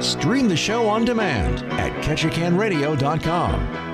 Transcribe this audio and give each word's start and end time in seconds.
Stream 0.00 0.48
the 0.48 0.56
show 0.56 0.86
on 0.88 1.04
demand 1.04 1.62
at 1.74 1.92
ketchikanradio.com. 2.02 3.84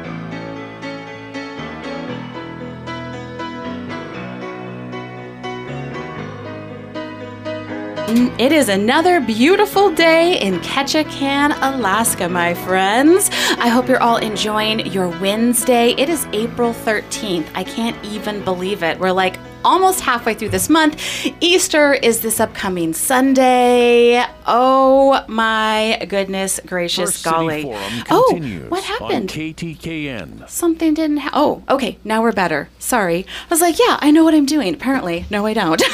It 8.40 8.50
is 8.50 8.68
another 8.68 9.20
beautiful 9.20 9.94
day 9.94 10.40
in 10.40 10.58
Ketchikan, 10.60 11.56
Alaska, 11.62 12.28
my 12.28 12.54
friends. 12.54 13.30
I 13.58 13.68
hope 13.68 13.86
you're 13.88 14.02
all 14.02 14.16
enjoying 14.16 14.84
your 14.86 15.08
Wednesday. 15.20 15.90
It 15.90 16.08
is 16.08 16.26
April 16.32 16.72
13th. 16.72 17.48
I 17.54 17.62
can't 17.62 17.96
even 18.04 18.42
believe 18.42 18.82
it. 18.82 18.98
We're 18.98 19.12
like 19.12 19.36
almost 19.64 20.00
halfway 20.00 20.34
through 20.34 20.48
this 20.50 20.68
month. 20.68 21.00
Easter 21.40 21.92
is 21.94 22.20
this 22.20 22.40
upcoming 22.40 22.92
Sunday. 22.94 24.24
Oh 24.46 25.24
my 25.28 26.04
goodness 26.08 26.60
gracious 26.66 27.12
First 27.12 27.24
golly. 27.24 27.64
Oh, 28.10 28.66
what 28.68 28.84
happened? 28.84 29.28
KTKN. 29.30 30.48
Something 30.48 30.94
didn't 30.94 31.18
ha- 31.18 31.30
Oh, 31.32 31.62
okay. 31.68 31.98
Now 32.04 32.22
we're 32.22 32.32
better. 32.32 32.68
Sorry. 32.78 33.24
I 33.26 33.48
was 33.50 33.60
like, 33.60 33.78
yeah, 33.78 33.96
I 34.00 34.10
know 34.10 34.24
what 34.24 34.34
I'm 34.34 34.46
doing. 34.46 34.74
Apparently, 34.74 35.26
no, 35.30 35.46
I 35.46 35.54
don't. 35.54 35.82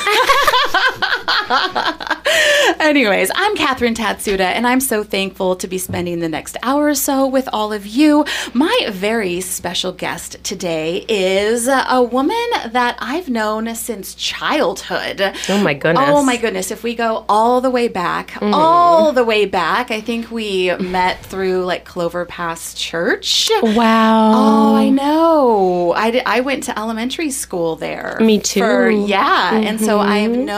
Anyways, 2.81 3.31
I'm 3.35 3.57
Catherine 3.57 3.95
Tatsuda, 3.95 4.41
and 4.41 4.67
I'm 4.67 4.81
so 4.81 5.05
thankful 5.05 5.57
to 5.57 5.69
be 5.69 5.79
spending 5.79 6.21
the 6.21 6.29
next 6.29 6.57
hour 6.63 6.87
or 6.87 6.95
so 6.95 7.27
with 7.27 7.49
all 7.53 7.73
of 7.73 7.87
you. 7.87 8.25
My 8.53 8.89
very 8.91 9.41
special 9.41 9.93
guest 9.93 10.43
today 10.43 11.05
is 11.09 11.69
a 11.69 12.03
woman 12.03 12.37
that 12.67 12.97
I've 13.01 13.29
known 13.29 13.75
since 13.75 14.15
childhood. 14.15 15.21
Oh 15.49 15.63
my 15.63 15.75
goodness. 15.75 16.05
Oh 16.09 16.25
my 16.25 16.37
goodness. 16.37 16.71
If 16.71 16.83
we 16.83 16.95
go 16.95 17.25
all 17.29 17.61
the 17.61 17.71
way 17.71 17.89
back, 17.89 18.31
mm-hmm. 18.31 18.53
all 18.53 19.13
the 19.13 19.25
way 19.25 19.47
back, 19.47 19.91
I 19.91 20.01
think 20.01 20.31
we 20.31 20.75
met 20.77 21.25
through 21.25 21.65
like 21.65 21.85
Clover 21.85 22.25
Pass 22.25 22.75
Church. 22.75 23.51
Wow. 23.63 24.33
Oh, 24.35 24.75
I 24.75 24.91
know. 24.91 25.93
I, 25.93 26.11
did, 26.11 26.23
I 26.27 26.41
went 26.41 26.65
to 26.65 26.79
elementary 26.79 27.31
school 27.31 27.77
there. 27.77 28.19
Me 28.21 28.41
too. 28.41 28.61
For, 28.61 28.91
yeah, 28.91 29.55
and 29.55 29.81
so 29.81 30.01
I've 30.01 30.33
mm-hmm. 30.33 30.45
known 30.45 30.56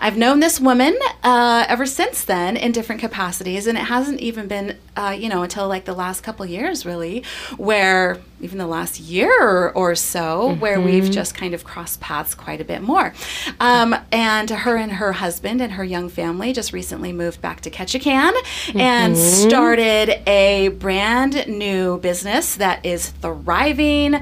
I've 0.00 0.16
known 0.16 0.40
this 0.40 0.60
woman 0.60 0.96
uh, 1.22 1.64
ever 1.68 1.86
since 1.86 2.24
then 2.24 2.56
in 2.56 2.72
different 2.72 3.00
capacities, 3.00 3.66
and 3.66 3.76
it 3.76 3.84
hasn't 3.84 4.20
even 4.20 4.48
been 4.48 4.78
uh, 4.96 5.16
you 5.18 5.28
know 5.28 5.42
until 5.42 5.68
like 5.68 5.84
the 5.84 5.94
last 5.94 6.22
couple 6.22 6.46
years 6.46 6.86
really, 6.86 7.22
where 7.56 8.18
even 8.40 8.58
the 8.58 8.66
last 8.66 9.00
year 9.00 9.70
or 9.70 9.94
so 9.94 10.54
where 10.56 10.80
we've 10.80 11.10
just 11.10 11.34
kind 11.34 11.54
of 11.54 11.64
crossed 11.64 12.00
paths 12.00 12.34
quite 12.34 12.60
a 12.60 12.64
bit 12.64 12.82
more. 12.82 13.12
Um, 13.58 13.96
and 14.12 14.48
her 14.50 14.76
and 14.76 14.92
her 14.92 15.12
husband 15.12 15.60
and 15.60 15.72
her 15.72 15.84
young 15.84 16.08
family 16.08 16.52
just 16.52 16.72
recently 16.72 17.12
moved 17.12 17.40
back 17.40 17.60
to 17.62 17.70
Ketchikan 17.70 18.32
and 18.74 19.16
started 19.16 20.22
a 20.28 20.68
brand 20.68 21.48
new 21.48 21.98
business 21.98 22.56
that 22.56 22.84
is 22.86 23.08
thriving, 23.10 24.14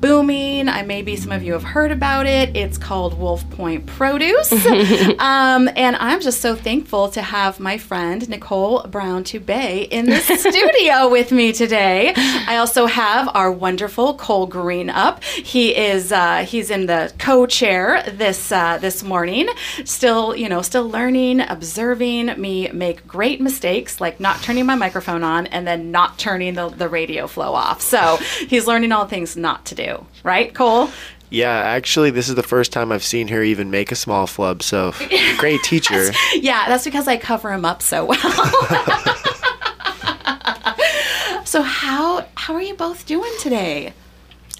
booming. 0.00 0.68
I 0.68 0.82
maybe 0.82 1.16
some 1.16 1.32
of 1.32 1.42
you 1.42 1.52
have 1.52 1.62
heard 1.62 1.92
about 1.92 2.26
it. 2.26 2.56
It's 2.56 2.78
called 2.78 3.18
Wolf 3.18 3.48
Point 3.50 3.86
Produce. 3.86 4.52
um, 5.18 5.68
and 5.76 5.96
I'm 5.96 6.20
just 6.20 6.40
so 6.40 6.54
thankful 6.54 7.08
to 7.10 7.22
have 7.22 7.60
my 7.60 7.78
friend 7.78 8.28
Nicole 8.28 8.82
Brown 8.84 9.24
Tubei 9.24 9.88
in 9.88 10.06
the 10.06 10.16
studio 10.20 11.08
with 11.08 11.32
me 11.32 11.52
today. 11.52 12.12
I 12.16 12.56
also 12.56 12.86
have 12.86 13.28
our 13.34 13.52
wonderful 13.52 14.14
Cole 14.14 14.46
Green 14.46 14.90
up. 14.90 15.22
He 15.24 15.76
is 15.76 16.12
uh, 16.12 16.44
he's 16.46 16.70
in 16.70 16.86
the 16.86 17.12
co-chair 17.18 18.02
this 18.06 18.50
uh, 18.52 18.78
this 18.78 19.02
morning. 19.02 19.48
Still, 19.84 20.34
you 20.34 20.48
know, 20.48 20.62
still 20.62 20.88
learning, 20.88 21.40
observing 21.40 22.40
me 22.40 22.68
make 22.72 23.06
great 23.06 23.40
mistakes 23.40 24.00
like 24.00 24.20
not 24.20 24.42
turning 24.42 24.66
my 24.66 24.74
microphone 24.74 25.22
on 25.22 25.46
and 25.48 25.66
then 25.66 25.90
not 25.90 26.18
turning 26.18 26.54
the, 26.54 26.68
the 26.68 26.88
radio 26.88 27.26
flow 27.26 27.52
off. 27.54 27.80
So 27.80 28.16
he's 28.48 28.66
learning 28.66 28.92
all 28.92 29.06
things 29.06 29.36
not 29.36 29.66
to 29.66 29.74
do. 29.74 29.89
Right, 30.22 30.54
Cole? 30.54 30.90
Yeah, 31.30 31.52
actually, 31.52 32.10
this 32.10 32.28
is 32.28 32.34
the 32.34 32.42
first 32.42 32.72
time 32.72 32.90
I've 32.90 33.04
seen 33.04 33.28
her 33.28 33.42
even 33.42 33.70
make 33.70 33.92
a 33.92 33.96
small 33.96 34.26
flub, 34.26 34.62
so 34.62 34.92
great 35.38 35.62
teacher. 35.62 36.10
Yeah, 36.34 36.68
that's 36.68 36.84
because 36.84 37.06
I 37.06 37.16
cover 37.16 37.52
him 37.52 37.64
up 37.64 37.82
so 37.82 38.04
well. 38.04 38.18
so 41.44 41.62
how 41.62 42.26
how 42.34 42.54
are 42.54 42.62
you 42.62 42.74
both 42.74 43.06
doing 43.06 43.32
today? 43.40 43.92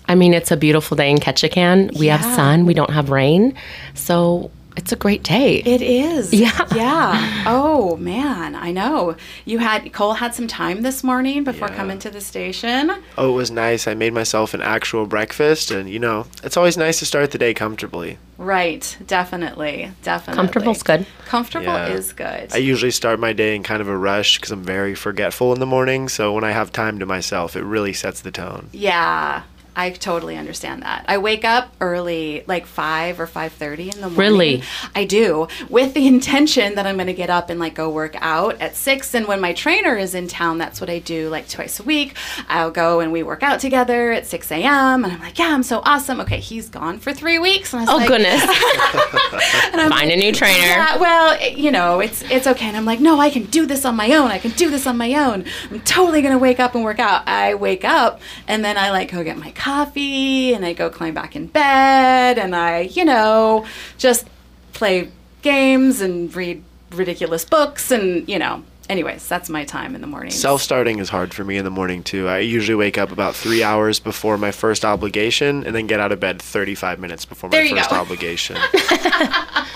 I 0.09 0.15
mean, 0.15 0.34
it's 0.34 0.50
a 0.50 0.56
beautiful 0.56 0.97
day 0.97 1.10
in 1.10 1.19
Ketchikan. 1.19 1.97
We 1.99 2.09
have 2.09 2.22
sun, 2.22 2.66
we 2.66 2.75
don't 2.75 2.91
have 2.91 3.10
rain. 3.10 3.54
So 3.94 4.50
it's 4.76 4.92
a 4.92 4.97
great 4.97 5.22
day. 5.22 5.56
It 5.56 5.82
is. 5.82 6.32
Yeah. 6.32 6.66
Yeah. 6.75 7.36
Oh 7.47 7.97
man, 7.97 8.54
I 8.54 8.70
know. 8.70 9.16
You 9.44 9.58
had 9.58 9.92
Cole 9.92 10.12
had 10.14 10.34
some 10.34 10.47
time 10.47 10.82
this 10.82 11.03
morning 11.03 11.42
before 11.42 11.69
Yeah. 11.69 11.75
coming 11.76 11.98
to 12.00 12.10
the 12.10 12.20
station. 12.20 12.92
Oh, 13.19 13.30
it 13.30 13.34
was 13.34 13.50
nice. 13.50 13.86
I 13.88 13.94
made 13.94 14.12
myself 14.12 14.53
an 14.54 14.60
actual 14.60 15.06
breakfast, 15.06 15.70
and 15.70 15.88
you 15.88 15.98
know, 15.98 16.26
it's 16.44 16.56
always 16.56 16.76
nice 16.76 16.98
to 17.00 17.06
start 17.06 17.30
the 17.30 17.38
day 17.38 17.54
comfortably. 17.54 18.19
Right. 18.38 18.97
Definitely. 19.06 19.91
Definitely. 20.03 20.36
Comfortable's 20.36 20.82
good. 20.82 21.06
Comfortable 21.26 21.64
Yeah. 21.66 21.88
is 21.88 22.12
good. 22.12 22.53
I 22.53 22.59
usually 22.59 22.91
start 22.92 23.19
my 23.19 23.32
day 23.32 23.56
in 23.56 23.62
kind 23.62 23.80
of 23.80 23.88
a 23.88 23.97
rush 23.97 24.36
because 24.36 24.50
I'm 24.53 24.62
very 24.64 24.94
forgetful 24.94 25.53
in 25.53 25.60
the 25.60 25.66
morning, 25.66 26.09
so 26.09 26.32
when 26.32 26.44
I 26.44 26.53
have 26.53 26.70
time 26.72 26.98
to 27.00 27.06
myself, 27.06 27.56
it 27.56 27.64
really 27.64 27.92
sets 27.94 28.20
the 28.20 28.30
tone. 28.30 28.69
yeah. 28.72 29.42
I 29.80 29.91
totally 29.91 30.36
understand 30.36 30.82
that. 30.82 31.04
I 31.08 31.18
wake 31.18 31.44
up 31.44 31.72
early, 31.80 32.44
like 32.46 32.66
five 32.66 33.18
or 33.18 33.26
five 33.26 33.52
thirty 33.52 33.84
in 33.91 34.00
the 34.00 34.10
morning. 34.10 34.16
Really? 34.18 34.62
I 34.94 35.04
do, 35.04 35.48
with 35.68 35.94
the 35.94 36.06
intention 36.14 36.74
that 36.74 36.86
I'm 36.86 36.96
going 36.96 37.06
to 37.06 37.14
get 37.14 37.30
up 37.30 37.48
and 37.50 37.58
like 37.58 37.74
go 37.74 37.88
work 37.88 38.14
out 38.20 38.60
at 38.60 38.76
six. 38.76 39.14
And 39.14 39.26
when 39.26 39.41
my 39.41 39.52
trainer 39.52 39.96
is 39.96 40.14
in 40.14 40.28
town, 40.28 40.58
that's 40.58 40.80
what 40.80 40.91
I 40.91 40.98
do 40.98 41.28
like 41.30 41.48
twice 41.48 41.80
a 41.80 41.82
week. 41.82 42.14
I'll 42.48 42.70
go 42.70 43.00
and 43.00 43.10
we 43.12 43.22
work 43.22 43.42
out 43.42 43.60
together 43.60 44.12
at 44.12 44.26
six 44.26 44.50
a.m. 44.52 45.04
And 45.04 45.12
I'm 45.14 45.20
like, 45.20 45.38
yeah, 45.38 45.54
I'm 45.54 45.62
so 45.62 45.80
awesome. 45.84 46.20
Okay, 46.20 46.41
he's 46.41 46.68
gone 46.68 46.98
for 46.98 47.12
three 47.12 47.38
weeks. 47.38 47.72
And 47.72 47.80
I 47.80 47.84
was 47.86 47.94
Oh, 47.94 47.97
like, 47.97 48.08
goodness. 48.08 48.42
Find 49.88 50.10
a 50.10 50.16
new 50.16 50.32
trainer. 50.32 50.58
Yeah, 50.66 50.97
well, 50.98 51.38
it- 51.41 51.56
you 51.56 51.70
know, 51.70 52.00
it's 52.00 52.22
it's 52.30 52.47
okay. 52.47 52.66
And 52.66 52.76
I'm 52.76 52.84
like, 52.84 53.00
no, 53.00 53.18
I 53.20 53.30
can 53.30 53.44
do 53.44 53.66
this 53.66 53.84
on 53.84 53.97
my 53.97 54.12
own. 54.14 54.30
I 54.30 54.38
can 54.38 54.50
do 54.52 54.70
this 54.70 54.86
on 54.86 54.97
my 54.97 55.14
own. 55.14 55.44
I'm 55.70 55.80
totally 55.80 56.22
gonna 56.22 56.38
wake 56.38 56.60
up 56.60 56.74
and 56.74 56.84
work 56.84 56.98
out. 56.98 57.26
I 57.26 57.54
wake 57.54 57.84
up 57.84 58.20
and 58.47 58.64
then 58.64 58.76
I 58.76 58.91
like 58.91 59.10
go 59.10 59.24
get 59.24 59.38
my 59.38 59.50
coffee 59.52 59.69
and 59.75 60.64
I 60.64 60.72
go 60.72 60.91
climb 60.91 61.14
back 61.14 61.36
in 61.36 61.47
bed 61.47 62.38
and 62.38 62.54
I, 62.54 62.81
you 62.81 63.04
know, 63.04 63.64
just 63.98 64.26
play 64.72 65.10
games 65.42 66.00
and 66.00 66.34
read 66.34 66.62
ridiculous 66.92 67.44
books 67.44 67.91
and 67.91 68.28
you 68.28 68.38
know. 68.38 68.64
Anyways, 68.88 69.28
that's 69.28 69.48
my 69.48 69.64
time 69.64 69.94
in 69.94 70.00
the 70.00 70.09
morning. 70.09 70.32
Self 70.32 70.60
starting 70.62 70.98
is 70.98 71.09
hard 71.09 71.32
for 71.32 71.44
me 71.44 71.56
in 71.56 71.64
the 71.64 71.70
morning, 71.70 72.03
too. 72.03 72.26
I 72.26 72.38
usually 72.41 72.75
wake 72.75 72.98
up 72.98 73.12
about 73.12 73.36
three 73.36 73.62
hours 73.62 74.00
before 74.00 74.36
my 74.36 74.50
first 74.50 74.84
obligation 74.84 75.64
and 75.64 75.76
then 75.76 75.86
get 75.86 76.00
out 76.00 76.10
of 76.10 76.19
bed 76.19 76.42
35 76.42 76.98
minutes 76.98 77.25
before 77.25 77.50
There 77.50 77.62
my 77.62 77.78
first 77.78 77.91
go. 77.91 77.97
obligation. 77.97 78.56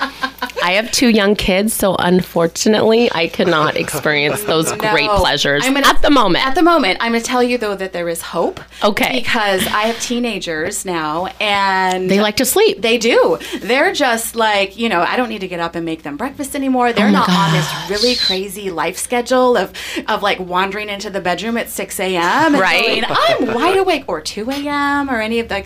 I 0.67 0.73
have 0.73 0.91
two 0.93 1.09
young 1.11 1.35
kids, 1.37 1.75
so 1.75 1.95
unfortunately, 1.99 3.11
I 3.13 3.29
cannot 3.29 3.77
experience 3.85 4.43
those 4.45 4.73
great 4.73 5.11
pleasures 5.11 5.63
gonna- 5.63 5.87
at 5.87 6.01
the 6.01 6.11
moment. 6.11 6.47
At 6.47 6.55
the 6.55 6.63
moment, 6.63 6.99
I'm 7.03 7.13
going 7.13 7.23
to 7.23 7.27
tell 7.27 7.43
you 7.43 7.59
though 7.59 7.75
that 7.75 7.93
there 7.93 8.09
is 8.09 8.23
hope. 8.23 8.61
Okay. 8.83 9.13
Because 9.21 9.67
I 9.67 9.83
have 9.83 10.01
teenagers 10.01 10.85
now, 10.87 11.27
and 11.39 12.11
they 12.11 12.21
like 12.21 12.37
to 12.37 12.47
sleep. 12.47 12.81
They 12.81 12.97
do. 12.97 13.39
They're 13.61 13.93
just 13.93 14.37
like, 14.37 14.79
you 14.79 14.89
know, 14.89 15.03
I 15.03 15.17
don't 15.19 15.29
need 15.29 15.41
to 15.43 15.49
get 15.49 15.61
up 15.61 15.75
and 15.75 15.85
make 15.85 16.03
them 16.03 16.17
breakfast 16.17 16.55
anymore. 16.57 16.93
They're 16.95 17.09
Oh 17.09 17.11
not 17.11 17.29
on 17.29 17.53
this 17.53 17.71
really 17.91 18.17
crazy 18.17 18.71
life 18.71 18.97
schedule 18.97 19.57
of 19.59 19.73
of 20.09 20.23
like 20.23 20.41
wandering 20.41 20.89
into 20.89 21.11
the 21.11 21.21
bedroom 21.21 21.57
at 21.59 21.69
6 21.69 22.01
a.m. 22.01 22.55
Right. 22.55 23.03
going, 23.03 23.05
I'm 23.07 23.55
wide 23.55 23.77
awake 23.77 24.05
or 24.09 24.21
2 24.23 24.51
a.m. 24.51 25.11
or 25.11 25.21
any 25.21 25.41
of 25.41 25.49
the. 25.49 25.65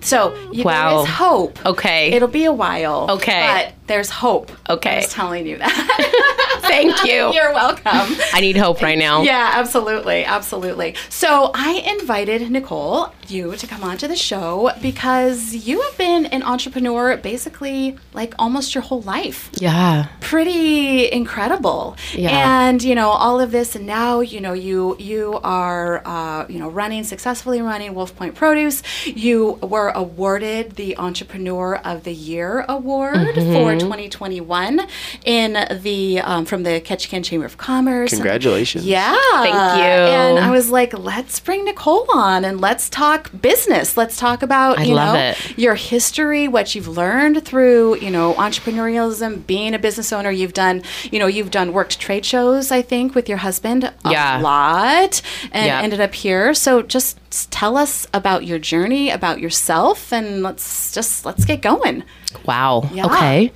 So 0.00 0.34
you, 0.52 0.64
Wow. 0.64 0.96
there 0.98 1.04
is 1.04 1.14
hope. 1.16 1.66
Okay. 1.66 2.12
It'll 2.12 2.28
be 2.28 2.44
a 2.44 2.52
while. 2.52 3.06
Okay. 3.10 3.40
But 3.40 3.74
there's 3.88 4.10
hope. 4.10 4.52
Okay. 4.68 4.96
I'm 4.96 5.02
just 5.02 5.14
telling 5.14 5.46
you 5.46 5.58
that. 5.58 6.58
Thank 6.60 7.04
you. 7.04 7.32
You're 7.34 7.52
welcome. 7.52 8.16
I 8.32 8.40
need 8.40 8.56
hope 8.56 8.82
right 8.82 8.98
now. 8.98 9.22
Yeah, 9.22 9.52
absolutely, 9.54 10.24
absolutely. 10.24 10.94
So 11.08 11.50
I 11.54 11.98
invited 11.98 12.50
Nicole, 12.50 13.12
you, 13.28 13.56
to 13.56 13.66
come 13.66 13.82
onto 13.82 14.06
the 14.06 14.16
show 14.16 14.70
because 14.80 15.54
you 15.54 15.80
have 15.80 15.96
been 15.98 16.26
an 16.26 16.42
entrepreneur 16.42 17.16
basically 17.16 17.96
like 18.12 18.34
almost 18.38 18.74
your 18.74 18.82
whole 18.82 19.02
life. 19.02 19.50
Yeah. 19.54 20.08
Pretty 20.20 21.10
incredible. 21.10 21.96
Yeah. 22.12 22.68
And 22.68 22.82
you 22.82 22.94
know 22.94 23.08
all 23.08 23.40
of 23.40 23.50
this, 23.50 23.74
and 23.74 23.86
now 23.86 24.20
you 24.20 24.40
know 24.40 24.52
you 24.52 24.96
you 24.98 25.40
are 25.42 26.02
uh, 26.06 26.46
you 26.48 26.58
know 26.58 26.68
running 26.68 27.04
successfully 27.04 27.62
running 27.62 27.94
Wolf 27.94 28.14
Point 28.16 28.34
Produce. 28.34 28.82
You 29.06 29.52
were 29.62 29.88
awarded 29.90 30.72
the 30.76 30.96
Entrepreneur 30.98 31.76
of 31.76 32.04
the 32.04 32.12
Year 32.12 32.64
award 32.68 33.34
for 33.34 33.74
2021 33.78 34.80
in 35.24 35.66
the 35.82 36.20
um, 36.20 36.44
from 36.44 36.62
the 36.62 36.80
Ketchikan 36.80 37.24
Chamber 37.24 37.46
of 37.46 37.56
Commerce. 37.56 38.10
Congratulations. 38.10 38.84
Yeah. 38.86 39.16
Thank 39.32 39.54
you. 39.54 39.82
And 39.84 40.38
I 40.38 40.50
was 40.50 40.70
like, 40.70 40.96
let's 40.98 41.40
bring 41.40 41.64
Nicole 41.64 42.06
on 42.12 42.44
and 42.44 42.60
let's 42.60 42.88
talk 42.88 43.30
business. 43.40 43.96
Let's 43.96 44.16
talk 44.16 44.42
about, 44.42 44.78
I 44.78 44.84
you 44.84 44.94
know, 44.94 45.14
it. 45.14 45.58
your 45.58 45.74
history, 45.74 46.48
what 46.48 46.74
you've 46.74 46.88
learned 46.88 47.44
through, 47.44 47.96
you 48.00 48.10
know, 48.10 48.34
entrepreneurialism, 48.34 49.46
being 49.46 49.74
a 49.74 49.78
business 49.78 50.12
owner. 50.12 50.30
You've 50.30 50.52
done, 50.54 50.82
you 51.10 51.18
know, 51.18 51.26
you've 51.26 51.50
done 51.50 51.72
worked 51.72 51.98
trade 52.00 52.24
shows, 52.24 52.70
I 52.70 52.82
think, 52.82 53.14
with 53.14 53.28
your 53.28 53.38
husband 53.38 53.84
a 53.84 53.94
Yeah. 54.10 54.40
lot 54.40 55.22
and 55.52 55.66
Yeah. 55.66 55.80
ended 55.80 56.00
up 56.00 56.14
here. 56.14 56.54
So 56.54 56.82
just 56.82 57.18
tell 57.50 57.76
us 57.76 58.06
about 58.14 58.44
your 58.46 58.58
journey, 58.58 59.10
about 59.10 59.40
yourself, 59.40 60.12
and 60.12 60.42
let's 60.42 60.92
just 60.92 61.24
let's 61.26 61.44
get 61.44 61.60
going. 61.60 62.04
Wow. 62.44 62.88
Yeah. 62.92 63.06
Okay. 63.06 63.52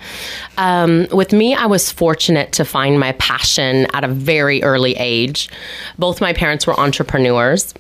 Um, 0.59 1.07
with 1.13 1.33
me, 1.33 1.55
I 1.55 1.67
was 1.67 1.91
fortunate 1.91 2.53
to 2.53 2.65
find 2.65 2.99
my 2.99 3.13
passion 3.13 3.87
at 3.93 4.05
a 4.05 4.09
very 4.09 4.63
early 4.63 4.95
age. 4.95 5.49
Both 5.99 6.21
my 6.21 6.33
parents 6.33 6.67
were 6.67 6.79
entrepreneurs. 6.79 7.75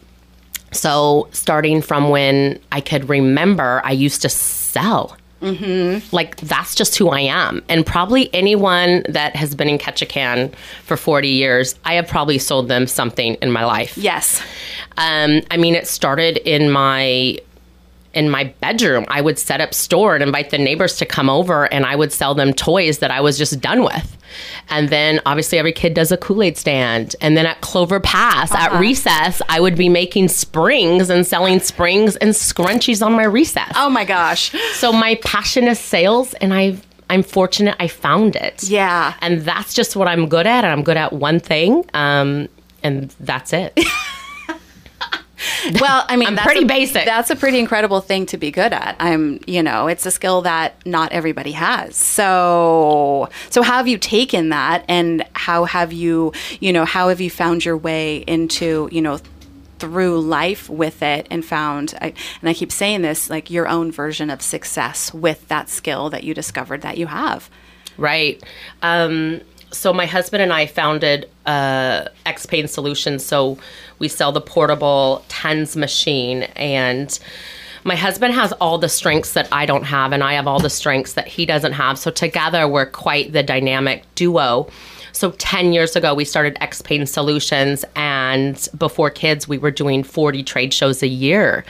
So, 0.72 1.28
starting 1.32 1.82
from 1.82 2.08
when 2.08 2.58
I 2.72 2.80
could 2.80 3.08
remember, 3.08 3.82
I 3.84 3.92
used 3.92 4.22
to 4.22 4.28
sell. 4.28 5.16
Mm-hmm. 5.42 6.14
Like, 6.14 6.36
that's 6.36 6.74
just 6.74 6.96
who 6.96 7.10
I 7.10 7.20
am. 7.20 7.62
And 7.68 7.84
probably 7.84 8.32
anyone 8.32 9.02
that 9.08 9.36
has 9.36 9.54
been 9.54 9.68
in 9.68 9.76
Ketchikan 9.78 10.54
for 10.84 10.96
40 10.96 11.28
years, 11.28 11.74
I 11.84 11.94
have 11.94 12.06
probably 12.06 12.38
sold 12.38 12.68
them 12.68 12.86
something 12.86 13.34
in 13.34 13.50
my 13.50 13.64
life. 13.64 13.98
Yes. 13.98 14.40
Um, 14.96 15.42
I 15.50 15.56
mean, 15.56 15.74
it 15.74 15.86
started 15.86 16.38
in 16.38 16.70
my 16.70 17.38
in 18.14 18.30
my 18.30 18.44
bedroom. 18.60 19.04
I 19.08 19.20
would 19.20 19.38
set 19.38 19.60
up 19.60 19.74
store 19.74 20.14
and 20.14 20.22
invite 20.22 20.50
the 20.50 20.58
neighbors 20.58 20.96
to 20.98 21.06
come 21.06 21.30
over, 21.30 21.72
and 21.72 21.86
I 21.86 21.96
would 21.96 22.12
sell 22.12 22.34
them 22.34 22.52
toys 22.52 22.98
that 22.98 23.10
I 23.10 23.20
was 23.20 23.38
just 23.38 23.60
done 23.60 23.82
with. 23.82 24.16
And 24.68 24.88
then, 24.88 25.20
obviously, 25.26 25.58
every 25.58 25.72
kid 25.72 25.94
does 25.94 26.10
a 26.10 26.16
Kool 26.16 26.42
Aid 26.42 26.56
stand. 26.56 27.14
And 27.20 27.36
then 27.36 27.46
at 27.46 27.60
Clover 27.60 28.00
Pass 28.00 28.54
at 28.54 28.78
recess, 28.78 29.42
I 29.48 29.60
would 29.60 29.76
be 29.76 29.88
making 29.88 30.28
springs 30.28 31.10
and 31.10 31.26
selling 31.26 31.60
springs 31.60 32.16
and 32.16 32.30
scrunchies 32.30 33.04
on 33.04 33.12
my 33.12 33.24
recess. 33.24 33.72
Oh 33.76 33.90
my 33.90 34.04
gosh. 34.04 34.52
So 34.74 34.92
my 34.92 35.16
passion 35.16 35.68
is 35.68 35.78
sales, 35.78 36.34
and 36.34 36.52
I. 36.54 36.78
I'm 37.10 37.22
fortunate 37.22 37.76
I 37.78 37.88
found 37.88 38.36
it. 38.36 38.62
Yeah. 38.62 39.12
And 39.20 39.42
that's 39.42 39.74
just 39.74 39.96
what 39.96 40.08
I'm 40.08 40.30
good 40.30 40.46
at. 40.46 40.64
And 40.64 40.72
I'm 40.72 40.82
good 40.82 40.96
at 40.96 41.12
one 41.12 41.40
thing. 41.40 41.84
Um, 41.92 42.48
and 42.82 43.14
that's 43.20 43.52
it. 43.52 43.78
Well, 45.80 46.04
I 46.08 46.16
mean, 46.16 46.28
I'm 46.28 46.34
that's 46.36 46.46
pretty 46.46 46.64
a- 46.64 46.68
basic. 46.68 47.04
That's 47.04 47.30
a 47.30 47.36
pretty 47.36 47.58
incredible 47.58 48.00
thing 48.00 48.26
to 48.26 48.36
be 48.36 48.50
good 48.50 48.72
at. 48.72 48.96
I'm, 49.00 49.40
you 49.46 49.62
know, 49.62 49.86
it's 49.88 50.06
a 50.06 50.10
skill 50.10 50.42
that 50.42 50.74
not 50.86 51.12
everybody 51.12 51.52
has. 51.52 51.96
So, 51.96 53.28
so 53.50 53.62
how 53.62 53.78
have 53.78 53.88
you 53.88 53.98
taken 53.98 54.50
that, 54.50 54.84
and 54.88 55.24
how 55.34 55.64
have 55.64 55.92
you, 55.92 56.32
you 56.60 56.72
know, 56.72 56.84
how 56.84 57.08
have 57.08 57.20
you 57.20 57.30
found 57.30 57.64
your 57.64 57.76
way 57.76 58.18
into, 58.26 58.88
you 58.92 59.00
know, 59.02 59.18
through 59.78 60.20
life 60.20 60.68
with 60.70 61.02
it, 61.02 61.26
and 61.30 61.44
found, 61.44 61.94
I, 62.00 62.14
and 62.40 62.48
I 62.48 62.54
keep 62.54 62.70
saying 62.70 63.02
this, 63.02 63.28
like 63.28 63.50
your 63.50 63.66
own 63.66 63.90
version 63.90 64.30
of 64.30 64.40
success 64.42 65.12
with 65.12 65.48
that 65.48 65.68
skill 65.68 66.10
that 66.10 66.22
you 66.22 66.34
discovered 66.34 66.82
that 66.82 66.98
you 66.98 67.06
have. 67.08 67.50
Right. 67.98 68.42
Um, 68.82 69.40
so 69.72 69.92
my 69.92 70.06
husband 70.06 70.42
and 70.42 70.52
I 70.52 70.66
founded 70.66 71.28
uh, 71.46 72.06
X 72.26 72.46
Pain 72.46 72.68
Solutions. 72.68 73.24
So 73.24 73.58
we 73.98 74.08
sell 74.08 74.32
the 74.32 74.40
portable 74.40 75.24
TENS 75.28 75.76
machine, 75.76 76.44
and 76.56 77.18
my 77.84 77.96
husband 77.96 78.34
has 78.34 78.52
all 78.54 78.78
the 78.78 78.88
strengths 78.88 79.32
that 79.32 79.48
I 79.52 79.66
don't 79.66 79.84
have, 79.84 80.12
and 80.12 80.22
I 80.22 80.34
have 80.34 80.46
all 80.46 80.60
the 80.60 80.70
strengths 80.70 81.14
that 81.14 81.26
he 81.26 81.46
doesn't 81.46 81.72
have. 81.72 81.98
So 81.98 82.10
together 82.10 82.68
we're 82.68 82.86
quite 82.86 83.32
the 83.32 83.42
dynamic 83.42 84.04
duo. 84.14 84.68
So 85.12 85.32
10 85.32 85.72
years 85.72 85.94
ago, 85.94 86.14
we 86.14 86.24
started 86.24 86.56
X 86.60 86.80
Pain 86.80 87.06
Solutions, 87.06 87.84
and 87.96 88.68
before 88.78 89.10
kids, 89.10 89.46
we 89.46 89.58
were 89.58 89.70
doing 89.70 90.02
40 90.02 90.42
trade 90.42 90.72
shows 90.72 91.02
a 91.02 91.08
year. 91.08 91.64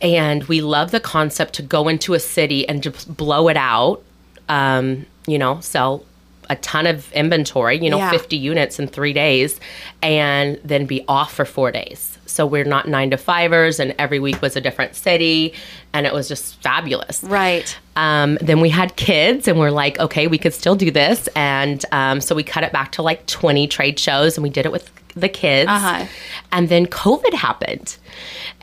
And 0.00 0.44
we 0.44 0.60
love 0.60 0.90
the 0.90 1.00
concept 1.00 1.54
to 1.54 1.62
go 1.62 1.86
into 1.88 2.14
a 2.14 2.20
city 2.20 2.68
and 2.68 2.82
just 2.82 3.16
blow 3.16 3.48
it 3.48 3.56
out 3.56 4.02
um, 4.48 5.06
you 5.26 5.38
know, 5.38 5.60
sell 5.60 6.04
a 6.52 6.56
ton 6.56 6.86
of 6.86 7.10
inventory, 7.12 7.78
you 7.82 7.88
know, 7.90 7.96
Yeah. 7.96 8.10
50 8.10 8.36
units 8.36 8.78
in 8.78 8.86
three 8.86 9.12
days, 9.14 9.58
and 10.02 10.58
then 10.62 10.84
be 10.86 11.02
off 11.08 11.32
for 11.32 11.44
four 11.44 11.72
days. 11.72 12.18
So 12.26 12.46
we're 12.46 12.64
not 12.64 12.86
nine 12.86 13.10
to 13.10 13.16
fivers, 13.16 13.80
and 13.80 13.94
every 13.98 14.20
week 14.20 14.40
was 14.42 14.54
a 14.54 14.60
different 14.60 14.94
city, 14.94 15.54
and 15.92 16.06
it 16.06 16.12
was 16.12 16.28
just 16.28 16.62
fabulous. 16.62 17.24
Right. 17.24 17.76
Um, 17.96 18.38
then 18.40 18.60
we 18.60 18.68
had 18.68 18.96
kids, 18.96 19.48
and 19.48 19.58
we're 19.58 19.70
like, 19.70 19.98
okay, 19.98 20.26
we 20.26 20.38
could 20.38 20.54
still 20.54 20.76
do 20.76 20.90
this. 20.90 21.28
And 21.34 21.84
um, 21.90 22.20
so 22.20 22.34
we 22.34 22.42
cut 22.42 22.64
it 22.64 22.72
back 22.72 22.92
to 22.92 23.02
like 23.02 23.26
20 23.26 23.66
trade 23.66 23.98
shows, 23.98 24.36
and 24.36 24.42
we 24.42 24.50
did 24.50 24.66
it 24.66 24.72
with 24.72 24.90
the 25.14 25.28
kids. 25.28 25.68
Uh-huh. 25.70 26.06
And 26.52 26.68
then 26.68 26.86
COVID 26.86 27.32
happened. 27.34 27.96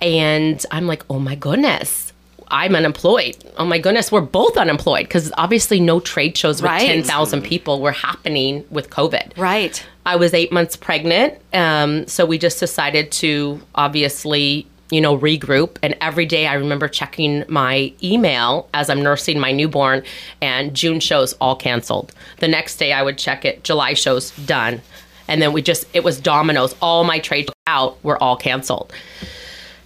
And 0.01 0.63
I'm 0.71 0.87
like, 0.87 1.03
oh 1.09 1.19
my 1.19 1.35
goodness. 1.35 2.08
I'm 2.51 2.75
unemployed. 2.75 3.37
Oh 3.57 3.65
my 3.65 3.77
goodness, 3.79 4.11
we're 4.11 4.21
both 4.21 4.57
unemployed 4.57 5.05
because 5.05 5.31
obviously 5.37 5.79
no 5.79 5.99
trade 5.99 6.35
shows 6.37 6.61
with 6.61 6.71
Right. 6.71 6.87
10,000 6.87 7.41
people 7.43 7.79
were 7.81 7.91
happening 7.91 8.65
with 8.69 8.89
COVID. 8.89 9.37
Right. 9.37 9.85
I 10.05 10.15
was 10.15 10.33
eight 10.33 10.51
months 10.51 10.75
pregnant. 10.75 11.35
Um, 11.53 12.07
so 12.07 12.25
we 12.25 12.37
just 12.39 12.59
decided 12.59 13.11
to 13.13 13.61
obviously, 13.75 14.65
you 14.89 14.99
know, 15.01 15.15
regroup. 15.17 15.77
And 15.83 15.95
every 16.01 16.25
day 16.25 16.47
I 16.47 16.55
remember 16.55 16.87
checking 16.87 17.43
my 17.47 17.93
email 18.01 18.67
as 18.73 18.89
I'm 18.89 19.03
nursing 19.03 19.39
my 19.39 19.51
newborn, 19.51 20.01
and 20.41 20.73
June 20.75 20.99
shows 20.99 21.33
all 21.33 21.55
canceled. 21.55 22.13
The 22.37 22.47
next 22.47 22.77
day 22.77 22.93
I 22.93 23.03
would 23.03 23.19
check 23.19 23.45
it, 23.45 23.63
July 23.63 23.93
shows 23.93 24.31
done. 24.31 24.81
And 25.27 25.39
then 25.39 25.53
we 25.53 25.61
just, 25.61 25.85
it 25.93 26.03
was 26.03 26.19
dominoes. 26.19 26.73
All 26.81 27.03
my 27.03 27.19
trades 27.19 27.51
out 27.67 28.03
were 28.03 28.17
all 28.23 28.35
canceled. 28.35 28.91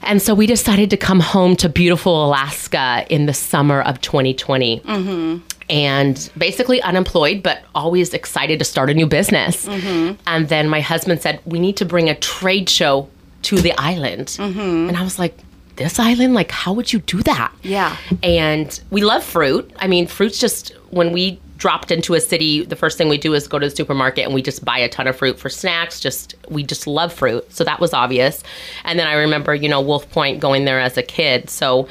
And 0.06 0.22
so 0.22 0.34
we 0.34 0.48
decided 0.48 0.90
to 0.90 0.98
come 0.98 1.20
home 1.20 1.56
to 1.58 1.70
beautiful 1.70 2.26
Alaska 2.26 3.06
in 3.10 3.26
the 3.26 3.34
summer 3.34 3.82
of 3.82 4.02
2020. 4.02 4.80
Mm-hmm. 4.80 5.38
And 5.70 6.30
basically 6.38 6.82
unemployed, 6.82 7.42
but 7.42 7.64
always 7.74 8.14
excited 8.14 8.60
to 8.60 8.66
start 8.66 8.90
a 8.90 8.94
new 8.94 9.08
business. 9.08 9.66
Mm-hmm. 9.66 10.22
And 10.28 10.50
then 10.50 10.68
my 10.68 10.82
husband 10.82 11.22
said, 11.22 11.40
We 11.46 11.60
need 11.60 11.78
to 11.78 11.86
bring 11.86 12.10
a 12.10 12.16
trade 12.16 12.70
show 12.70 13.10
to 13.44 13.58
the 13.58 13.74
island. 13.78 14.28
Mm-hmm. 14.28 14.90
And 14.90 14.98
I 14.98 15.04
was 15.04 15.18
like, 15.18 15.38
This 15.78 16.00
island? 16.00 16.34
Like, 16.34 16.52
how 16.52 16.74
would 16.74 16.92
you 16.92 17.00
do 17.00 17.24
that? 17.24 17.54
Yeah. 17.64 17.96
And 18.22 18.78
we 18.92 19.04
love 19.04 19.24
fruit. 19.24 19.72
I 19.78 19.88
mean, 19.88 20.06
fruit's 20.06 20.38
just 20.38 20.76
when 20.90 21.14
we 21.14 21.40
dropped 21.64 21.92
into 21.92 22.14
a 22.14 22.20
city, 22.20 22.66
the 22.66 22.76
first 22.76 22.98
thing 22.98 23.08
we 23.08 23.18
do 23.18 23.34
is 23.34 23.48
go 23.48 23.58
to 23.58 23.70
the 23.70 23.74
supermarket 23.74 24.26
and 24.26 24.34
we 24.34 24.42
just 24.42 24.66
buy 24.66 24.78
a 24.78 24.90
ton 24.90 25.08
of 25.08 25.16
fruit 25.16 25.40
for 25.40 25.50
snacks. 25.50 26.02
Just 26.02 26.36
we 26.50 26.62
just 26.62 26.88
love 26.88 27.14
fruit. 27.14 27.50
So 27.54 27.64
that 27.64 27.80
was 27.80 27.94
obvious. 27.94 28.44
And 28.84 29.00
then 29.00 29.08
I 29.08 29.14
remember, 29.14 29.56
you 29.56 29.70
know, 29.70 29.80
Wolf 29.80 30.12
Point 30.12 30.42
going 30.42 30.66
there 30.66 30.82
as 30.82 30.98
a 30.98 31.02
kid. 31.02 31.50
So 31.50 31.88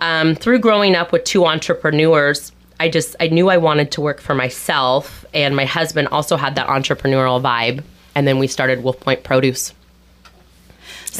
um, 0.00 0.34
through 0.34 0.58
growing 0.58 0.96
up 0.96 1.12
with 1.12 1.22
two 1.22 1.46
entrepreneurs, 1.46 2.50
I 2.80 2.88
just 2.88 3.14
I 3.20 3.28
knew 3.28 3.48
I 3.48 3.58
wanted 3.58 3.92
to 3.92 4.00
work 4.00 4.20
for 4.20 4.34
myself, 4.34 5.24
and 5.32 5.54
my 5.54 5.64
husband 5.64 6.08
also 6.08 6.36
had 6.36 6.56
that 6.56 6.66
entrepreneurial 6.66 7.40
vibe. 7.40 7.84
And 8.16 8.26
then 8.26 8.40
we 8.40 8.48
started 8.48 8.82
Wolf 8.82 8.98
Point 8.98 9.22
Produce, 9.22 9.72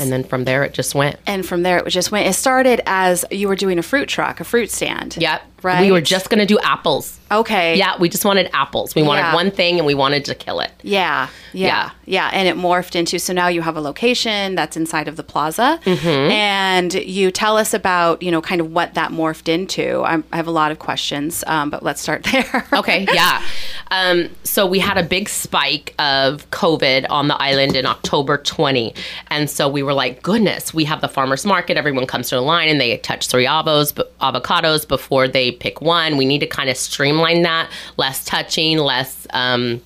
and 0.00 0.10
then 0.10 0.24
from 0.24 0.46
there 0.46 0.64
it 0.64 0.74
just 0.74 0.96
went. 0.96 1.16
And 1.28 1.46
from 1.46 1.62
there, 1.62 1.78
it 1.78 1.88
just 1.90 2.10
went. 2.10 2.26
It 2.26 2.32
started 2.32 2.80
as 2.86 3.24
you 3.30 3.46
were 3.46 3.54
doing 3.54 3.78
a 3.78 3.84
fruit 3.84 4.08
truck, 4.08 4.40
a 4.40 4.44
fruit 4.44 4.68
stand. 4.68 5.16
Yep. 5.16 5.42
Right. 5.62 5.80
We 5.80 5.90
were 5.92 6.00
just 6.00 6.30
gonna 6.30 6.46
do 6.46 6.58
apples. 6.60 7.18
okay. 7.30 7.76
Yeah, 7.76 7.94
we 7.98 8.08
just 8.08 8.24
wanted 8.24 8.48
apples. 8.54 8.94
We 8.94 9.02
wanted 9.02 9.20
Yeah. 9.22 9.34
one 9.34 9.50
thing 9.50 9.78
and 9.78 9.86
we 9.86 9.94
wanted 9.94 10.24
to 10.26 10.34
kill 10.34 10.60
it. 10.60 10.70
Yeah, 10.82 11.28
yeah, 11.52 11.66
Yeah. 11.66 11.90
yeah, 12.06 12.30
and 12.32 12.48
it 12.48 12.56
morphed 12.56 12.94
into 12.96 13.18
so 13.18 13.32
now 13.34 13.48
you 13.48 13.60
have 13.62 13.76
a 13.76 13.80
location 13.82 14.54
that's 14.54 14.76
inside 14.76 15.08
of 15.08 15.16
the 15.16 15.22
plaza, 15.22 15.78
Mm-hmm. 15.84 16.30
and 16.30 16.94
you 16.94 17.30
tell 17.30 17.56
us 17.58 17.74
about 17.74 18.22
you 18.22 18.30
know 18.30 18.40
kind 18.40 18.60
of 18.60 18.72
what 18.72 18.94
that 18.94 19.10
morphed 19.10 19.48
into. 19.48 20.02
I'm, 20.04 20.24
I 20.32 20.36
have 20.36 20.46
a 20.46 20.50
lot 20.52 20.70
of 20.70 20.78
questions, 20.78 21.42
um, 21.46 21.70
but 21.70 21.82
let's 21.82 22.00
start 22.00 22.22
there. 22.32 22.64
Okay, 22.72 23.06
yeah. 23.12 23.42
Um, 23.90 24.28
so 24.44 24.66
we 24.66 24.78
had 24.78 24.96
a 24.98 25.02
big 25.02 25.28
spike 25.28 25.94
of 25.98 26.48
COVID 26.50 27.06
on 27.10 27.28
the 27.28 27.36
island 27.36 27.74
in 27.74 27.86
October 27.86 28.36
20. 28.36 28.94
And 29.28 29.48
so 29.48 29.66
we 29.68 29.82
were 29.82 29.94
like, 29.94 30.22
goodness, 30.22 30.74
we 30.74 30.84
have 30.84 31.00
the 31.00 31.08
farmer's 31.08 31.46
market. 31.46 31.78
Everyone 31.78 32.06
comes 32.06 32.28
to 32.28 32.34
the 32.34 32.42
line 32.42 32.68
and 32.68 32.78
they 32.78 32.98
touch 32.98 33.28
three 33.28 33.46
avos, 33.46 33.94
b- 33.94 34.02
avocados 34.20 34.86
before 34.86 35.26
they 35.26 35.47
pick 35.52 35.80
one. 35.80 36.16
We 36.16 36.24
need 36.24 36.40
to 36.40 36.46
kind 36.46 36.70
of 36.70 36.76
streamline 36.76 37.42
that, 37.42 37.70
less 37.96 38.24
touching, 38.24 38.78
less. 38.78 39.26
Um, 39.30 39.82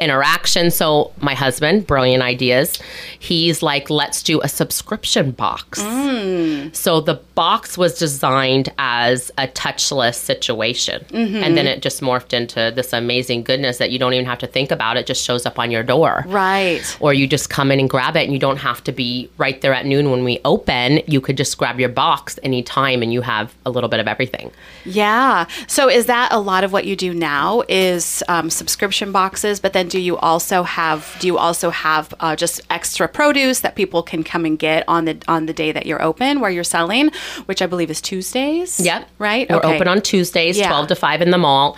interaction 0.00 0.70
so 0.70 1.12
my 1.20 1.34
husband 1.34 1.86
brilliant 1.86 2.22
ideas 2.22 2.78
he's 3.18 3.62
like 3.62 3.90
let's 3.90 4.22
do 4.22 4.40
a 4.42 4.48
subscription 4.48 5.30
box 5.30 5.80
so 6.72 7.00
the 7.00 7.14
box 7.34 7.78
was 7.78 7.98
designed 7.98 8.70
as 8.78 9.30
a 9.38 9.46
touchless 9.48 10.14
situation. 10.16 11.04
And 11.12 11.56
then 11.56 11.66
it 11.66 11.80
just 11.82 12.00
morphed 12.00 12.32
into 12.32 12.72
this 12.74 12.92
amazing 12.92 13.42
goodness 13.44 13.78
that 13.78 13.90
you 13.90 13.98
don't 13.98 14.12
even 14.12 14.26
have 14.26 14.38
to 14.38 14.46
think 14.46 14.70
about. 14.70 14.96
It 14.96 15.06
just 15.06 15.24
shows 15.24 15.46
up 15.46 15.58
on 15.58 15.70
your 15.70 15.82
door. 15.82 16.24
right. 16.28 16.80
Or 17.00 17.14
you 17.14 17.26
just 17.26 17.50
come 17.50 17.70
in 17.70 17.80
and 17.80 17.88
grab 17.88 18.16
it 18.16 18.24
and 18.24 18.32
you 18.32 18.38
don't 18.38 18.58
have 18.58 18.82
to 18.84 18.92
be 18.92 19.30
right 19.38 19.60
there 19.60 19.72
at 19.72 19.86
noon 19.86 20.10
when 20.10 20.24
we 20.24 20.40
open. 20.44 21.00
You 21.06 21.20
could 21.20 21.36
just 21.36 21.56
grab 21.58 21.78
your 21.80 21.88
box 21.88 22.38
anytime 22.42 23.02
and 23.02 23.12
you 23.12 23.22
have 23.22 23.54
a 23.64 23.70
little 23.70 23.88
bit 23.88 24.00
of 24.00 24.08
everything. 24.08 24.50
Yeah. 24.84 25.46
So 25.66 25.88
is 25.88 26.06
that 26.06 26.32
a 26.32 26.40
lot 26.40 26.64
of 26.64 26.72
what 26.72 26.84
you 26.84 26.96
do 26.96 27.14
now? 27.14 27.62
Is 27.68 28.22
um, 28.28 28.50
subscription 28.50 29.12
boxes? 29.12 29.60
But 29.60 29.72
then 29.72 29.88
do 29.90 30.00
you 30.00 30.16
also 30.16 30.62
have 30.62 31.16
do 31.20 31.26
you 31.26 31.36
also 31.36 31.70
have 31.70 32.14
uh, 32.20 32.34
just 32.36 32.60
extra 32.70 33.08
produce 33.08 33.60
that 33.60 33.74
people 33.76 34.02
can 34.02 34.24
come 34.24 34.44
and 34.46 34.58
get 34.58 34.84
on 34.88 35.04
the 35.04 35.20
on 35.28 35.46
the 35.46 35.52
day 35.52 35.72
that 35.72 35.84
you're 35.84 36.00
open 36.02 36.40
where 36.40 36.50
you're 36.50 36.64
selling, 36.64 37.10
which 37.46 37.60
I 37.60 37.66
believe 37.66 37.90
is 37.90 38.00
Tuesdays? 38.00 38.80
Yep. 38.80 39.08
Right. 39.18 39.50
We're 39.50 39.56
open 39.64 39.88
on 39.88 40.00
Tuesdays, 40.00 40.56
Yeah. 40.56 40.68
12 40.68 40.88
to 40.88 40.94
5 40.94 41.22
in 41.22 41.30
the 41.30 41.38
mall. 41.38 41.76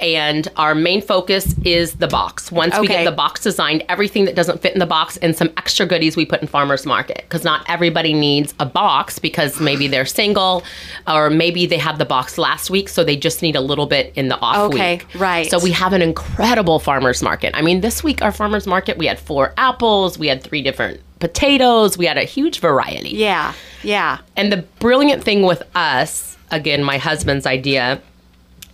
And 0.00 0.48
our 0.56 0.74
main 0.74 1.02
focus 1.02 1.54
is 1.64 1.94
the 1.94 2.08
box. 2.08 2.50
Once 2.50 2.78
we 2.78 2.86
get 2.88 3.04
the 3.04 3.12
box 3.12 3.42
designed, 3.42 3.84
everything 3.88 4.24
that 4.24 4.34
doesn't 4.34 4.62
fit 4.62 4.72
in 4.72 4.78
the 4.78 4.86
box 4.86 5.16
and 5.18 5.36
some 5.36 5.50
extra 5.56 5.86
goodies 5.86 6.16
we 6.16 6.24
put 6.24 6.40
in 6.40 6.48
farmers 6.48 6.86
market. 6.86 7.18
Because 7.28 7.44
not 7.44 7.64
everybody 7.68 8.14
needs 8.14 8.54
a 8.58 8.66
box 8.66 9.18
because 9.18 9.60
maybe 9.60 9.88
they're 9.88 10.06
single 10.20 10.64
or 11.06 11.30
maybe 11.30 11.66
they 11.66 11.78
had 11.78 11.98
the 11.98 12.04
box 12.04 12.38
last 12.38 12.70
week, 12.70 12.88
so 12.88 13.04
they 13.04 13.16
just 13.16 13.42
need 13.42 13.56
a 13.56 13.60
little 13.60 13.86
bit 13.86 14.12
in 14.16 14.28
the 14.28 14.38
off 14.38 14.72
Okay, 14.72 14.94
week. 14.96 15.04
Okay, 15.06 15.18
right. 15.18 15.50
So 15.50 15.58
we 15.58 15.72
have 15.72 15.92
an 15.92 16.02
incredible 16.02 16.78
farmers 16.78 17.22
market. 17.22 17.54
I 17.54 17.62
mean, 17.62 17.80
this 17.80 18.02
week 18.02 18.22
our 18.22 18.32
farmers 18.32 18.66
market, 18.66 18.98
we 18.98 19.06
had 19.06 19.18
four 19.18 19.52
apples, 19.56 20.18
we 20.18 20.26
had 20.28 20.42
three 20.42 20.62
different 20.62 21.00
potatoes, 21.18 21.98
we 21.98 22.06
had 22.06 22.16
a 22.16 22.24
huge 22.24 22.60
variety. 22.60 23.10
Yeah. 23.10 23.52
Yeah. 23.82 24.18
And 24.36 24.50
the 24.52 24.58
brilliant 24.78 25.22
thing 25.22 25.42
with 25.42 25.62
us, 25.74 26.36
again, 26.50 26.82
my 26.82 26.98
husband's 26.98 27.46
idea, 27.46 28.00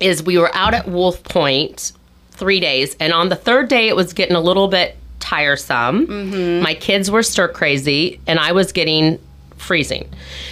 is 0.00 0.22
we 0.22 0.38
were 0.38 0.54
out 0.54 0.74
at 0.74 0.88
Wolf 0.88 1.22
Point 1.24 1.92
three 2.32 2.60
days, 2.60 2.96
and 3.00 3.12
on 3.12 3.28
the 3.28 3.36
third 3.36 3.68
day, 3.68 3.88
it 3.88 3.96
was 3.96 4.12
getting 4.12 4.36
a 4.36 4.40
little 4.40 4.68
bit 4.68 4.96
tiresome. 5.20 6.06
Mm-hmm. 6.06 6.62
My 6.62 6.74
kids 6.74 7.10
were 7.10 7.22
stir 7.22 7.48
crazy, 7.48 8.20
and 8.26 8.38
I 8.38 8.52
was 8.52 8.72
getting 8.72 9.18
freezing. 9.56 10.08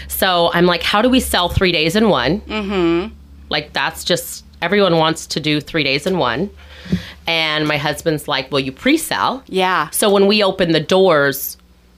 So 0.08 0.50
I'm 0.52 0.66
like, 0.66 0.82
how 0.82 1.02
do 1.02 1.10
we 1.10 1.20
sell 1.20 1.48
three 1.48 1.72
days 1.72 1.94
in 1.96 2.08
one? 2.08 2.40
Mm-hmm. 2.40 3.14
Like, 3.50 3.72
that's 3.72 4.02
just 4.04 4.44
everyone 4.62 4.96
wants 4.96 5.26
to 5.28 5.40
do 5.40 5.60
three 5.60 5.84
days 5.84 6.06
in 6.06 6.18
one. 6.18 6.50
And 7.26 7.66
my 7.66 7.76
husband's 7.76 8.28
like, 8.28 8.50
well, 8.50 8.60
you 8.60 8.72
pre 8.72 8.96
sell. 8.98 9.42
Yeah. 9.46 9.90
So 9.90 10.10
when 10.10 10.26
we 10.26 10.42
open 10.42 10.72
the 10.72 10.80
doors, 10.80 11.56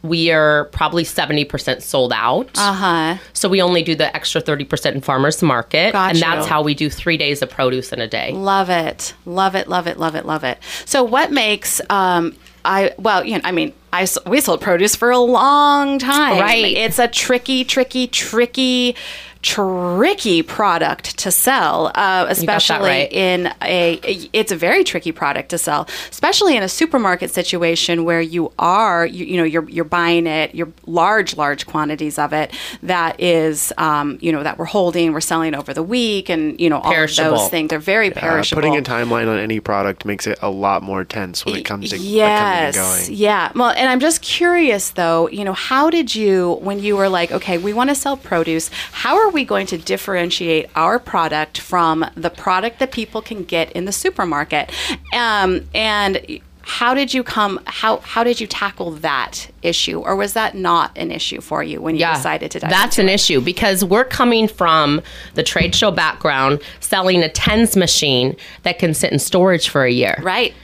we 0.09 0.31
are 0.31 0.67
probably 0.67 1.05
70% 1.05 1.83
sold 1.83 2.13
out. 2.13 2.51
Uh 2.57 2.73
huh. 2.73 3.19
So 3.33 3.49
we 3.49 3.61
only 3.63 3.83
do 3.83 3.95
the 3.95 4.15
extra 4.15 4.41
30% 4.41 4.95
in 4.95 5.01
farmers 5.01 5.43
market. 5.43 5.93
Got 5.93 6.11
and 6.11 6.19
you. 6.19 6.25
that's 6.25 6.47
how 6.47 6.63
we 6.63 6.75
do 6.75 6.91
three 6.91 7.17
days 7.17 7.43
of 7.43 7.51
produce 7.51 7.93
in 7.93 8.01
a 8.01 8.09
day. 8.09 8.33
Love 8.33 8.71
it. 8.71 9.15
Love 9.25 9.55
it. 9.55 9.69
Love 9.69 9.87
it. 9.87 9.99
Love 9.99 10.15
it. 10.15 10.27
Love 10.27 10.45
it. 10.45 10.59
So 10.85 11.03
what 11.05 11.33
makes 11.33 11.81
um 11.91 12.37
I 12.65 12.93
well, 12.99 13.25
you 13.25 13.35
know, 13.35 13.43
I 13.45 13.53
mean, 13.53 13.73
I 13.93 14.09
we 14.27 14.41
sold 14.41 14.61
produce 14.61 14.97
for 14.97 15.11
a 15.11 15.19
long 15.19 15.99
time. 15.99 16.41
Right. 16.41 16.77
It's 16.77 16.99
a 16.99 17.07
tricky, 17.07 17.65
tricky, 17.65 18.09
tricky 18.09 18.97
tricky 19.43 20.43
product 20.43 21.17
to 21.19 21.31
sell 21.31 21.93
uh, 21.95 22.27
especially 22.29 22.89
right. 22.89 23.13
in 23.13 23.53
a 23.63 23.95
it's 24.33 24.51
a 24.51 24.57
very 24.57 24.83
tricky 24.83 25.13
product 25.13 25.51
to 25.51 25.59
sell 25.59 25.89
especially 26.11 26.57
in 26.57 26.63
a 26.63 26.69
supermarket 26.69 27.31
situation 27.31 28.05
where 28.05 28.21
you 28.21 28.51
are 28.59 29.07
you, 29.07 29.25
you 29.25 29.37
know 29.37 29.45
you're 29.45 29.69
you're 29.69 29.85
buying 29.85 30.27
it 30.27 30.55
you're 30.55 30.73
large 30.87 31.37
large 31.37 31.67
quantities 31.67 32.19
of 32.19 32.33
it 32.33 32.53
that 32.83 33.21
is 33.21 33.73
um, 33.79 34.19
you 34.21 34.33
know 34.33 34.43
that 34.43 34.59
we're 34.59 34.65
holding 34.65 35.13
we're 35.13 35.21
selling 35.21 35.55
over 35.55 35.73
the 35.73 35.83
week 35.83 36.29
and 36.29 36.61
you 36.61 36.69
know 36.69 36.81
all 36.81 36.95
of 36.95 37.17
those 37.17 37.49
things 37.49 37.69
they're 37.71 37.79
very 37.79 38.11
Uh, 38.13 38.21
perishable 38.21 38.61
putting 38.63 38.77
a 38.77 38.83
timeline 38.83 39.29
on 39.29 39.39
any 39.39 39.61
product 39.61 40.05
makes 40.05 40.27
it 40.27 40.39
a 40.43 40.51
lot 40.51 40.83
more 40.83 41.05
tense 41.05 41.45
when 41.45 41.55
it 41.57 41.65
comes 41.65 41.91
to 41.91 41.99
yes 41.99 42.75
coming 42.75 42.97
and 42.99 43.07
going. 43.07 43.19
yeah 43.19 43.53
well 43.55 43.71
and 43.71 43.89
i'm 43.89 44.01
just 44.01 44.23
curious 44.23 44.91
though 44.91 45.29
you 45.29 45.45
know 45.45 45.53
how 45.53 45.91
did 45.91 46.15
you 46.15 46.55
when 46.63 46.79
you 46.81 46.97
were 46.97 47.09
like 47.09 47.31
okay 47.31 47.59
we 47.59 47.73
want 47.73 47.91
to 47.91 47.95
sell 47.95 48.17
produce 48.17 48.71
how 48.93 49.17
are 49.17 49.26
we 49.31 49.45
going 49.45 49.67
to 49.69 49.79
differentiate 49.79 50.69
our 50.75 50.99
product 50.99 51.59
from 51.59 52.05
the 52.15 52.31
product 52.31 52.79
that 52.79 52.93
people 52.93 53.23
can 53.23 53.45
get 53.45 53.73
in 53.73 53.85
the 53.85 53.93
supermarket? 53.93 54.71
Um, 55.13 55.69
and 55.75 56.41
how 56.67 56.95
did 56.95 57.15
you 57.15 57.23
come 57.23 57.61
how 57.67 57.99
how 57.99 58.25
did 58.25 58.41
you 58.41 58.47
tackle 58.47 58.91
that 58.91 59.49
issue? 59.63 60.01
Or 60.01 60.17
was 60.17 60.33
that 60.33 60.57
not 60.57 60.91
an 60.97 61.13
issue 61.13 61.41
for 61.41 61.63
you 61.63 61.81
when 61.81 61.95
you 61.95 62.05
decided 62.05 62.51
to 62.51 62.59
that's 62.59 62.99
an 62.99 63.09
issue 63.09 63.41
because 63.41 63.85
we're 63.85 64.05
coming 64.05 64.49
from 64.49 65.01
the 65.35 65.45
trade 65.45 65.77
show 65.77 65.93
background 65.93 66.61
selling 66.81 67.23
a 67.23 67.29
tens 67.29 67.77
machine 67.77 68.35
that 68.65 68.81
can 68.81 68.95
sit 68.95 69.13
in 69.13 69.21
storage 69.21 69.69
for 69.69 69.85
a 69.85 69.93
year. 69.93 70.19
Right. 70.23 70.55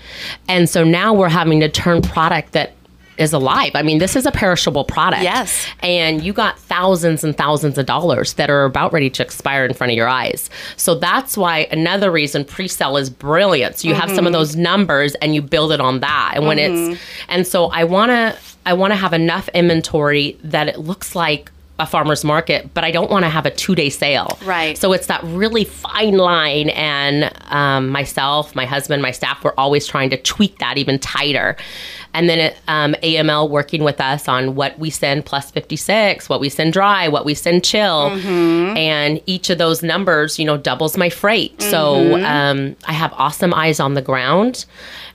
And 0.48 0.68
so 0.68 0.82
now 0.82 1.14
we're 1.14 1.28
having 1.28 1.60
to 1.60 1.68
turn 1.68 2.02
product 2.02 2.50
that 2.52 2.72
is 3.18 3.32
alive 3.32 3.70
i 3.74 3.82
mean 3.82 3.98
this 3.98 4.16
is 4.16 4.24
a 4.26 4.32
perishable 4.32 4.84
product 4.84 5.22
Yes. 5.22 5.66
and 5.80 6.22
you 6.22 6.32
got 6.32 6.58
thousands 6.58 7.22
and 7.24 7.36
thousands 7.36 7.76
of 7.78 7.86
dollars 7.86 8.34
that 8.34 8.48
are 8.50 8.64
about 8.64 8.92
ready 8.92 9.10
to 9.10 9.22
expire 9.22 9.64
in 9.66 9.74
front 9.74 9.90
of 9.90 9.96
your 9.96 10.08
eyes 10.08 10.48
so 10.76 10.94
that's 10.94 11.36
why 11.36 11.68
another 11.70 12.10
reason 12.10 12.44
pre-sale 12.44 12.96
is 12.96 13.10
brilliant 13.10 13.78
so 13.78 13.88
you 13.88 13.94
have 13.94 14.10
some 14.10 14.26
of 14.26 14.32
those 14.32 14.56
numbers 14.56 15.14
and 15.16 15.34
you 15.34 15.42
build 15.42 15.72
it 15.72 15.80
on 15.80 16.00
that 16.00 16.32
and 16.36 16.46
when 16.46 16.58
it's 16.58 17.00
and 17.28 17.46
so 17.46 17.66
i 17.66 17.84
want 17.84 18.10
to 18.10 18.36
i 18.66 18.72
want 18.72 18.92
to 18.92 18.96
have 18.96 19.12
enough 19.12 19.48
inventory 19.50 20.36
that 20.42 20.68
it 20.68 20.78
looks 20.78 21.14
like 21.14 21.50
a 21.78 21.86
farmer's 21.86 22.22
market, 22.22 22.72
but 22.74 22.84
I 22.84 22.90
don't 22.92 23.10
want 23.10 23.24
to 23.24 23.28
have 23.28 23.44
a 23.44 23.50
two 23.50 23.74
day 23.74 23.88
sale. 23.88 24.38
Right. 24.44 24.78
So 24.78 24.92
it's 24.92 25.06
that 25.06 25.20
really 25.24 25.64
fine 25.64 26.16
line. 26.16 26.68
And 26.68 27.32
um, 27.46 27.88
myself, 27.88 28.54
my 28.54 28.66
husband, 28.66 29.02
my 29.02 29.10
staff, 29.10 29.42
we're 29.42 29.54
always 29.56 29.86
trying 29.86 30.10
to 30.10 30.16
tweak 30.18 30.58
that 30.58 30.78
even 30.78 30.98
tighter. 31.00 31.56
And 32.14 32.28
then 32.28 32.54
um, 32.68 32.94
AML 33.02 33.48
working 33.48 33.84
with 33.84 34.00
us 34.00 34.28
on 34.28 34.54
what 34.54 34.78
we 34.78 34.90
send 34.90 35.24
plus 35.24 35.50
56, 35.50 36.28
what 36.28 36.40
we 36.40 36.48
send 36.50 36.72
dry, 36.74 37.08
what 37.08 37.24
we 37.24 37.32
send 37.34 37.64
chill. 37.64 38.10
And 38.76 39.20
each 39.26 39.48
of 39.48 39.56
those 39.58 39.82
numbers, 39.82 40.38
you 40.38 40.44
know, 40.44 40.56
doubles 40.58 40.96
my 40.98 41.08
freight. 41.08 41.60
So 41.62 42.16
um, 42.24 42.76
I 42.86 42.92
have 42.92 43.12
awesome 43.14 43.54
eyes 43.54 43.80
on 43.80 43.94
the 43.94 44.02
ground. 44.02 44.66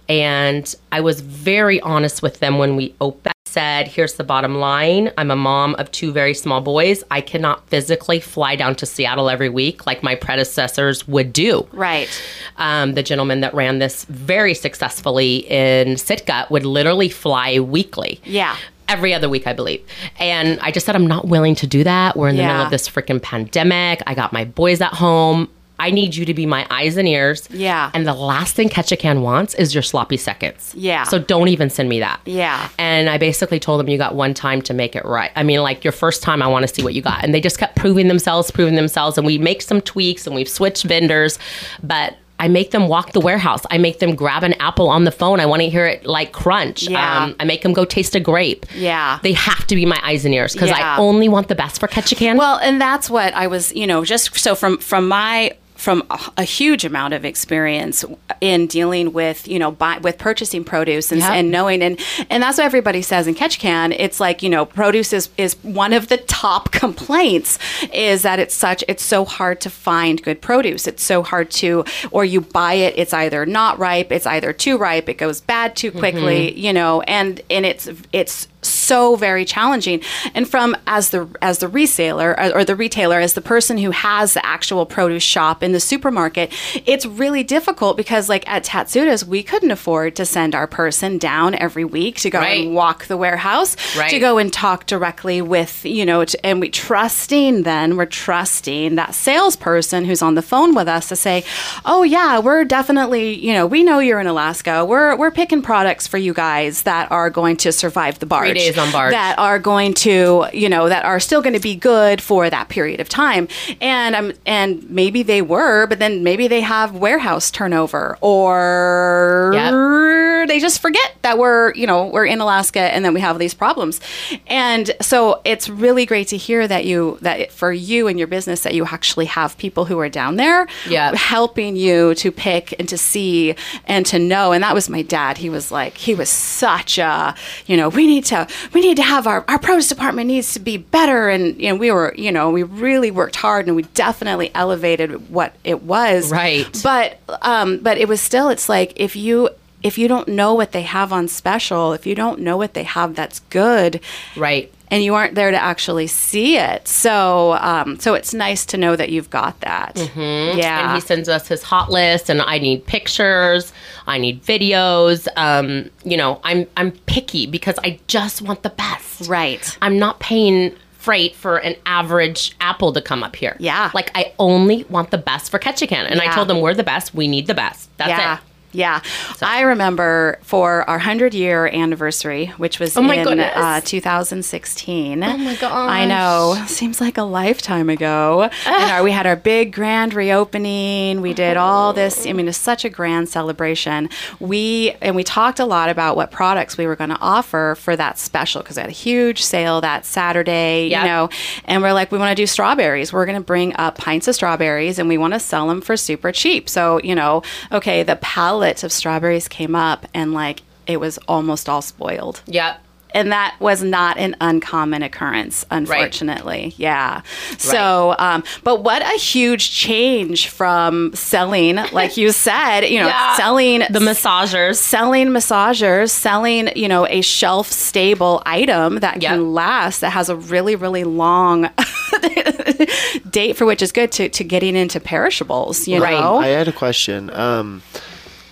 And 0.10 0.74
I 0.92 1.02
was 1.02 1.22
very 1.22 1.80
honest 1.82 2.22
with 2.22 2.40
them 2.40 2.58
when 2.58 2.76
we 2.76 2.96
opened. 3.00 3.34
Said, 3.48 3.88
here's 3.88 4.14
the 4.14 4.24
bottom 4.24 4.56
line. 4.60 5.12
I'm 5.18 5.32
a 5.32 5.36
mom 5.36 5.74
of 5.76 5.90
two 5.92 6.12
very 6.12 6.34
small 6.34 6.62
boys. 6.62 7.04
I 7.10 7.22
cannot 7.22 7.68
physically 7.70 8.20
fly 8.20 8.56
down 8.56 8.76
to 8.76 8.86
Seattle 8.86 9.30
every 9.30 9.50
week 9.50 9.86
like 9.88 10.04
my 10.04 10.16
predecessors 10.16 11.08
would 11.08 11.34
do. 11.34 11.68
right 11.72 12.10
Um, 12.58 12.94
the 12.94 13.04
gentleman 13.04 13.42
that 13.42 13.54
ran 13.54 13.80
this 13.80 14.06
very 14.06 14.54
successfully 14.54 15.38
in 15.50 15.98
Sitka 15.98 16.48
would 16.50 16.66
literally 16.66 17.10
fly 17.10 17.60
weekly. 17.60 18.20
yeah 18.24 18.56
Every 18.90 19.14
other 19.14 19.28
week, 19.28 19.46
I 19.48 19.52
believe. 19.52 19.84
And 20.18 20.60
I 20.62 20.72
just 20.72 20.86
said, 20.86 20.96
I'm 20.96 21.08
not 21.08 21.28
willing 21.28 21.56
to 21.56 21.68
do 21.68 21.84
that. 21.84 22.16
We're 22.16 22.30
in 22.30 22.38
the 22.38 22.44
Yeah. 22.44 22.48
middle 22.54 22.64
of 22.66 22.72
this 22.72 22.88
freaking 22.88 23.22
pandemic. 23.22 24.02
I 24.08 24.14
got 24.14 24.32
my 24.32 24.46
boys 24.46 24.80
at 24.80 24.94
home. 24.94 25.50
I 25.80 25.92
need 25.92 26.16
you 26.16 26.26
to 26.26 26.34
be 26.34 26.46
my 26.46 26.66
eyes 26.72 26.98
and 26.98 27.08
ears. 27.08 27.48
Yeah. 27.52 27.92
And 27.94 28.08
the 28.08 28.14
last 28.14 28.56
thing 28.56 28.68
Ketchikan 28.70 29.22
wants 29.22 29.54
is 29.56 29.74
your 29.76 29.84
sloppy 29.84 30.18
seconds. 30.18 30.74
Yeah. 30.76 31.04
So 31.04 31.20
don't 31.20 31.50
even 31.50 31.70
send 31.70 31.88
me 31.90 32.00
that. 32.00 32.20
Yeah. 32.26 32.70
And 32.80 33.10
I 33.10 33.18
basically 33.18 33.60
told 33.60 33.80
them, 33.80 33.88
you 33.88 33.98
got 33.98 34.16
one 34.16 34.34
time 34.34 34.62
to 34.64 34.74
make 34.74 34.96
it 34.96 35.06
right. 35.06 35.32
I 35.36 35.44
mean, 35.44 35.62
like 35.62 35.84
your 35.84 35.92
first 35.94 36.24
time, 36.24 36.42
I 36.42 36.48
want 36.48 36.68
to 36.68 36.74
see 36.74 36.84
what 36.84 36.94
you 36.96 37.02
got. 37.02 37.24
And 37.24 37.34
they 37.34 37.42
just 37.42 37.60
kept 37.60 37.76
proving 37.76 38.08
themselves, 38.08 38.50
proving 38.50 38.76
themselves. 38.76 39.18
And 39.18 39.28
we 39.28 39.38
make 39.38 39.62
some 39.62 39.80
tweaks 39.82 40.26
and 40.26 40.36
we've 40.36 40.50
switched 40.50 40.84
vendors. 40.84 41.38
But 41.84 42.18
I 42.40 42.48
make 42.48 42.70
them 42.72 42.88
walk 42.88 43.14
the 43.14 43.20
warehouse. 43.20 43.62
I 43.72 43.78
make 43.80 43.98
them 44.00 44.14
grab 44.16 44.44
an 44.44 44.54
apple 44.60 44.90
on 44.90 45.06
the 45.06 45.12
phone. 45.12 45.40
I 45.40 45.46
want 45.48 45.64
to 45.64 45.70
hear 45.70 45.86
it 45.88 46.06
like 46.06 46.34
crunch. 46.34 46.86
Um, 46.88 46.94
Yeah. 46.94 47.34
I 47.40 47.46
make 47.46 47.62
them 47.64 47.74
go 47.74 47.84
taste 47.86 48.16
a 48.16 48.20
grape. 48.20 48.66
Yeah. 48.76 49.20
They 49.24 49.34
have 49.34 49.66
to 49.68 49.76
be 49.76 49.86
my 49.88 50.00
eyes 50.04 50.24
and 50.26 50.34
ears 50.34 50.54
because 50.54 50.70
Yeah. 50.70 50.96
I 50.96 51.00
only 51.00 51.30
want 51.30 51.48
the 51.48 51.56
best 51.56 51.80
for 51.80 51.88
Ketchikan. 51.88 52.38
Well, 52.38 52.58
and 52.58 52.80
that's 52.82 53.10
what 53.10 53.34
I 53.36 53.48
was, 53.48 53.74
you 53.76 53.88
know, 53.88 54.04
just 54.06 54.38
so 54.40 54.54
from 54.56 54.78
from 54.78 55.08
my 55.08 55.54
from 55.78 56.04
a, 56.10 56.20
a 56.38 56.44
huge 56.44 56.84
amount 56.84 57.14
of 57.14 57.24
experience 57.24 58.04
in 58.42 58.68
dealing 58.68 59.14
with, 59.14 59.48
you 59.48 59.60
know, 59.60 59.72
buy, 59.72 60.00
with 60.00 60.18
purchasing 60.18 60.64
produce 60.64 61.12
and, 61.12 61.22
Yep. 61.22 61.32
and 61.32 61.52
knowing 61.52 61.82
and 61.82 62.00
and 62.30 62.44
that's 62.44 62.58
what 62.58 62.66
everybody 62.66 63.02
says 63.02 63.28
in 63.28 63.36
Ketchikan. 63.36 63.96
It's 63.98 64.20
like 64.20 64.44
you 64.44 64.50
know, 64.50 64.66
produce 64.66 65.14
is 65.14 65.30
is 65.38 65.56
one 65.64 65.94
of 65.94 66.08
the 66.08 66.18
top 66.18 66.72
complaints 66.84 67.60
is 67.94 68.24
that 68.24 68.40
it's 68.40 68.56
such 68.56 68.84
it's 68.88 69.04
so 69.04 69.24
hard 69.24 69.62
to 69.62 69.70
find 69.70 70.22
good 70.24 70.42
produce. 70.42 70.88
It's 70.88 71.04
so 71.04 71.24
hard 71.24 71.52
to 71.52 71.86
or 72.12 72.26
you 72.26 72.42
buy 72.42 72.74
it, 72.74 72.96
it's 72.98 73.14
either 73.14 73.46
not 73.46 73.80
ripe, 73.80 74.12
it's 74.12 74.26
either 74.26 74.52
too 74.54 74.78
ripe, 74.78 75.08
it 75.10 75.18
goes 75.18 75.42
bad 75.42 75.76
too 75.76 75.92
quickly, 75.92 76.50
mm-hmm. 76.50 76.60
you 76.60 76.74
know, 76.74 77.02
and 77.02 77.42
and 77.50 77.66
it's 77.66 77.88
it's 78.12 78.48
so 78.68 79.16
very 79.16 79.46
challenging. 79.46 80.02
And 80.34 80.48
from 80.48 80.76
as 80.88 81.10
the 81.10 81.28
as 81.42 81.60
the 81.60 81.68
reseller 81.68 82.38
or, 82.38 82.58
or 82.60 82.64
the 82.66 82.76
retailer 82.76 83.20
as 83.20 83.34
the 83.34 83.42
person 83.42 83.78
who 83.78 83.92
has 83.92 84.34
the 84.34 84.46
actual 84.46 84.86
produce 84.86 85.24
shop 85.24 85.64
in 85.64 85.72
the 85.72 85.80
supermarket 85.80 86.52
it's 86.86 87.06
really 87.06 87.44
difficult 87.44 87.98
because 87.98 88.30
like 88.30 88.48
at 88.50 88.64
tatsuda's 88.64 89.26
we 89.26 89.42
couldn't 89.44 89.72
afford 89.72 90.16
to 90.16 90.26
send 90.26 90.54
our 90.56 90.68
person 90.68 91.18
down 91.18 91.56
every 91.56 91.84
week 91.86 92.18
to 92.18 92.30
go 92.30 92.40
Right. 92.40 92.66
and 92.66 92.76
walk 92.76 93.06
the 93.06 93.18
warehouse 93.18 93.76
to 94.12 94.20
go 94.20 94.38
and 94.38 94.52
talk 94.52 94.86
directly 94.86 95.42
with 95.42 95.86
you 95.86 96.06
know 96.06 96.26
to, 96.26 96.46
and 96.46 96.60
we 96.62 96.70
trusting 96.70 97.64
then 97.64 97.98
we're 97.98 98.06
trusting 98.06 98.96
that 98.96 99.14
salesperson 99.16 100.06
who's 100.06 100.22
on 100.22 100.36
the 100.36 100.42
phone 100.42 100.74
with 100.76 100.88
us 100.88 101.10
to 101.10 101.16
say 101.16 101.44
oh 101.86 102.04
yeah 102.04 102.40
we're 102.40 102.64
definitely 102.66 103.34
you 103.36 103.54
know 103.54 103.66
we 103.68 103.84
know 103.84 104.00
you're 104.00 104.20
in 104.20 104.28
alaska. 104.28 104.84
We're 104.86 105.16
we're 105.16 105.32
picking 105.32 105.62
products 105.62 106.08
for 106.08 106.18
you 106.18 106.34
guys 106.34 106.84
that 106.84 107.12
are 107.12 107.30
going 107.30 107.58
to 107.58 107.72
survive 107.72 108.20
the 108.20 108.26
days 108.58 108.78
on 108.78 108.92
barge. 108.92 109.12
that 109.12 109.38
are 109.38 109.60
going 109.60 109.94
to 109.94 110.46
you 110.54 110.70
know 110.70 110.90
that 110.90 111.06
are 111.06 111.20
still 111.20 111.42
going 111.42 111.54
to 111.54 111.60
be 111.60 111.76
good 111.76 112.22
for 112.22 112.50
that 112.50 112.70
period 112.70 113.00
of 113.00 113.08
time 113.10 113.48
and 113.82 114.16
um 114.16 114.34
and 114.46 114.90
maybe 114.90 115.24
they 115.24 115.42
were 115.42 115.86
but 115.88 116.00
then 116.00 116.24
maybe 116.24 116.48
they 116.48 116.62
have 116.62 116.96
warehouse 116.96 117.52
turnover 117.52 118.18
or 118.22 119.52
we're 119.54 120.48
they 120.48 120.60
just 120.60 120.82
forget 120.82 121.16
that 121.24 121.38
we're 121.38 121.74
you 121.74 121.86
know 121.88 122.08
we're 122.08 122.26
in 122.26 122.40
Alaska 122.40 122.80
and 122.80 123.04
then 123.04 123.14
we 123.14 123.20
have 123.20 123.38
these 123.40 123.54
problems, 123.54 124.00
and 124.48 124.92
so 125.02 125.42
it's 125.44 125.68
really 125.70 126.06
great 126.06 126.28
to 126.30 126.38
hear 126.38 126.68
that 126.68 126.86
you 126.86 127.18
that 127.22 127.52
for 127.52 127.72
you 127.72 128.08
and 128.08 128.18
your 128.18 128.28
business 128.28 128.62
that 128.64 128.74
you 128.74 128.86
actually 128.86 129.26
have 129.26 129.58
people 129.58 129.86
who 129.86 130.00
are 130.00 130.10
down 130.10 130.36
there, 130.38 130.68
Yeah. 130.88 131.14
helping 131.16 131.76
you 131.76 132.14
to 132.16 132.32
pick 132.32 132.74
and 132.80 132.88
to 132.90 132.98
see 132.98 133.56
and 133.86 134.06
to 134.08 134.20
know. 134.20 134.52
And 134.54 134.64
that 134.64 134.74
was 134.74 134.90
my 134.90 135.02
dad. 135.02 135.38
He 135.38 135.50
was 135.50 135.72
like 135.72 135.98
he 135.98 136.14
was 136.16 136.30
such 136.30 136.98
a 136.98 137.36
you 137.66 137.76
know 137.76 137.90
we 137.90 138.08
need 138.08 138.26
to 138.26 138.37
we 138.74 138.82
need 138.82 138.98
to 138.98 139.04
have 139.04 139.26
our 139.28 139.44
our 139.48 139.60
produce 139.60 139.88
department 139.90 140.28
needs 140.28 140.54
to 140.54 140.60
be 140.60 140.78
better, 140.78 141.30
and 141.30 141.60
you 141.62 141.70
know 141.70 141.76
we 141.76 141.90
were 141.92 142.14
you 142.18 142.32
know 142.32 142.50
we 142.50 142.64
really 142.64 143.12
worked 143.12 143.36
hard 143.38 143.68
and 143.68 143.76
we 143.76 143.84
definitely 143.94 144.52
elevated 144.54 145.30
what 145.30 145.56
it 145.64 145.84
was, 145.84 146.32
Right. 146.32 146.68
but 146.84 147.20
um, 147.42 147.80
but 147.80 147.98
it 147.98 148.08
was 148.08 148.22
still. 148.22 148.50
It's 148.50 148.68
like 148.70 148.94
if 148.96 149.16
you 149.16 149.50
if 149.84 149.98
you 149.98 150.08
don't 150.08 150.28
know 150.28 150.54
what 150.56 150.72
they 150.72 150.82
have 150.82 151.14
on 151.14 151.28
special, 151.28 151.94
if 151.94 152.06
you 152.08 152.16
don't 152.16 152.40
know 152.40 152.58
what 152.58 152.74
they 152.74 152.84
have 152.84 153.16
that's 153.16 153.40
good, 153.52 154.00
Right. 154.36 154.72
And 154.90 155.04
you 155.04 155.16
aren't 155.16 155.36
there 155.36 155.52
to 155.52 155.58
actually 155.58 156.08
see 156.08 156.58
it, 156.58 156.88
so 156.88 157.54
um, 157.60 158.00
so 158.00 158.14
it's 158.14 158.34
nice 158.34 158.66
to 158.68 158.78
know 158.78 158.96
that 158.96 159.10
you've 159.10 159.30
got 159.30 159.60
that. 159.62 159.96
Mm-hmm. 159.96 160.58
Yeah. 160.60 160.86
and 160.86 160.96
he 160.96 161.02
sends 161.02 161.28
us 161.30 161.48
his 161.48 161.64
hot 161.64 161.92
list 161.92 162.30
and 162.30 162.42
i 162.42 162.58
need 162.60 162.86
pictures 162.86 163.74
i 164.08 164.18
need 164.18 164.42
videos 164.44 165.28
um, 165.36 165.90
you 166.04 166.18
know 166.18 166.40
i'm 166.44 166.66
i'm 166.78 166.92
picky 167.06 167.46
because 167.46 167.78
i 167.84 168.00
just 168.08 168.42
want 168.42 168.64
the 168.64 168.70
best 168.70 169.28
right. 169.30 169.78
i'm 169.82 169.98
not 170.00 170.20
paying 170.20 170.76
freight 170.98 171.36
for 171.36 171.58
an 171.58 171.76
average 171.86 172.56
apple 172.62 172.92
to 172.94 173.02
come 173.02 173.24
up 173.24 173.36
here 173.36 173.56
Yeah. 173.60 173.92
like 173.94 174.12
i 174.16 174.34
only 174.40 174.84
want 174.86 175.12
the 175.12 175.18
best 175.18 175.52
for 175.52 175.60
ketchikan 175.60 176.10
and 176.10 176.20
i 176.22 176.34
told 176.34 176.48
them 176.48 176.62
we're 176.62 176.74
the 176.74 176.84
best 176.84 177.14
we 177.14 177.28
need 177.28 177.48
the 177.48 177.54
best 177.54 177.90
that's 177.98 178.10
yeah. 178.10 178.36
it 178.38 178.42
Yeah, 178.74 179.02
I 179.42 179.62
remember 179.62 180.40
for 180.42 180.88
our 180.90 181.00
hundred 181.00 181.34
year 181.34 181.68
anniversary, 181.68 182.48
which 182.58 182.80
was 182.80 182.98
Oh 182.98 183.10
in 183.10 183.40
uh, 183.40 183.82
2016. 183.82 185.24
Oh 185.24 185.38
my 185.38 185.56
god 185.56 185.90
I 185.90 186.06
know, 186.06 186.64
seems 186.68 187.00
like 187.00 187.18
a 187.18 187.24
lifetime 187.24 187.90
ago. 187.90 188.50
and 188.66 188.92
our, 188.92 189.04
we 189.04 189.12
had 189.12 189.26
our 189.26 189.38
big 189.38 189.74
grand 189.74 190.14
reopening. 190.14 191.22
We 191.22 191.34
did 191.34 191.56
all 191.56 191.94
this. 191.94 192.28
I 192.28 192.34
mean, 192.34 192.48
it's 192.48 192.58
such 192.58 192.84
a 192.84 192.90
grand 192.90 193.30
celebration. 193.30 194.10
We 194.40 194.96
and 195.02 195.16
we 195.16 195.24
talked 195.24 195.60
a 195.60 195.66
lot 195.66 195.90
about 195.90 196.18
what 196.18 196.30
products 196.32 196.78
we 196.78 196.86
were 196.88 196.96
going 196.96 197.10
to 197.12 197.20
offer 197.20 197.76
for 197.80 197.96
that 197.96 198.20
special 198.20 198.62
because 198.62 198.76
we 198.76 198.82
had 198.82 198.90
a 198.90 198.94
huge 198.94 199.44
sale 199.44 199.80
that 199.82 200.06
Saturday. 200.06 200.90
Yep. 200.90 201.02
You 201.02 201.08
know, 201.08 201.30
and 201.66 201.82
we're 201.82 201.94
like, 201.94 202.12
we 202.12 202.18
want 202.18 202.36
to 202.36 202.42
do 202.42 202.46
strawberries. 202.46 203.14
We're 203.14 203.26
going 203.26 203.40
to 203.40 203.44
bring 203.44 203.76
up 203.78 203.98
pints 203.98 204.28
of 204.28 204.36
strawberries 204.36 205.00
and 205.00 205.08
we 205.08 205.18
want 205.18 205.34
to 205.36 205.40
sell 205.40 205.68
them 205.68 205.80
for 205.80 205.96
super 205.96 206.32
cheap. 206.34 206.68
So, 206.68 207.00
you 207.02 207.16
know, 207.16 207.44
okay, 207.72 208.04
the 208.04 208.18
pallet 208.18 208.57
of 208.84 208.92
strawberries 208.92 209.48
came 209.48 209.76
up 209.76 210.06
and 210.14 210.34
like 210.34 210.62
it 210.86 211.00
was 211.00 211.18
almost 211.28 211.68
all 211.70 211.82
spoiled. 211.82 212.42
yep 212.46 212.80
And 213.14 213.32
that 213.32 213.56
was 213.60 213.82
not 213.84 214.18
an 214.18 214.36
uncommon 214.42 215.02
occurrence, 215.04 215.66
unfortunately. 215.72 216.74
Yeah. 216.78 217.22
So, 217.58 218.16
um, 218.20 218.44
but 218.64 218.84
what 218.84 219.02
a 219.02 219.18
huge 219.18 219.72
change 219.72 220.48
from 220.50 221.14
selling, 221.14 221.76
like 221.92 222.16
you 222.18 222.32
said, 222.48 222.82
you 222.82 223.00
know, 223.00 223.08
Yeah. 223.08 223.36
selling 223.36 223.80
the 223.90 224.00
massagers 224.00 224.76
selling 224.76 225.28
massagers, 225.30 226.10
selling, 226.12 226.70
you 226.76 226.88
know, 226.88 227.06
a 227.08 227.22
shelf 227.22 227.72
stable 227.72 228.42
item 228.46 229.00
that 229.00 229.22
Yep. 229.22 229.32
can 229.32 229.54
last, 229.54 230.02
that 230.02 230.12
has 230.12 230.30
a 230.30 230.36
really, 230.36 230.76
really 230.76 231.04
long 231.04 231.70
date 233.30 233.54
for 233.58 233.66
which 233.66 233.82
is 233.82 233.92
good 233.92 234.12
to, 234.14 234.30
to 234.30 234.44
getting 234.44 234.76
into 234.76 235.00
perishables, 235.00 235.88
you 235.88 236.02
Right. 236.02 236.12
know? 236.20 236.38
I 236.38 236.48
had 236.48 236.68
a 236.68 236.72
question. 236.74 237.30
Um, 237.34 237.82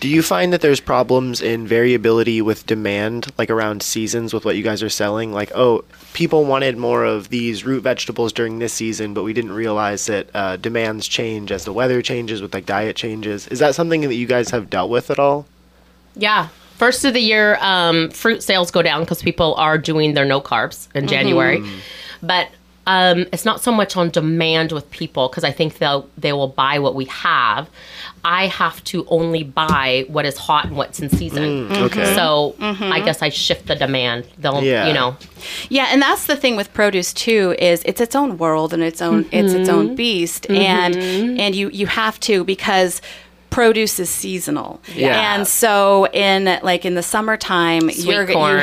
do 0.06 0.12
you 0.12 0.22
find 0.22 0.54
that 0.54 0.62
there's 0.62 0.80
problems 0.80 1.42
in 1.42 1.66
variability 1.66 2.40
with 2.40 2.68
demand, 2.68 3.34
like 3.40 3.50
around 3.50 3.82
seasons 3.82 4.36
with 4.36 4.46
what 4.46 4.56
you 4.56 4.62
guys 4.62 4.84
are 4.84 4.90
selling? 4.90 5.34
Like, 5.34 5.52
oh, 5.56 5.84
people 6.14 6.46
wanted 6.46 6.78
more 6.78 7.04
of 7.04 7.30
these 7.30 7.66
root 7.66 7.82
vegetables 7.82 8.32
during 8.32 8.60
this 8.60 8.72
season, 8.72 9.16
but 9.16 9.24
we 9.24 9.34
didn't 9.34 9.54
realize 9.54 10.06
that 10.06 10.30
uh, 10.36 10.58
demands 10.58 11.08
change 11.08 11.52
as 11.52 11.66
the 11.66 11.74
weather 11.74 12.04
changes 12.04 12.40
with 12.40 12.54
like 12.54 12.68
diet 12.68 12.96
changes. 12.96 13.48
Is 13.48 13.58
that 13.58 13.74
something 13.74 14.02
that 14.02 14.14
you 14.14 14.28
guys 14.28 14.52
have 14.52 14.70
dealt 14.70 14.92
with 14.92 15.10
at 15.10 15.18
all? 15.18 15.48
Yeah. 16.16 16.50
First 16.78 17.04
of 17.04 17.16
the 17.16 17.20
year, 17.20 17.58
um, 17.60 18.12
fruit 18.12 18.44
sales 18.44 18.70
go 18.70 18.84
down 18.84 19.02
because 19.02 19.24
people 19.24 19.56
are 19.56 19.80
doing 19.80 20.14
their 20.14 20.26
no 20.26 20.40
carbs 20.40 20.88
in 20.94 21.08
January. 21.08 21.64
But 22.22 22.50
um, 22.88 23.26
it's 23.34 23.46
not 23.46 23.62
so 23.62 23.72
much 23.72 23.98
on 23.98 24.10
demand 24.10 24.72
with 24.72 24.90
people 24.92 25.28
because 25.30 25.44
I 25.44 25.52
think 25.52 25.80
they'll 25.80 26.08
they 26.18 26.34
will 26.34 26.48
buy 26.48 26.80
what 26.80 26.96
we 26.96 27.06
have. 27.06 27.70
I 28.26 28.48
have 28.48 28.84
to 28.86 29.06
only 29.08 29.44
buy 29.44 30.06
what 30.08 30.26
is 30.26 30.36
hot 30.38 30.66
and 30.66 30.76
what's 30.76 31.00
in 31.00 31.10
season. 31.10 31.70
Mm, 31.70 31.78
okay. 31.88 32.16
So 32.16 32.56
mm-hmm. 32.60 32.92
I 32.92 33.00
guess 33.06 33.22
I 33.22 33.30
shift 33.30 33.68
the 33.68 33.76
demand. 33.76 34.26
They'll, 34.40 34.64
Yeah. 34.64 34.88
you 34.88 34.94
know, 34.94 35.16
Yeah, 35.70 35.88
and 35.92 36.02
that's 36.02 36.26
the 36.26 36.36
thing 36.36 36.56
with 36.56 36.74
produce 36.74 37.14
too 37.14 37.56
is 37.60 37.84
it's 37.86 38.02
its 38.02 38.16
own 38.16 38.38
world 38.40 38.74
and 38.74 38.82
its 38.82 39.02
own 39.02 39.26
it's 39.32 39.54
its 39.54 39.70
Mm-hmm. 39.70 39.78
own 39.78 39.96
beast 39.96 40.44
mm-hmm. 40.50 40.62
and 40.62 40.96
and 41.40 41.52
you 41.56 41.70
you 41.70 41.86
have 41.88 42.20
to 42.22 42.44
because 42.44 43.00
produce 43.56 44.00
is 44.00 44.10
seasonal. 44.10 44.82
Yeah. 44.94 45.34
And 45.36 45.48
so 45.48 46.08
in 46.14 46.60
like 46.62 46.84
in 46.86 46.96
the 46.96 47.02
summertime 47.04 47.90
you 47.90 48.12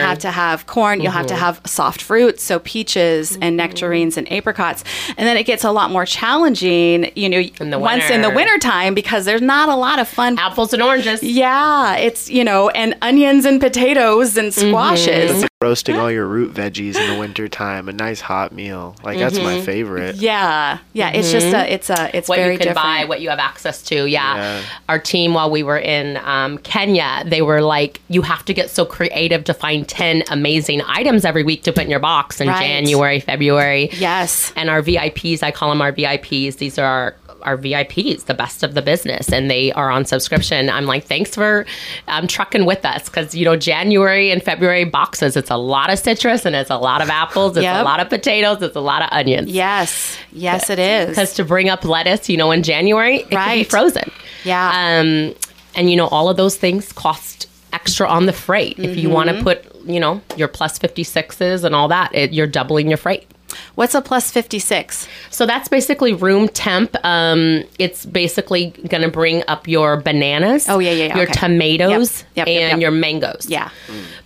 have 0.09 0.19
to 0.21 0.31
have 0.31 0.67
corn, 0.67 1.01
you'll 1.01 1.13
have 1.13 1.27
to 1.27 1.33
Mm-hmm. 1.35 1.45
have 1.45 1.61
soft 1.65 2.01
fruits, 2.03 2.43
so 2.43 2.59
peaches 2.59 3.39
and 3.41 3.57
nectarines 3.57 4.19
and 4.19 4.31
apricots. 4.31 4.85
And 5.17 5.27
then 5.27 5.37
it 5.39 5.45
gets 5.45 5.65
a 5.65 5.71
lot 5.73 5.91
more 5.91 6.05
challenging, 6.05 7.11
you 7.17 7.29
know, 7.33 7.43
the 7.71 7.79
once 7.79 8.11
in 8.11 8.21
the 8.21 8.29
winter. 8.29 8.43
wintertime 8.53 8.93
because 8.95 9.25
there's 9.25 9.41
not 9.41 9.69
a 9.71 9.75
lot 9.77 9.99
of 9.99 10.07
fun 10.09 10.39
apples 10.39 10.73
and 10.75 10.83
oranges. 10.83 11.23
yeah, 11.23 11.97
it's 11.97 12.29
you 12.29 12.45
know, 12.45 12.69
and 12.71 12.95
onions 13.03 13.45
and 13.47 13.61
potatoes 13.61 14.37
and 14.37 14.53
Mm-hmm. 14.53 15.52
Squashes. 15.63 15.71
Roasting 15.71 15.97
all 15.97 16.11
your 16.11 16.27
root 16.27 16.53
veggies 16.55 16.97
in 16.97 17.13
the 17.13 17.19
wintertime, 17.19 17.89
a 17.89 17.93
nice 17.93 18.21
hot 18.21 18.53
meal. 18.53 18.97
Like, 19.03 19.19
that's 19.19 19.39
my 19.39 19.61
favorite. 19.63 20.17
Yeah, 20.17 20.79
yeah. 20.93 21.11
It's 21.11 21.33
just 21.33 21.47
a, 21.47 21.73
it's 21.73 21.91
a, 21.91 22.17
it's 22.17 22.29
what 22.29 22.37
very 22.37 22.53
you 22.55 22.59
can 22.59 22.69
different. 22.69 22.85
buy, 22.85 23.05
what 23.05 23.21
you 23.21 23.31
have 23.31 23.39
access 23.39 23.83
to. 23.85 24.07
Yeah. 24.07 24.35
Yeah. 24.37 24.63
Our 24.89 24.99
team, 24.99 25.35
while 25.35 25.51
we 25.51 25.63
were 25.63 25.79
in 25.79 26.17
um, 26.19 26.59
Kenya, 26.59 27.23
they 27.27 27.43
were 27.43 27.61
like, 27.61 28.01
you 28.09 28.23
have 28.23 28.45
to 28.47 28.55
get 28.55 28.71
so 28.71 28.85
creative 28.85 29.45
to 29.45 29.55
find 29.55 29.89
10 29.89 30.25
amazing 30.31 30.83
items 30.87 31.25
every 31.25 31.43
week 31.43 31.63
to 31.65 31.73
put 31.73 31.85
in 31.85 31.91
your 31.91 32.01
box 32.01 32.41
in 32.41 32.49
Right. 32.49 32.61
January, 32.61 33.21
February. 33.21 33.89
Yes. 33.93 34.53
And 34.57 34.69
our 34.71 34.83
VIPs, 34.83 35.43
I 35.43 35.51
call 35.51 35.69
them 35.71 35.81
our 35.81 35.93
VIPs. 35.93 36.57
These 36.59 36.79
are 36.79 36.85
our 36.85 37.17
our 37.43 37.57
VIPs, 37.57 38.25
the 38.25 38.35
best 38.35 38.63
of 38.63 38.75
the 38.75 38.83
business, 38.83 39.31
and 39.33 39.51
they 39.51 39.73
are 39.73 39.91
on 39.91 40.05
subscription. 40.05 40.71
I'm 40.71 40.87
like, 40.87 41.05
thanks 41.05 41.35
for 41.35 41.67
um, 42.09 42.27
trucking 42.27 42.65
with 42.65 42.85
us 42.85 43.09
because 43.09 43.35
you 43.35 43.45
know 43.45 43.57
January 43.57 44.31
and 44.31 44.43
February 44.43 44.85
boxes. 44.85 45.37
It's 45.37 45.51
a 45.51 45.57
lot 45.57 45.91
of 45.93 45.99
citrus 45.99 46.45
and 46.47 46.55
it's 46.57 46.71
a 46.71 46.77
lot 46.79 47.03
of 47.03 47.11
apples. 47.11 47.57
It's 47.57 47.65
Yep. 47.65 47.81
a 47.81 47.85
lot 47.85 48.01
of 48.01 48.09
potatoes. 48.09 48.63
It's 48.63 48.77
a 48.77 48.81
lot 48.81 49.03
of 49.03 49.09
onions. 49.13 49.51
Yes. 49.51 50.17
Yes, 50.33 50.71
it 50.71 50.79
is. 50.79 51.09
Because 51.11 51.35
to 51.35 51.45
bring 51.45 51.69
up 51.69 51.85
lettuce, 51.85 52.29
you 52.29 52.37
know, 52.37 52.51
in 52.51 52.63
January, 52.63 53.17
it 53.19 53.23
could 53.25 53.31
be 53.31 53.37
Right. 53.37 53.71
frozen. 53.71 54.11
Yeah. 54.45 54.69
Um, 55.01 55.35
and 55.75 55.91
you 55.91 55.97
know, 55.97 56.09
all 56.09 56.29
of 56.29 56.37
those 56.37 56.57
things 56.57 56.93
cost 56.93 57.47
extra 57.73 58.07
on 58.07 58.27
the 58.27 58.33
freight. 58.33 58.79
If 58.79 58.97
you 58.97 59.09
want 59.09 59.31
Mm-hmm. 59.31 59.39
to 59.39 59.45
put, 59.45 59.87
you 59.87 59.99
know, 60.01 60.21
your 60.37 60.49
plus 60.49 60.79
56s 60.79 61.65
and 61.65 61.75
all 61.75 61.89
that, 61.89 62.15
it, 62.15 62.33
you're 62.33 62.47
doubling 62.47 62.89
your 62.89 62.99
freight. 62.99 63.27
What's 63.75 63.95
a 63.95 64.01
plus 64.01 64.31
fifty 64.31 64.59
six? 64.59 65.07
So 65.31 65.47
that's 65.47 65.69
basically 65.69 66.13
room 66.13 66.49
temp. 66.49 66.97
Um, 67.05 67.65
it's 67.79 68.07
basically 68.07 68.71
going 68.89 69.03
to 69.03 69.11
bring 69.11 69.43
up 69.49 69.67
your 69.69 69.97
bananas. 69.97 70.69
Oh, 70.69 70.79
yeah, 70.79 70.91
yeah, 70.91 71.07
yeah, 71.07 71.17
Your 71.17 71.25
okay. 71.25 71.33
tomatoes 71.41 72.25
Yep, 72.35 72.47
yep, 72.47 72.49
and 72.49 72.71
yep, 72.73 72.81
your 72.81 72.91
mangoes. 72.91 73.47
Yeah. 73.49 73.71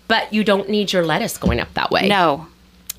But 0.09 0.33
you 0.33 0.45
don't 0.45 0.69
need 0.69 0.93
your 0.93 1.05
lettuce 1.05 1.37
going 1.39 1.61
up 1.61 1.73
that 1.75 1.91
way. 1.91 2.09
No. 2.09 2.47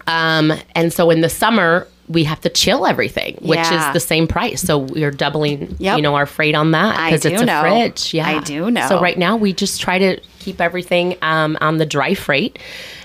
Um, 0.07 0.53
and 0.75 0.91
so 0.93 1.09
in 1.09 1.21
the 1.21 1.29
summer, 1.29 1.87
we 2.09 2.23
have 2.23 2.39
to 2.41 2.49
chill 2.49 2.85
everything, 2.85 3.35
which 3.41 3.57
Yeah. 3.59 3.87
is 3.89 3.93
the 3.93 3.99
same 3.99 4.27
price. 4.27 4.61
So 4.61 4.77
we're 4.77 5.11
doubling, 5.11 5.75
Yep. 5.79 5.97
you 5.97 6.01
know, 6.01 6.15
our 6.15 6.25
freight 6.25 6.55
on 6.55 6.71
that 6.71 7.05
because 7.11 7.25
it's 7.25 7.41
a 7.41 7.45
know. 7.45 7.61
fridge. 7.61 8.13
Yeah, 8.13 8.27
I 8.27 8.39
do 8.39 8.71
know. 8.71 8.87
So 8.87 9.01
right 9.01 9.17
now 9.17 9.35
we 9.35 9.51
just 9.51 9.81
try 9.81 9.99
to 9.99 10.17
keep 10.39 10.61
everything 10.61 11.17
um, 11.21 11.57
on 11.59 11.77
the 11.77 11.85
dry 11.85 12.13
freight 12.13 12.59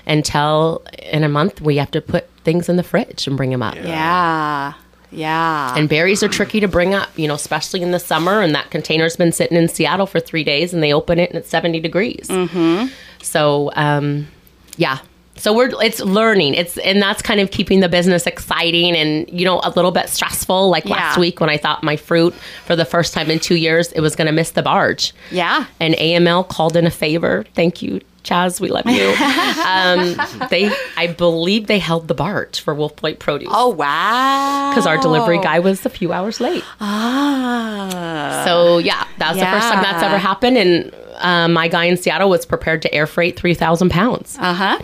until 0.07 0.83
in 1.11 1.23
a 1.23 1.29
month 1.29 1.59
we 1.61 1.77
have 1.77 1.91
to 1.91 2.01
put 2.01 2.29
things 2.45 2.69
in 2.69 2.77
the 2.77 2.83
fridge 2.83 3.27
and 3.27 3.35
bring 3.35 3.49
them 3.49 3.61
up. 3.61 3.75
Yeah. 3.75 4.73
Yeah. 5.11 5.75
And 5.77 5.87
berries 5.87 6.23
are 6.23 6.27
tricky 6.27 6.59
to 6.61 6.67
bring 6.67 6.93
up, 6.95 7.09
you 7.17 7.27
know, 7.27 7.35
especially 7.35 7.81
in 7.81 7.91
the 7.91 7.99
summer. 7.99 8.41
And 8.41 8.55
that 8.55 8.71
container's 8.71 9.15
been 9.15 9.31
sitting 9.31 9.57
in 9.57 9.67
Seattle 9.69 10.07
for 10.07 10.19
three 10.19 10.43
days, 10.43 10.73
and 10.73 10.81
they 10.81 10.91
open 10.91 11.19
it 11.19 11.29
and 11.29 11.37
it's 11.37 11.49
seventy 11.49 11.79
degrees. 11.79 12.27
Mm-hmm. 12.29 12.87
So, 13.21 13.71
um, 13.75 14.27
yeah. 14.75 14.97
So 15.43 15.51
we're 15.51 15.71
it's 15.83 15.99
learning. 15.99 16.53
It's 16.53 16.77
and 16.77 17.01
that's 17.01 17.21
kind 17.21 17.41
of 17.41 17.51
keeping 17.51 17.81
the 17.81 17.89
business 17.89 18.25
exciting 18.25 18.95
and 18.95 19.29
you 19.29 19.43
know 19.43 19.59
a 19.61 19.71
little 19.71 19.91
bit 19.91 20.07
stressful. 20.07 20.69
Like 20.69 20.85
last 20.85 21.17
week 21.17 21.41
when 21.41 21.49
I 21.49 21.57
thought 21.57 21.83
my 21.83 21.97
fruit 21.97 22.33
for 22.65 22.77
the 22.77 22.85
first 22.85 23.13
time 23.13 23.29
in 23.29 23.39
two 23.39 23.55
years 23.55 23.91
it 23.91 23.99
was 23.99 24.15
going 24.15 24.27
to 24.27 24.31
miss 24.31 24.51
the 24.51 24.63
barge. 24.63 25.11
yeah. 25.31 25.65
And 25.81 25.95
AML 25.95 26.47
called 26.47 26.77
in 26.77 26.85
a 26.87 26.89
favor. 26.91 27.43
Thank 27.55 27.81
you, 27.81 27.99
Chaz. 28.23 28.61
We 28.61 28.69
love 28.69 28.85
you. 28.87 29.09
um, 29.67 30.47
they, 30.49 30.71
I 30.95 31.07
believe, 31.07 31.67
they 31.67 31.79
held 31.79 32.07
the 32.07 32.13
barge 32.13 32.61
for 32.61 32.73
Wolf 32.73 32.95
Point 32.95 33.19
Produce 33.19 33.49
Oh 33.51 33.67
wow. 33.67 34.69
because 34.71 34.87
our 34.87 34.97
delivery 34.97 35.39
guy 35.39 35.59
was 35.59 35.85
a 35.85 35.89
few 35.89 36.13
hours 36.13 36.39
late. 36.39 36.63
Ah. 36.79 38.43
So 38.45 38.77
yeah, 38.77 39.05
that's 39.17 39.37
the 39.37 39.45
first 39.45 39.67
time 39.67 39.83
that's 39.83 40.03
ever 40.03 40.17
happened, 40.17 40.57
and 40.57 40.95
uh, 41.17 41.47
my 41.49 41.67
guy 41.67 41.83
in 41.83 41.97
Seattle 41.97 42.29
was 42.29 42.45
prepared 42.45 42.81
to 42.83 42.93
air 42.93 43.07
freight 43.07 43.37
3,000 43.37 43.89
pounds. 43.89 44.37
Uh 44.39 44.53
huh. 44.53 44.79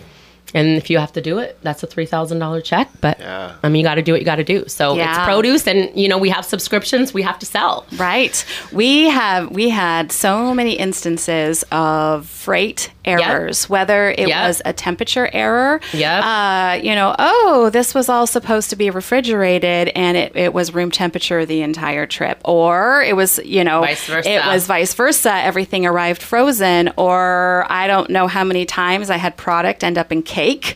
And 0.53 0.69
if 0.77 0.89
you 0.89 0.97
have 0.97 1.13
to 1.13 1.21
do 1.21 1.38
it, 1.39 1.57
that's 1.62 1.83
a 1.83 1.88
three 1.88 2.05
thousand 2.05 2.39
dollar 2.39 2.62
check. 2.62 2.89
But 3.01 3.19
Yeah. 3.19 3.55
I 3.62 3.69
mean, 3.69 3.81
you 3.81 3.83
got 3.83 3.95
to 3.95 4.01
do 4.01 4.13
what 4.13 4.21
you 4.21 4.25
got 4.25 4.38
to 4.38 4.43
do. 4.43 4.67
So 4.67 4.95
Yeah. 4.95 5.09
it's 5.15 5.25
produce, 5.25 5.67
and 5.67 5.91
you 5.99 6.07
know 6.07 6.17
we 6.17 6.29
have 6.29 6.45
subscriptions 6.45 7.13
we 7.13 7.21
have 7.21 7.38
to 7.39 7.45
sell. 7.45 7.85
Right. 7.97 8.43
We 8.71 9.09
have 9.09 9.51
we 9.51 9.69
had 9.69 10.12
so 10.12 10.53
many 10.53 10.73
instances 10.73 11.63
of 11.71 12.25
freight 12.27 12.91
errors, 13.09 13.69
whether 13.69 14.09
it 14.11 14.27
Yep. 14.27 14.47
was 14.47 14.61
a 14.65 14.73
temperature 14.73 15.29
error. 15.33 15.81
Yep. 15.93 16.23
Uh, 16.23 16.79
you 16.83 16.93
know, 16.95 17.15
oh, 17.17 17.69
this 17.71 17.93
was 17.95 18.09
all 18.09 18.27
supposed 18.27 18.69
to 18.69 18.75
be 18.75 18.89
refrigerated 18.89 19.89
and 19.95 20.17
it, 20.17 20.35
it 20.35 20.53
was 20.53 20.73
room 20.73 20.91
temperature 20.91 21.45
the 21.45 21.61
entire 21.61 22.05
trip. 22.05 22.39
Or 22.45 23.01
it 23.03 23.15
was, 23.15 23.39
you 23.43 23.63
know, 23.63 23.83
it 23.83 24.45
was 24.45 24.67
vice 24.67 24.93
versa. 24.93 25.33
Everything 25.33 25.85
arrived 25.85 26.21
frozen. 26.21 26.91
Or 26.97 27.65
I 27.69 27.87
don't 27.87 28.09
know 28.09 28.27
how 28.27 28.43
many 28.43 28.65
times 28.65 29.09
I 29.09 29.17
had 29.17 29.37
product 29.37 29.83
end 29.83 29.97
up 29.97 30.11
in 30.11 30.21
Kake, 30.23 30.75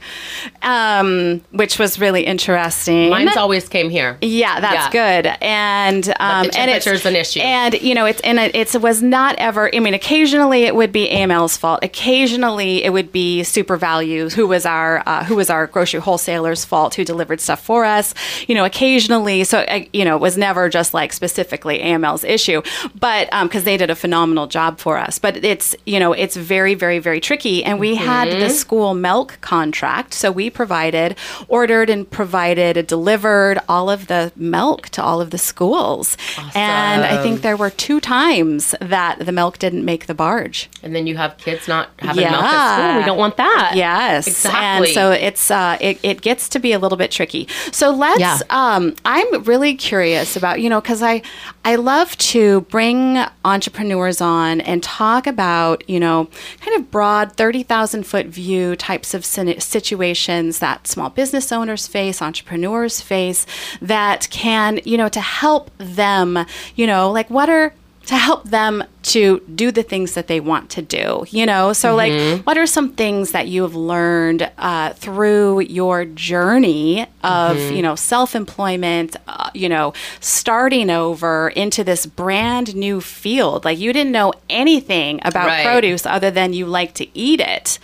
um, 0.61 1.41
which 1.51 1.79
was 1.79 1.99
really 1.99 2.23
interesting. 2.25 3.09
Mine's 3.09 3.37
always 3.37 3.67
came 3.67 3.89
here. 3.89 4.17
Yeah, 4.21 4.59
that's 4.59 4.91
good. 4.91 5.27
And 5.41 6.07
um, 6.19 6.49
and 6.55 6.71
it's 6.71 7.05
an 7.05 7.15
issue. 7.15 7.39
And 7.41 7.79
you 7.81 7.93
know, 7.95 8.05
it's 8.05 8.21
and 8.21 8.39
it, 8.39 8.55
it's 8.55 8.75
it 8.75 8.81
was 8.81 9.01
not 9.01 9.35
ever. 9.37 9.73
I 9.73 9.79
mean, 9.79 9.93
occasionally 9.93 10.63
it 10.63 10.75
would 10.75 10.91
be 10.91 11.09
AML's 11.09 11.57
fault. 11.57 11.79
Occasionally 11.83 12.22
it 12.27 12.91
would 12.91 13.11
be 13.11 13.41
SuperValu's, 13.41 14.33
who 14.33 14.47
was 14.47 14.65
our 14.65 15.03
uh, 15.05 15.23
who 15.23 15.35
was 15.35 15.49
our 15.49 15.67
grocery 15.67 15.99
wholesaler's 15.99 16.65
fault, 16.65 16.95
who 16.95 17.03
delivered 17.03 17.41
stuff 17.41 17.63
for 17.63 17.85
us. 17.85 18.13
You 18.47 18.55
know, 18.55 18.65
occasionally, 18.65 19.43
so 19.43 19.59
uh, 19.59 19.83
you 19.93 20.05
know, 20.05 20.15
it 20.15 20.21
was 20.21 20.37
never 20.37 20.69
just 20.69 20.93
like 20.93 21.13
specifically 21.13 21.79
AML's 21.79 22.23
issue, 22.23 22.61
but 22.99 23.29
because 23.43 23.63
they 23.63 23.77
did 23.77 23.89
a 23.89 23.95
phenomenal 23.95 24.47
job 24.47 24.79
for 24.79 24.97
us. 24.97 25.19
But 25.19 25.43
it's 25.43 25.75
you 25.85 25.99
know, 25.99 26.13
it's 26.13 26.35
very 26.35 26.73
very 26.73 26.99
very 26.99 27.19
tricky, 27.19 27.63
and 27.63 27.79
we 27.79 27.95
had 27.95 28.23
Mm-hmm. 28.23 28.39
the 28.39 28.49
school 28.49 28.93
milk 28.93 29.37
contract, 29.41 30.13
so 30.13 30.31
we 30.31 30.49
provided, 30.49 31.15
ordered, 31.47 31.89
and 31.89 32.09
provided, 32.09 32.87
delivered 32.87 33.59
all 33.67 33.89
of 33.89 34.07
the 34.07 34.31
milk 34.35 34.89
to 34.89 35.03
all 35.03 35.19
of 35.19 35.29
the 35.31 35.37
schools. 35.37 36.17
And 36.55 37.03
I 37.03 37.21
think 37.21 37.41
there 37.41 37.57
were 37.57 37.69
two 37.69 37.99
times 37.99 38.73
that 38.79 39.19
the 39.19 39.31
milk 39.31 39.59
didn't 39.59 39.83
make 39.83 40.05
the 40.05 40.13
barge. 40.13 40.69
And 40.81 40.95
then 40.95 41.05
you 41.05 41.17
have 41.17 41.37
kids 41.37 41.67
not 41.67 41.95
having 42.03 42.23
milk 42.23 42.43
at 42.43 42.89
school. 42.89 42.99
We 42.99 43.05
don't 43.05 43.17
want 43.17 43.37
that. 43.37 43.73
Yes, 43.75 44.27
exactly. 44.27 44.87
And 44.87 44.93
so 44.93 45.11
it's 45.11 45.49
uh, 45.49 45.77
it, 45.81 45.99
it 46.03 46.21
gets 46.21 46.49
to 46.49 46.59
be 46.59 46.71
a 46.73 46.79
little 46.79 46.97
bit 46.97 47.11
tricky. 47.11 47.47
So 47.71 47.91
let's. 47.91 48.19
Yeah. 48.19 48.39
Um, 48.49 48.95
I'm 49.05 49.43
really 49.43 49.75
curious 49.75 50.35
about 50.35 50.61
you 50.61 50.69
know 50.69 50.81
because 50.81 51.01
I 51.01 51.21
I 51.65 51.75
love 51.75 52.17
to 52.17 52.61
bring 52.61 53.23
entrepreneurs 53.45 54.21
on 54.21 54.61
and 54.61 54.83
talk 54.83 55.27
about 55.27 55.87
you 55.89 55.99
know 55.99 56.29
kind 56.61 56.77
of 56.77 56.91
broad 56.91 57.33
thirty 57.33 57.63
thousand 57.63 58.03
foot 58.03 58.27
view 58.27 58.75
types 58.75 59.13
of 59.13 59.25
situations 59.25 60.59
that 60.59 60.87
small 60.87 61.09
business 61.09 61.51
owners 61.51 61.87
face, 61.87 62.21
entrepreneurs 62.21 63.01
face 63.01 63.45
that 63.81 64.27
can 64.29 64.79
you 64.83 64.97
know 64.97 65.09
to 65.09 65.21
help 65.21 65.71
them 65.77 66.45
you 66.75 66.87
know 66.87 67.11
like 67.11 67.29
what 67.29 67.49
are 67.49 67.73
to 68.05 68.15
help 68.15 68.43
them 68.43 68.83
to 69.03 69.39
do 69.53 69.71
the 69.71 69.83
things 69.83 70.13
that 70.13 70.27
they 70.27 70.39
want 70.39 70.69
to 70.69 70.81
do 70.81 71.25
you 71.29 71.45
know? 71.45 71.73
So 71.73 71.95
like 71.95 72.11
what 72.45 72.57
are 72.57 72.65
some 72.67 72.93
things 72.93 73.31
that 73.31 73.47
you 73.47 73.61
have 73.63 73.75
learned 73.75 74.49
uh, 74.57 74.93
through 74.93 75.61
your 75.61 76.05
journey 76.05 77.05
of 77.23 77.57
you 77.71 77.81
know 77.81 77.95
self-employment 77.95 79.15
uh, 79.27 79.49
you 79.53 79.69
know 79.69 79.93
starting 80.19 80.89
over 80.89 81.49
into 81.49 81.83
this 81.83 82.05
brand 82.05 82.75
new 82.75 83.01
field? 83.01 83.65
Like 83.65 83.79
you 83.79 83.93
didn't 83.93 84.11
know 84.11 84.33
anything 84.49 85.19
about 85.23 85.47
Right. 85.47 85.65
produce 85.65 86.05
other 86.05 86.31
than 86.31 86.53
you 86.53 86.65
like 86.65 86.93
to 86.95 87.07
eat 87.17 87.39
it 87.41 87.79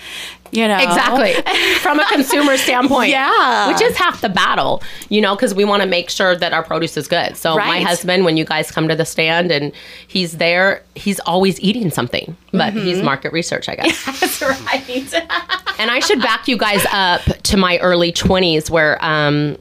you 0.52 0.68
know 0.68 0.78
Exactly. 0.78 1.34
From 1.80 2.00
a 2.00 2.06
consumer 2.10 2.58
standpoint. 2.58 3.10
Yeah. 3.10 3.68
Which 3.72 3.82
is 3.82 3.96
half 3.98 4.22
the 4.22 4.30
battle, 4.30 4.82
you 5.10 5.22
know, 5.22 5.36
because 5.36 5.54
we 5.54 5.66
want 5.66 5.82
to 5.84 5.88
make 5.88 6.10
sure 6.10 6.36
that 6.36 6.54
our 6.54 6.64
produce 6.64 6.98
is 6.98 7.08
good. 7.08 7.36
So 7.38 7.56
my 7.56 7.82
husband, 7.82 8.26
when 8.26 8.38
you 8.38 8.46
guys 8.46 8.72
come 8.72 8.88
to 8.88 8.96
the 8.96 9.06
stand 9.06 9.52
and 9.52 9.72
he's 10.08 10.38
there, 10.38 10.84
he's 10.96 11.20
always 11.22 11.60
eating 11.62 11.90
something, 11.90 12.36
but 12.52 12.74
Mm-hmm. 12.74 12.80
he's 12.86 13.02
market 13.02 13.34
research, 13.34 13.68
I 13.70 13.76
guess. 13.76 14.06
that's 14.20 14.42
right 14.42 15.14
and 15.80 15.90
I 15.90 16.00
should 16.00 16.22
back 16.22 16.48
you 16.48 16.58
guys 16.58 16.86
up 16.92 17.22
to 17.44 17.58
my 17.58 17.78
early 17.80 18.12
20s 18.12 18.70
where 18.70 19.04
um, 19.04 19.58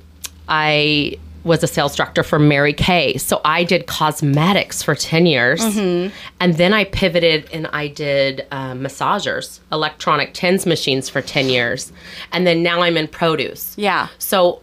I 0.48 1.16
was 1.44 1.62
a 1.62 1.66
sales 1.66 1.96
director 1.96 2.22
for 2.22 2.38
Mary 2.38 2.72
Kay. 2.72 3.16
So 3.16 3.40
I 3.44 3.64
did 3.64 3.86
cosmetics 3.86 4.82
for 4.82 4.94
10 4.94 5.26
years. 5.26 5.60
Mm-hmm. 5.60 6.14
And 6.40 6.54
then 6.54 6.72
I 6.72 6.84
pivoted 6.84 7.48
and 7.52 7.66
I 7.68 7.88
did 7.88 8.46
um, 8.50 8.80
massagers, 8.80 9.60
electronic 9.72 10.30
tens 10.34 10.66
machines 10.66 11.08
for 11.08 11.22
10 11.22 11.48
years. 11.48 11.92
And 12.32 12.46
then 12.46 12.62
now 12.62 12.82
I'm 12.82 12.96
in 12.96 13.08
produce. 13.08 13.74
yeah 13.76 14.08
So 14.18 14.62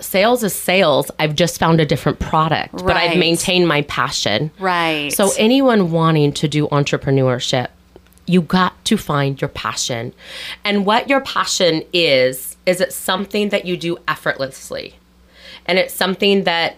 sales 0.00 0.42
is 0.42 0.54
sales. 0.54 1.10
I've 1.18 1.34
just 1.34 1.58
found 1.58 1.80
a 1.80 1.86
different 1.86 2.18
product, 2.18 2.72
but 2.72 2.96
I've 2.96 3.18
maintained 3.18 3.68
my 3.68 3.82
passion. 3.82 4.50
right 4.58 5.12
So 5.12 5.30
anyone 5.38 5.90
wanting 5.90 6.32
to 6.34 6.48
do 6.48 6.66
entrepreneurship, 6.68 7.68
you 8.26 8.40
got 8.40 8.82
to 8.86 8.96
find 8.96 9.40
your 9.40 9.48
passion. 9.48 10.12
And 10.64 10.86
what 10.86 11.08
your 11.08 11.20
passion 11.20 11.82
is, 11.92 12.56
is 12.66 12.80
it 12.80 12.92
something 12.92 13.48
that 13.50 13.64
you 13.64 13.76
do 13.76 13.98
effortlessly? 14.06 14.94
And 15.70 15.78
it's 15.78 15.94
something 15.94 16.42
that 16.44 16.74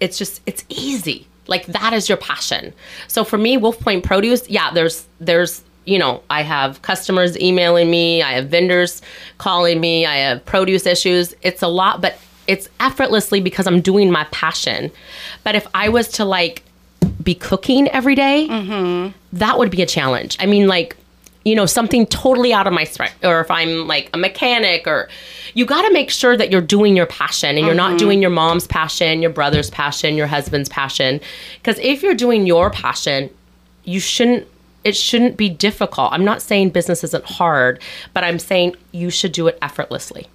it's 0.00 0.18
just 0.18 0.40
it's 0.44 0.64
easy. 0.68 1.28
Like 1.46 1.66
that 1.66 1.92
is 1.92 2.08
your 2.08 2.18
passion. 2.18 2.72
So 3.06 3.22
for 3.22 3.38
me, 3.38 3.56
Wolf 3.56 3.78
Point 3.78 4.02
Produce, 4.02 4.50
yeah, 4.50 4.72
there's 4.72 5.06
there's 5.20 5.62
you 5.84 6.00
know, 6.00 6.20
I 6.28 6.42
have 6.42 6.82
customers 6.82 7.38
emailing 7.38 7.92
me, 7.92 8.20
I 8.20 8.32
have 8.32 8.48
vendors 8.48 9.02
calling 9.38 9.80
me, 9.80 10.04
I 10.04 10.16
have 10.16 10.44
produce 10.44 10.84
issues. 10.84 11.32
It's 11.42 11.62
a 11.62 11.68
lot, 11.68 12.00
but 12.00 12.18
it's 12.48 12.68
effortlessly 12.80 13.40
because 13.40 13.68
I'm 13.68 13.80
doing 13.80 14.10
my 14.10 14.24
passion. 14.32 14.90
But 15.44 15.54
if 15.54 15.66
I 15.74 15.88
was 15.88 16.08
to 16.08 16.24
like 16.24 16.64
be 17.22 17.36
cooking 17.36 17.86
every 17.88 18.16
day, 18.16 18.48
mm-hmm. 18.50 19.16
that 19.34 19.58
would 19.60 19.70
be 19.70 19.82
a 19.82 19.86
challenge. 19.86 20.36
I 20.40 20.46
mean, 20.46 20.66
like, 20.66 20.96
you 21.44 21.54
know, 21.54 21.66
something 21.66 22.06
totally 22.06 22.52
out 22.52 22.66
of 22.66 22.72
my 22.72 22.84
strength, 22.84 23.24
or 23.24 23.40
if 23.40 23.50
I'm 23.50 23.86
like 23.88 24.10
a 24.14 24.18
mechanic, 24.18 24.86
or 24.86 25.08
you 25.54 25.66
got 25.66 25.82
to 25.82 25.92
make 25.92 26.10
sure 26.10 26.36
that 26.36 26.50
you're 26.50 26.60
doing 26.60 26.96
your 26.96 27.06
passion 27.06 27.56
and 27.56 27.66
you're 27.66 27.74
not 27.74 27.90
mm-hmm. 27.90 27.96
doing 27.98 28.22
your 28.22 28.30
mom's 28.30 28.66
passion, 28.66 29.22
your 29.22 29.30
brother's 29.30 29.70
passion, 29.70 30.14
your 30.14 30.28
husband's 30.28 30.68
passion. 30.68 31.20
Because 31.56 31.78
if 31.80 32.02
you're 32.02 32.14
doing 32.14 32.46
your 32.46 32.70
passion, 32.70 33.28
you 33.84 34.00
shouldn't. 34.00 34.46
It 34.84 34.96
shouldn't 34.96 35.36
be 35.36 35.48
difficult. 35.48 36.12
I'm 36.12 36.24
not 36.24 36.42
saying 36.42 36.70
business 36.70 37.04
isn't 37.04 37.24
hard, 37.24 37.80
but 38.14 38.24
I'm 38.24 38.40
saying 38.40 38.74
you 38.90 39.10
should 39.10 39.30
do 39.30 39.46
it 39.46 39.56
effortlessly. 39.62 40.26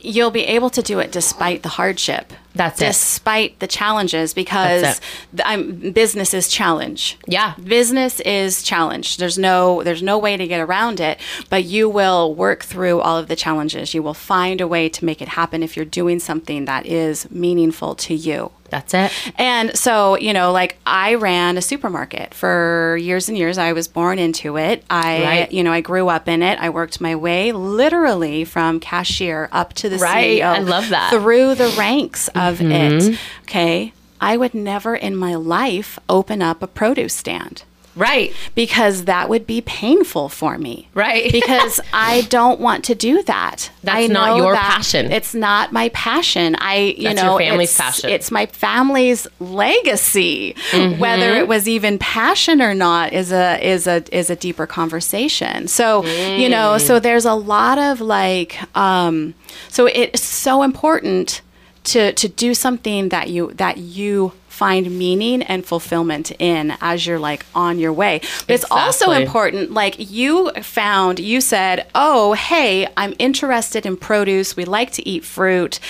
you'll 0.00 0.30
be 0.30 0.44
able 0.44 0.70
to 0.70 0.82
do 0.82 0.98
it 0.98 1.12
despite 1.12 1.62
the 1.62 1.68
hardship. 1.70 2.32
That's 2.54 2.80
it. 2.82 2.86
despite 2.86 3.58
the 3.60 3.66
challenges 3.66 4.34
because 4.34 4.82
it. 4.82 5.40
I'm, 5.44 5.92
business 5.92 6.34
is 6.34 6.48
challenge. 6.48 7.16
Yeah. 7.26 7.54
business 7.62 8.20
is 8.20 8.62
challenge. 8.62 9.16
There's 9.18 9.38
no 9.38 9.82
there's 9.82 10.02
no 10.02 10.18
way 10.18 10.36
to 10.36 10.46
get 10.46 10.60
around 10.60 11.00
it, 11.00 11.18
but 11.48 11.64
you 11.64 11.88
will 11.88 12.34
work 12.34 12.64
through 12.64 13.00
all 13.00 13.16
of 13.16 13.28
the 13.28 13.36
challenges. 13.36 13.94
You 13.94 14.02
will 14.02 14.14
find 14.14 14.60
a 14.60 14.66
way 14.68 14.88
to 14.88 15.04
make 15.04 15.22
it 15.22 15.28
happen 15.28 15.62
if 15.62 15.76
you're 15.76 15.84
doing 15.84 16.18
something 16.18 16.64
that 16.64 16.86
is 16.86 17.30
meaningful 17.30 17.94
to 17.96 18.14
you. 18.14 18.50
That's 18.70 18.94
it. 18.94 19.10
And 19.36 19.76
so, 19.76 20.16
you 20.16 20.32
know, 20.32 20.52
like 20.52 20.78
I 20.86 21.14
ran 21.16 21.56
a 21.58 21.62
supermarket 21.62 22.34
for 22.34 22.96
years 23.00 23.28
and 23.28 23.36
years. 23.36 23.58
I 23.58 23.72
was 23.72 23.88
born 23.88 24.20
into 24.20 24.56
it. 24.58 24.84
I, 24.88 25.22
Right. 25.24 25.52
you 25.52 25.64
know, 25.64 25.72
I 25.72 25.80
grew 25.80 26.08
up 26.08 26.28
in 26.28 26.40
it. 26.44 26.56
I 26.60 26.70
worked 26.70 27.00
my 27.00 27.16
way 27.16 27.50
literally 27.50 28.44
from 28.44 28.78
cashier 28.78 29.48
up 29.50 29.72
to 29.74 29.88
the 29.88 29.96
Right. 29.98 30.38
CEO. 30.40 30.44
I 30.54 30.58
love 30.60 30.88
that. 30.90 31.10
Through 31.10 31.56
the 31.56 31.68
ranks 31.76 32.28
of 32.48 32.58
Mm-hmm. 32.58 32.72
it. 33.12 33.18
Okay. 33.42 33.92
I 34.20 34.36
would 34.36 34.54
never 34.54 34.94
in 34.94 35.16
my 35.16 35.34
life 35.34 35.98
open 36.08 36.42
up 36.42 36.62
a 36.62 36.66
produce 36.66 37.14
stand 37.14 37.64
Right. 37.96 38.32
because 38.54 39.04
that 39.06 39.28
would 39.28 39.46
be 39.46 39.60
painful 39.62 40.28
for 40.28 40.56
me. 40.58 40.88
Right. 40.94 41.32
because 41.40 41.80
I 41.92 42.20
don't 42.28 42.60
want 42.60 42.84
to 42.84 42.94
do 42.94 43.22
that. 43.24 43.70
That's 43.82 44.04
I 44.04 44.06
not 44.06 44.36
your 44.36 44.52
that 44.52 44.70
passion. 44.76 45.10
It's 45.10 45.34
not 45.34 45.72
my 45.72 45.88
passion. 45.90 46.54
I, 46.60 46.94
you 46.96 47.04
That's 47.08 47.16
know, 47.22 47.30
your 47.38 47.50
family's 47.50 47.70
it's, 47.70 47.78
passion. 47.80 48.10
It's 48.10 48.30
my 48.30 48.46
family's 48.46 49.26
legacy. 49.40 50.54
Mm-hmm. 50.70 51.00
Whether 51.00 51.34
it 51.34 51.48
was 51.48 51.68
even 51.68 51.98
passion 51.98 52.60
or 52.62 52.74
not 52.74 53.12
is 53.12 53.32
a 53.32 53.58
is 53.66 53.86
a 53.86 54.04
is 54.16 54.30
a 54.30 54.36
deeper 54.36 54.66
conversation. 54.66 55.66
So 55.68 56.04
you 56.04 56.48
know, 56.48 56.76
Mm. 56.76 56.80
so 56.86 57.00
there's 57.00 57.24
a 57.24 57.34
lot 57.34 57.78
of 57.78 58.00
like, 58.00 58.58
um, 58.76 59.34
so 59.68 59.86
it's 59.86 60.22
so 60.22 60.62
important 60.62 61.40
to 61.90 62.12
to 62.12 62.28
do 62.28 62.54
something 62.54 63.10
that 63.10 63.28
you 63.28 63.52
that 63.54 63.78
you 63.78 64.32
find 64.60 64.90
meaning 64.90 65.42
and 65.44 65.64
fulfillment 65.64 66.30
in 66.38 66.76
as 66.82 67.06
you're 67.06 67.18
like 67.18 67.46
on 67.54 67.78
your 67.78 67.94
way. 67.94 68.20
But 68.46 68.54
it's 68.56 68.66
also 68.70 69.10
important, 69.10 69.70
like 69.70 69.94
you 69.98 70.50
found, 70.60 71.18
you 71.18 71.40
said, 71.40 71.86
oh, 71.94 72.34
hey, 72.34 72.86
I'm 72.94 73.14
interested 73.18 73.86
in 73.86 73.96
produce. 73.96 74.56
We 74.56 74.66
like 74.66 74.90
to 74.92 75.08
eat 75.08 75.24
fruit. 75.24 75.80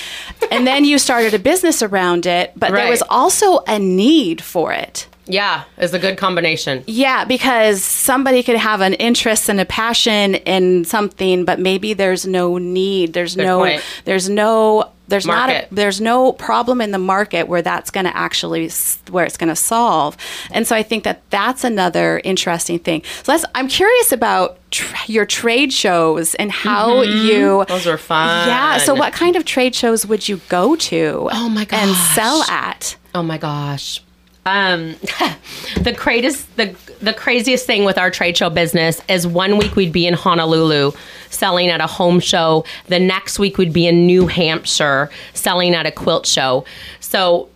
And 0.52 0.68
then 0.68 0.84
you 0.84 1.00
started 1.00 1.34
a 1.34 1.40
business 1.40 1.82
around 1.82 2.26
it, 2.26 2.52
but 2.54 2.70
there 2.70 2.88
was 2.88 3.02
also 3.08 3.64
a 3.66 3.80
need 3.80 4.40
for 4.40 4.72
it. 4.72 5.08
Yeah, 5.26 5.64
is 5.78 5.94
a 5.94 5.98
good 5.98 6.16
combination. 6.18 6.84
Yeah, 6.86 7.24
because 7.24 7.82
somebody 7.82 8.42
could 8.42 8.56
have 8.56 8.80
an 8.80 8.94
interest 8.94 9.48
and 9.48 9.60
a 9.60 9.64
passion 9.64 10.36
in 10.36 10.84
something, 10.84 11.44
but 11.44 11.58
maybe 11.58 11.92
there's 11.92 12.26
no 12.26 12.58
need. 12.58 13.12
There's 13.12 13.36
Good 13.36 13.44
no 13.46 13.58
point. 13.58 13.82
there's 14.04 14.28
no 14.28 14.90
there's 15.10 15.26
not 15.26 15.50
a, 15.50 15.66
there's 15.70 16.00
no 16.00 16.32
problem 16.32 16.80
in 16.80 16.90
the 16.92 16.98
market 16.98 17.48
where 17.48 17.62
that's 17.62 17.90
going 17.90 18.06
to 18.06 18.16
actually 18.16 18.70
where 19.10 19.24
it's 19.24 19.36
going 19.36 19.48
to 19.48 19.56
solve. 19.56 20.16
And 20.50 20.66
so 20.66 20.74
I 20.74 20.82
think 20.82 21.04
that 21.04 21.22
that's 21.30 21.64
another 21.64 22.20
interesting 22.24 22.78
thing. 22.78 23.02
So 23.22 23.32
let's 23.32 23.44
I'm 23.54 23.68
curious 23.68 24.12
about 24.12 24.58
tr- 24.70 25.12
your 25.12 25.26
trade 25.26 25.72
shows 25.72 26.34
and 26.36 26.50
how 26.50 27.02
you 27.02 27.40
Mm-hmm. 27.50 27.72
Those 27.72 27.86
were 27.86 27.98
fun. 27.98 28.48
Yeah, 28.48 28.78
so 28.78 28.94
what 28.94 29.12
kind 29.12 29.36
of 29.36 29.44
trade 29.44 29.74
shows 29.74 30.06
would 30.06 30.28
you 30.28 30.40
go 30.48 30.76
to? 30.76 31.28
Oh 31.32 31.48
my 31.48 31.64
gosh. 31.64 31.80
And 31.82 31.96
sell 32.14 32.42
at? 32.44 32.96
Oh 33.14 33.22
my 33.22 33.38
gosh. 33.38 34.02
Um, 34.46 34.96
the 35.80 35.94
greatest, 35.96 36.56
the 36.56 36.74
the 37.00 37.14
craziest 37.14 37.66
thing 37.66 37.84
with 37.84 37.98
our 37.98 38.10
trade 38.10 38.36
show 38.36 38.50
business 38.50 39.00
is 39.08 39.26
one 39.26 39.56
week 39.58 39.76
we'd 39.76 39.92
be 39.92 40.06
in 40.06 40.14
Honolulu 40.14 40.92
selling 41.30 41.68
at 41.68 41.80
a 41.80 41.86
home 41.86 42.20
show. 42.20 42.64
The 42.86 42.98
next 42.98 43.38
week 43.38 43.58
we'd 43.58 43.72
be 43.72 43.86
in 43.86 44.06
New 44.06 44.26
Hampshire 44.26 45.10
selling 45.32 45.74
at 45.74 45.86
a 45.86 45.90
quilt 45.90 46.26
show. 46.26 46.64
So 47.00 47.48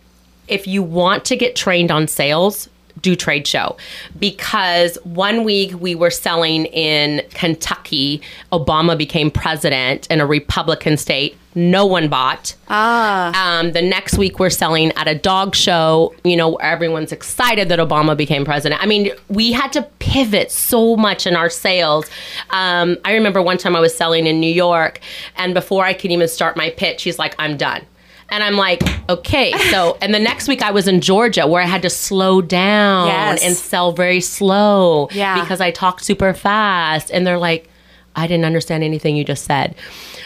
if 0.47 0.67
you 0.67 0.81
want 0.83 1.25
to 1.25 1.35
get 1.35 1.55
trained 1.55 1.91
on 1.91 2.07
sales, 2.07 2.69
do 3.05 3.15
trade 3.15 3.45
show 3.45 3.77
because 4.17 4.97
one 5.03 5.43
week 5.43 5.79
we 5.79 5.93
were 5.93 6.09
selling 6.09 6.65
in 6.65 7.21
Kentucky. 7.29 8.19
Obama 8.51 8.97
became 8.97 9.29
president 9.29 10.07
in 10.09 10.19
a 10.19 10.25
Republican 10.25 10.97
state. 10.97 11.37
No 11.53 11.85
one 11.85 12.09
bought. 12.09 12.55
Ah. 12.67 13.59
Um, 13.59 13.73
the 13.73 13.81
next 13.83 14.17
week 14.17 14.39
we're 14.39 14.49
selling 14.49 14.91
at 14.93 15.07
a 15.07 15.13
dog 15.13 15.55
show. 15.55 16.15
You 16.23 16.35
know, 16.35 16.55
everyone's 16.55 17.11
excited 17.11 17.69
that 17.69 17.77
Obama 17.77 18.17
became 18.17 18.43
president. 18.43 18.81
I 18.81 18.87
mean, 18.87 19.11
we 19.29 19.51
had 19.51 19.71
to 19.73 19.83
pivot 19.99 20.51
so 20.51 20.95
much 20.95 21.27
in 21.27 21.35
our 21.35 21.49
sales. 21.51 22.07
Um, 22.49 22.97
I 23.05 23.13
remember 23.13 23.39
one 23.39 23.59
time 23.59 23.75
I 23.75 23.79
was 23.79 23.95
selling 23.95 24.25
in 24.25 24.39
New 24.39 24.51
York, 24.51 24.99
and 25.37 25.53
before 25.53 25.85
I 25.85 25.93
could 25.93 26.11
even 26.11 26.27
start 26.27 26.57
my 26.57 26.71
pitch, 26.71 27.03
he's 27.03 27.19
like, 27.19 27.35
"I'm 27.37 27.55
done." 27.55 27.85
And 28.29 28.43
I'm 28.43 28.55
like, 28.55 28.81
okay. 29.09 29.51
So, 29.69 29.97
and 30.01 30.13
the 30.13 30.19
next 30.19 30.47
week 30.47 30.61
I 30.61 30.71
was 30.71 30.87
in 30.87 30.99
Georgia 31.01 31.45
where 31.47 31.61
I 31.61 31.65
had 31.65 31.81
to 31.83 31.89
slow 31.89 32.41
down 32.41 33.07
Yes. 33.07 33.43
and 33.43 33.55
sell 33.55 33.91
very 33.91 34.19
slow 34.21 35.07
Yeah. 35.11 35.39
because 35.41 35.61
I 35.61 35.71
talked 35.71 36.03
super 36.03 36.33
fast. 36.33 37.11
And 37.11 37.25
they're 37.25 37.37
like, 37.37 37.69
I 38.15 38.27
didn't 38.27 38.45
understand 38.45 38.83
anything 38.83 39.15
you 39.15 39.23
just 39.23 39.45
said. 39.45 39.75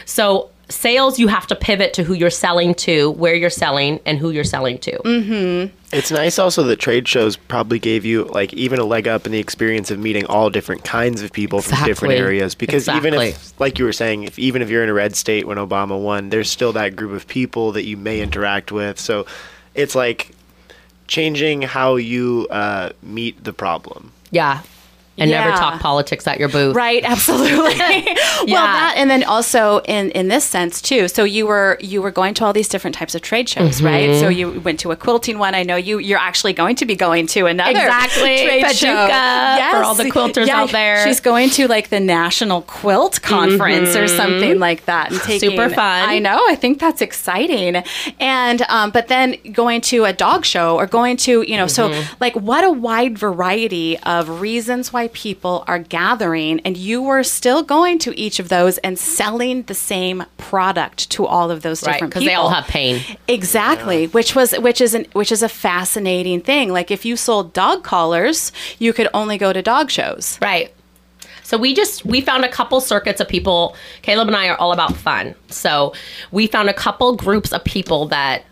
So, 0.06 0.50
sales, 0.70 1.20
you 1.20 1.28
have 1.28 1.48
to 1.48 1.56
pivot 1.56 1.94
to 1.96 2.04
who 2.04 2.14
you're 2.14 2.30
selling 2.30 2.74
to, 2.76 3.12
where 3.12 3.36
you're 3.36 3.50
selling, 3.50 4.00
and 4.06 4.18
who 4.18 4.30
you're 4.30 4.44
selling 4.44 4.78
to. 4.80 5.70
It's 5.92 6.12
nice 6.12 6.38
also 6.38 6.64
that 6.64 6.78
trade 6.78 7.08
shows 7.08 7.36
probably 7.36 7.80
gave 7.80 8.06
you 8.06 8.26
like 8.26 8.54
even 8.54 8.80
a 8.80 8.84
leg 8.84 9.08
up 9.08 9.26
in 9.26 9.32
the 9.32 9.40
experience 9.40 9.90
of 9.90 9.98
meeting 9.98 10.26
all 10.28 10.52
different 10.52 10.84
kinds 10.84 11.24
of 11.24 11.32
people 11.32 11.62
from 11.62 11.84
different 11.86 12.14
areas. 12.14 12.54
Because 12.54 12.88
even 12.88 13.16
if, 13.16 13.60
like 13.60 13.80
you 13.80 13.86
were 13.86 13.94
saying, 13.94 14.24
if 14.24 14.38
even 14.38 14.62
if 14.62 14.70
you're 14.70 14.84
in 14.84 14.90
a 14.90 14.94
red 14.94 15.16
state 15.16 15.48
when 15.48 15.58
Obama 15.58 16.00
won, 16.00 16.30
there's 16.30 16.50
still 16.50 16.74
that 16.74 16.96
group 16.96 17.12
of 17.12 17.28
people 17.28 17.72
that 17.72 17.86
you 17.86 17.98
may 17.98 18.22
interact 18.22 18.72
with. 18.72 19.00
So 19.00 19.26
it's 19.74 19.96
like 19.96 20.32
changing 21.08 21.64
how 21.64 21.96
you 21.96 22.48
uh, 22.52 22.92
meet 23.02 23.44
the 23.44 23.54
problem. 23.54 24.12
Yeah. 24.30 24.62
And 25.20 25.32
never 25.32 25.52
talk 25.58 25.80
politics 25.82 26.28
at 26.28 26.40
your 26.40 26.50
booth. 26.50 26.76
Right, 26.76 27.04
absolutely. 27.04 27.76
well, 28.48 28.66
that 28.66 28.94
and 28.98 29.10
then 29.10 29.24
also 29.24 29.80
in 29.82 30.12
in 30.12 30.28
this 30.28 30.44
sense 30.46 30.82
too. 30.82 31.08
So 31.08 31.24
you 31.24 31.48
were 31.48 31.78
you 31.80 32.02
were 32.02 32.12
going 32.12 32.34
to 32.36 32.46
all 32.46 32.54
these 32.54 32.68
different 32.68 32.96
types 32.96 33.16
of 33.16 33.22
trade 33.22 33.48
shows, 33.50 33.82
right? 33.82 34.10
Mm-hmm. 34.10 34.20
So 34.20 34.30
you 34.30 34.60
went 34.62 34.80
to 34.82 34.92
a 34.92 34.96
quilting 34.96 35.40
one. 35.40 35.56
I 35.56 35.64
know 35.64 35.76
you 35.76 36.00
you're 36.00 36.20
actually 36.20 36.54
going 36.54 36.76
to 36.78 36.86
be 36.86 36.96
going 36.96 37.28
to 37.28 37.46
another 37.46 37.72
Exactly. 37.72 38.46
trade 38.46 38.64
Paducah, 38.64 38.76
show. 38.76 39.72
for 39.78 39.84
all 39.84 39.96
the 39.96 40.06
quilters 40.06 40.48
Yeah, 40.48 40.62
out 40.62 40.72
there. 40.72 41.06
She's 41.06 41.20
going 41.20 41.50
to 41.52 41.68
like 41.68 41.90
the 41.90 42.00
National 42.00 42.62
Quilt 42.64 43.22
Conference 43.22 43.96
or 43.96 44.08
something 44.08 44.60
like 44.60 44.86
that 44.86 45.12
and 45.12 45.20
taking 45.24 45.40
Mm-hmm. 45.52 45.58
Super 45.58 45.70
fun. 45.70 46.10
I 46.10 46.20
know. 46.20 46.38
I 46.50 46.56
think 46.56 46.80
that's 46.80 47.02
exciting. 47.02 47.82
And 48.20 48.62
um, 48.64 48.92
but 48.92 49.08
then 49.08 49.36
going 49.52 49.82
to 49.82 50.06
a 50.06 50.14
dog 50.14 50.46
show 50.46 50.76
or 50.78 50.86
going 50.86 51.18
to 51.18 51.42
you 51.42 51.58
know 51.58 51.68
so 51.68 51.90
Mm-hmm. 51.90 52.14
like 52.20 52.36
what 52.36 52.64
a 52.64 52.70
wide 52.72 53.18
variety 53.18 53.98
of 54.00 54.42
reasons 54.42 54.92
why 54.94 55.08
people 55.10 55.64
are 55.68 55.80
gathering 55.80 56.60
and 56.62 56.78
you 56.78 57.02
were 57.02 57.24
still 57.24 57.64
going 57.64 58.00
to 58.00 58.18
each 58.18 58.40
of 58.40 58.50
those 58.50 58.78
and 58.80 58.98
selling 58.98 59.64
the 59.64 59.74
same 59.74 60.24
product 60.38 61.10
to 61.12 61.26
all 61.26 61.52
of 61.52 61.62
those 61.62 61.84
Right. 61.84 61.94
different 61.94 62.14
Because 62.14 62.26
they 62.26 62.34
all 62.36 62.50
have 62.50 62.66
pain. 62.68 63.02
Exactly, 63.28 64.08
which 64.08 64.36
was 64.36 64.52
which 64.54 64.80
is 64.82 64.94
an 64.94 65.06
which 65.14 65.32
is 65.32 65.44
a 65.44 65.50
fascinating 65.50 66.42
thing. 66.42 66.72
Like 66.72 66.92
if 66.92 67.06
you 67.06 67.16
sold 67.16 67.54
dog 67.54 67.84
collars, 67.84 68.52
you 68.80 68.94
could 68.94 69.08
only 69.14 69.38
go 69.38 69.52
to 69.54 69.62
dog 69.62 69.92
shows. 69.92 70.38
Right. 70.42 70.74
So 71.44 71.58
we 71.58 71.74
just 71.74 72.06
we 72.06 72.22
found 72.22 72.46
a 72.46 72.50
couple 72.50 72.80
circuits 72.80 73.20
of 73.20 73.28
people. 73.28 73.76
Caleb 74.04 74.28
and 74.28 74.38
I 74.38 74.50
are 74.50 74.58
all 74.58 74.72
about 74.72 74.96
fun. 74.96 75.34
So 75.48 75.94
we 76.32 76.46
found 76.48 76.70
a 76.70 76.74
couple 76.74 77.16
groups 77.16 77.52
of 77.52 77.64
people 77.64 78.06
that 78.10 78.44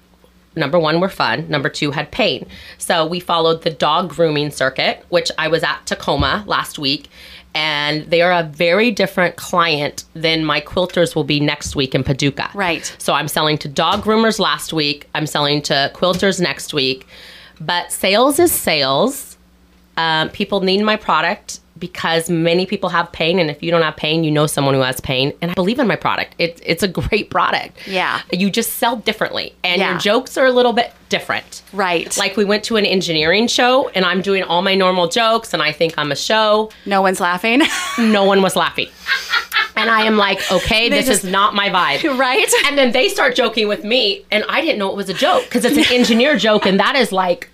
number 0.57 0.79
one 0.79 0.99
were 0.99 1.09
fun, 1.09 1.47
number 1.49 1.69
two 1.69 1.91
had 1.91 2.11
pain. 2.11 2.47
So 2.77 3.05
we 3.05 3.19
followed 3.19 3.63
the 3.63 3.69
dog 3.69 4.09
grooming 4.09 4.51
circuit, 4.51 5.05
which 5.09 5.31
I 5.37 5.47
was 5.47 5.63
at 5.63 5.85
Tacoma 5.85 6.43
last 6.47 6.79
week. 6.79 7.09
And 7.55 8.05
they 8.11 8.21
are 8.21 8.31
a 8.31 8.43
very 8.43 8.91
different 8.91 9.35
client 9.35 10.03
than 10.13 10.45
my 10.45 10.61
quilters 10.61 11.15
will 11.15 11.23
be 11.23 11.39
next 11.39 11.75
week 11.75 11.95
in 11.95 12.03
Paducah. 12.03 12.51
Right. 12.53 12.93
So 12.99 13.13
I'm 13.13 13.27
selling 13.27 13.57
to 13.59 13.67
dog 13.67 14.03
groomers 14.03 14.37
last 14.37 14.73
week. 14.73 15.09
I'm 15.15 15.25
selling 15.25 15.61
to 15.63 15.91
quilters 15.95 16.39
next 16.39 16.73
week. 16.73 17.07
But 17.59 17.91
sales 17.91 18.37
is 18.37 18.51
sales. 18.51 19.37
Um, 19.95 20.29
people 20.29 20.61
need 20.61 20.83
my 20.83 20.97
product 20.97 21.59
because 21.79 22.29
many 22.29 22.65
people 22.65 22.89
have 22.89 23.11
pain, 23.11 23.39
and 23.39 23.49
if 23.49 23.61
you 23.63 23.71
don't 23.71 23.81
have 23.81 23.95
pain, 23.95 24.23
you 24.23 24.31
know 24.31 24.47
someone 24.47 24.73
who 24.73 24.81
has 24.81 24.99
pain. 25.01 25.33
And 25.41 25.51
I 25.51 25.53
believe 25.53 25.79
in 25.79 25.87
my 25.87 25.95
product. 25.95 26.35
It, 26.37 26.61
it's 26.65 26.83
a 26.83 26.87
great 26.87 27.29
product. 27.29 27.87
Yeah. 27.87 28.21
You 28.31 28.49
just 28.49 28.73
sell 28.73 28.95
differently, 28.97 29.53
and 29.63 29.79
Yeah. 29.79 29.91
your 29.91 29.99
jokes 29.99 30.37
are 30.37 30.45
a 30.45 30.51
little 30.51 30.73
bit 30.73 30.93
different. 31.09 31.61
Right. 31.73 32.15
Like 32.17 32.35
we 32.37 32.43
went 32.45 32.63
to 32.65 32.75
an 32.75 32.85
engineering 32.85 33.47
show, 33.47 33.89
and 33.89 34.03
I'm 34.05 34.21
doing 34.21 34.43
all 34.43 34.61
my 34.61 34.75
normal 34.75 35.07
jokes, 35.07 35.53
and 35.53 35.61
I 35.63 35.71
think 35.71 35.93
I'm 35.97 36.11
a 36.11 36.15
show. 36.15 36.69
no 36.85 37.01
one's 37.01 37.19
laughing. 37.19 37.61
No 37.97 38.25
one 38.25 38.41
was 38.41 38.55
laughing. 38.55 38.87
And 39.77 39.89
I 39.89 40.01
am 40.01 40.17
like, 40.17 40.39
okay, 40.51 40.89
this 40.89 41.05
just- 41.07 41.23
is 41.23 41.29
not 41.31 41.53
my 41.55 41.69
vibe. 41.69 42.17
right? 42.19 42.51
And 42.65 42.77
then 42.77 42.91
they 42.91 43.09
start 43.09 43.35
joking 43.35 43.67
with 43.67 43.83
me, 43.83 44.25
and 44.31 44.43
I 44.49 44.61
didn't 44.61 44.79
know 44.79 44.89
it 44.89 44.95
was 44.95 45.09
a 45.09 45.13
joke 45.13 45.43
because 45.45 45.65
it's 45.65 45.77
an 45.77 45.85
engineer 45.95 46.37
joke, 46.37 46.65
and 46.65 46.79
that 46.79 46.95
is 46.95 47.11
like 47.11 47.49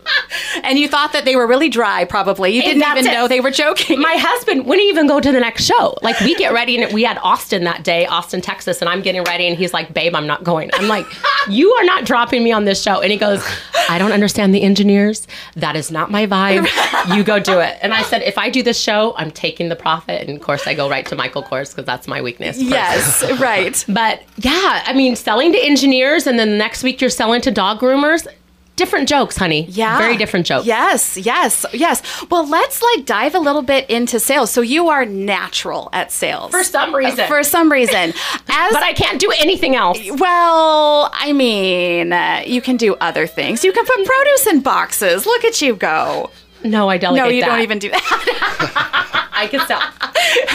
And 0.63 0.77
you 0.79 0.88
thought 0.88 1.13
that 1.13 1.25
they 1.25 1.36
were 1.36 1.47
really 1.47 1.69
dry, 1.69 2.05
probably. 2.05 2.51
You 2.55 2.62
didn't 2.62 2.83
even 2.83 3.07
it. 3.07 3.13
know 3.13 3.27
they 3.27 3.39
were 3.39 3.51
joking. 3.51 3.99
my 3.99 4.15
husband 4.19 4.65
wouldn't 4.65 4.88
even 4.88 5.07
go 5.07 5.19
to 5.19 5.31
the 5.31 5.39
next 5.39 5.65
show. 5.65 5.97
Like 6.01 6.19
we 6.21 6.36
get 6.36 6.53
ready, 6.53 6.81
and 6.81 6.93
we 6.93 7.03
had 7.03 7.17
Austin 7.19 7.63
that 7.65 7.83
day, 7.83 8.05
Austin, 8.05 8.41
Texas, 8.41 8.81
and 8.81 8.89
I'm 8.89 9.01
getting 9.01 9.23
ready, 9.23 9.47
and 9.47 9.57
he's 9.57 9.73
like, 9.73 9.93
"Babe, 9.93 10.15
I'm 10.15 10.27
not 10.27 10.43
going." 10.43 10.69
I'm 10.73 10.88
like, 10.88 11.05
"You 11.49 11.71
are 11.73 11.83
not 11.83 12.05
dropping 12.05 12.43
me 12.43 12.51
on 12.51 12.65
this 12.65 12.81
show." 12.81 13.01
And 13.01 13.12
he 13.12 13.17
goes, 13.17 13.43
"I 13.89 13.97
don't 13.97 14.12
understand 14.12 14.53
the 14.53 14.62
engineers. 14.62 15.27
That 15.55 15.75
is 15.75 15.91
not 15.91 16.09
my 16.12 16.25
vibe. 16.27 16.67
You 17.15 17.23
go 17.23 17.39
do 17.39 17.59
it." 17.59 17.77
And 17.81 17.93
I 17.93 18.03
said, 18.03 18.21
"If 18.23 18.38
I 18.38 18.49
do 18.49 18.63
this 18.63 18.79
show, 18.79 19.13
I'm 19.17 19.31
taking 19.31 19.69
the 19.69 19.75
profit." 19.75 20.27
And 20.27 20.38
of 20.38 20.43
course, 20.43 20.67
I 20.67 20.73
go 20.73 20.89
right 20.89 21.05
to 21.07 21.15
Michael 21.15 21.43
Kors 21.43 21.69
because 21.71 21.86
that's 21.86 22.07
my 22.07 22.12
weakness. 22.21 22.62
yes, 22.62 23.23
right. 23.39 23.84
But 23.88 24.23
yeah, 24.38 24.84
I 24.86 24.93
mean, 24.93 25.15
selling 25.15 25.52
to 25.54 25.58
engineers, 25.65 26.28
and 26.28 26.38
then 26.38 26.52
the 26.52 26.58
next 26.58 26.84
week 26.84 27.02
you're 27.02 27.10
selling 27.10 27.41
to 27.41 27.52
dog 27.52 27.80
groomers. 27.80 28.28
Different 28.76 29.08
jokes, 29.08 29.38
honey. 29.38 29.65
Yeah. 29.69 29.99
Very 29.99 30.17
different 30.17 30.47
jokes. 30.47 30.65
Yes, 30.65 31.15
yes, 31.15 31.63
yes. 31.73 32.02
Well, 32.32 32.47
let's 32.49 32.82
like 32.82 33.06
dive 33.06 33.36
a 33.36 33.39
little 33.39 33.62
bit 33.62 33.88
into 33.88 34.19
sales. 34.19 34.49
So 34.49 34.62
you 34.62 34.89
are 34.89 35.06
natural 35.06 35.89
at 35.93 36.12
sales. 36.12 36.49
For 36.49 36.63
some 36.63 36.95
reason. 36.95 37.28
For 37.28 37.43
some 37.43 37.71
reason. 37.71 37.95
As 38.49 38.73
But 38.73 38.82
I 38.82 38.93
can't 38.95 39.21
do 39.21 39.32
anything 39.38 39.76
else. 39.76 39.99
well, 40.19 41.12
I 41.13 41.34
mean, 41.34 42.13
uh, 42.13 42.41
you 42.47 42.62
can 42.62 42.78
do 42.78 42.95
other 42.95 43.28
things. 43.28 43.63
You 43.63 43.71
can 43.73 43.86
put 43.86 44.04
produce 44.06 44.47
in 44.47 44.62
boxes. 44.62 45.28
Look 45.28 45.45
at 45.45 45.62
you 45.62 45.76
go. 45.76 46.32
No, 46.63 46.89
I 46.89 46.97
delegate 46.97 47.23
No, 47.26 47.30
you 47.30 47.41
that. 47.41 47.47
don't 47.47 47.62
even 47.62 47.80
do 47.80 47.89
that. 47.91 49.30
I 49.36 49.47
can 49.47 49.65
sell. 49.67 49.82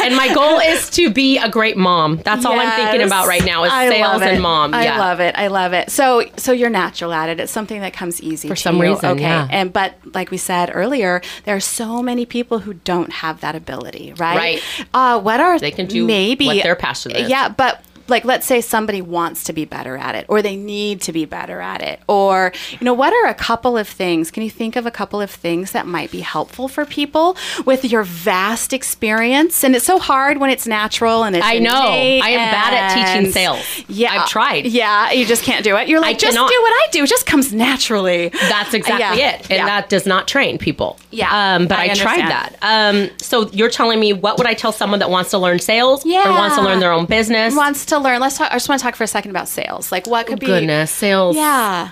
and 0.02 0.16
my 0.16 0.32
goal 0.32 0.58
is 0.60 0.88
to 0.90 1.10
be 1.10 1.36
a 1.38 1.48
great 1.50 1.76
mom. 1.76 2.16
That's 2.24 2.44
all 2.46 2.58
I'm 2.58 2.70
thinking 2.72 3.06
about 3.06 3.26
right 3.26 3.44
now 3.44 3.64
is 3.64 3.72
I 3.72 3.88
sales 3.90 4.22
and 4.22 4.40
mom. 4.42 4.72
I 4.72 4.84
yeah. 4.84 4.98
love 4.98 5.20
it. 5.20 5.34
I 5.36 5.48
love 5.48 5.72
it. 5.74 5.90
So 5.90 6.22
so 6.36 6.52
you're 6.52 6.70
natural 6.70 7.12
at 7.12 7.28
it. 7.28 7.38
It's 7.40 7.52
something 7.52 7.80
that 7.82 7.92
comes 7.92 8.22
easy 8.22 8.48
For 8.48 8.54
to 8.54 8.60
some 8.60 8.76
you. 8.76 8.82
reason, 8.84 9.10
Okay. 9.10 9.22
yeah. 9.22 9.46
And 9.50 9.72
but 9.72 9.94
like 10.14 10.30
we 10.30 10.38
said 10.38 10.70
earlier, 10.72 11.20
there 11.44 11.54
are 11.56 11.60
so 11.60 12.02
many 12.02 12.24
people 12.24 12.60
who 12.60 12.74
don't 12.74 13.12
have 13.12 13.40
that 13.40 13.54
ability, 13.54 14.14
right? 14.16 14.36
Right. 14.36 14.62
Uh 14.94 15.20
what 15.20 15.40
are 15.40 15.58
They 15.58 15.70
can 15.70 15.86
do 15.86 16.06
maybe 16.06 16.46
what 16.46 16.62
their 16.62 16.76
passion 16.76 17.10
is. 17.14 17.28
Yeah, 17.28 17.48
but 17.50 17.82
like 18.08 18.24
let's 18.24 18.46
say 18.46 18.60
somebody 18.60 19.00
wants 19.02 19.44
to 19.44 19.52
be 19.52 19.64
better 19.64 19.96
at 19.96 20.14
it 20.14 20.24
or 20.28 20.42
they 20.42 20.56
need 20.56 21.00
to 21.02 21.12
be 21.12 21.24
better 21.24 21.60
at 21.60 21.82
it 21.82 22.00
or 22.08 22.52
you 22.72 22.84
know 22.84 22.94
what 22.94 23.12
are 23.12 23.26
a 23.28 23.34
couple 23.34 23.76
of 23.76 23.86
things 23.88 24.30
can 24.30 24.42
you 24.42 24.50
think 24.50 24.76
of 24.76 24.86
a 24.86 24.90
couple 24.90 25.20
of 25.20 25.30
things 25.30 25.72
that 25.72 25.86
might 25.86 26.10
be 26.10 26.20
helpful 26.20 26.68
for 26.68 26.84
people 26.84 27.36
with 27.64 27.84
your 27.84 28.02
vast 28.02 28.72
experience 28.72 29.62
and 29.64 29.76
it's 29.76 29.84
so 29.84 29.98
hard 29.98 30.38
when 30.38 30.50
it's 30.50 30.66
natural 30.66 31.22
and 31.24 31.36
it's 31.36 31.44
I 31.46 31.58
know. 31.58 31.70
I 31.72 32.30
am 32.30 32.50
bad 32.52 32.74
at 32.74 33.14
teaching 33.16 33.32
sales. 33.32 33.64
yeah 33.88 34.22
I've 34.22 34.28
tried. 34.28 34.66
yeah 34.66 35.12
you 35.12 35.24
just 35.26 35.42
can't 35.44 35.64
do 35.64 35.76
it 35.76 35.88
you're 35.88 36.00
like 36.00 36.18
just 36.18 36.34
cannot. 36.36 36.50
do 36.50 36.60
what 36.62 36.70
i 36.72 36.88
do 36.92 37.02
it 37.04 37.08
just 37.08 37.26
comes 37.26 37.52
naturally 37.52 38.28
That's 38.28 38.74
exactly 38.74 39.20
Yeah. 39.20 39.30
it. 39.34 39.40
And 39.42 39.58
Yeah. 39.58 39.66
that 39.66 39.88
does 39.88 40.06
not 40.06 40.26
train 40.28 40.58
people. 40.58 40.98
Yeah, 41.10 41.28
Um, 41.56 41.66
but 41.66 41.78
I 41.78 41.90
I, 41.90 41.94
tried 41.94 42.20
that. 42.22 42.54
Um, 42.62 43.10
so 43.20 43.48
you're 43.50 43.70
telling 43.70 43.98
me 44.00 44.12
what 44.12 44.38
would 44.38 44.46
I 44.46 44.54
tell 44.54 44.72
someone 44.72 44.98
that 45.00 45.10
wants 45.10 45.30
to 45.30 45.38
learn 45.38 45.58
sales 45.58 46.04
or 46.04 46.08
Yeah. 46.08 46.30
wants 46.30 46.56
to 46.56 46.62
learn 46.62 46.80
their 46.80 46.92
own 46.92 47.06
business? 47.06 47.54
wants 47.54 47.86
to 47.86 47.97
learn 48.02 48.20
let's 48.20 48.38
talk 48.38 48.50
i 48.50 48.54
just 48.54 48.68
want 48.68 48.78
to 48.80 48.82
talk 48.82 48.96
for 48.96 49.04
a 49.04 49.08
second 49.08 49.30
about 49.30 49.48
sales 49.48 49.90
like 49.92 50.06
what 50.06 50.26
could 50.26 50.40
be 50.40 50.46
Goodness, 50.46 50.90
sales. 50.90 51.36
yeah 51.36 51.90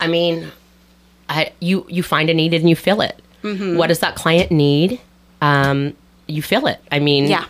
I 0.00 0.08
mean, 0.08 0.50
I, 1.28 1.52
you 1.60 1.86
you 1.88 2.02
find 2.02 2.28
a 2.28 2.34
need 2.34 2.54
and 2.54 2.68
you 2.68 2.74
fill 2.74 3.02
it. 3.02 3.22
Mm-hmm. 3.44 3.76
What 3.76 3.86
does 3.86 4.00
that 4.00 4.16
client 4.16 4.50
need? 4.50 5.00
Um, 5.40 5.94
you 6.26 6.42
fill 6.42 6.66
it. 6.66 6.80
I 6.90 6.98
mean, 6.98 7.26
yeah 7.28 7.44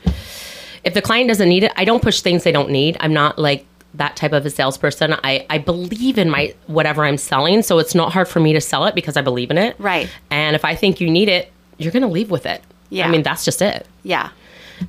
if 0.84 0.94
the 0.94 1.02
client 1.02 1.28
doesn't 1.28 1.48
need 1.48 1.64
it, 1.64 1.72
I 1.76 1.84
don't 1.84 2.02
push 2.02 2.20
things 2.20 2.44
they 2.44 2.52
don't 2.52 2.70
need. 2.70 2.96
I'm 3.00 3.12
not 3.12 3.38
like 3.38 3.64
that 3.94 4.16
type 4.16 4.32
of 4.32 4.44
a 4.46 4.50
salesperson. 4.50 5.14
I, 5.22 5.46
I 5.50 5.58
believe 5.58 6.18
in 6.18 6.30
my 6.30 6.54
whatever 6.66 7.04
I'm 7.04 7.18
selling, 7.18 7.62
so 7.62 7.78
it's 7.78 7.94
not 7.94 8.12
hard 8.12 8.28
for 8.28 8.40
me 8.40 8.52
to 8.52 8.60
sell 8.60 8.84
it 8.86 8.94
because 8.94 9.16
I 9.16 9.22
believe 9.22 9.50
in 9.50 9.58
it. 9.58 9.76
Right. 9.78 10.10
And 10.30 10.56
if 10.56 10.64
I 10.64 10.74
think 10.74 11.00
you 11.00 11.10
need 11.10 11.28
it, 11.28 11.52
you're 11.78 11.92
gonna 11.92 12.08
leave 12.08 12.30
with 12.30 12.46
it. 12.46 12.62
Yeah. 12.90 13.06
I 13.06 13.10
mean, 13.10 13.22
that's 13.22 13.44
just 13.44 13.62
it. 13.62 13.86
yeah 14.02 14.30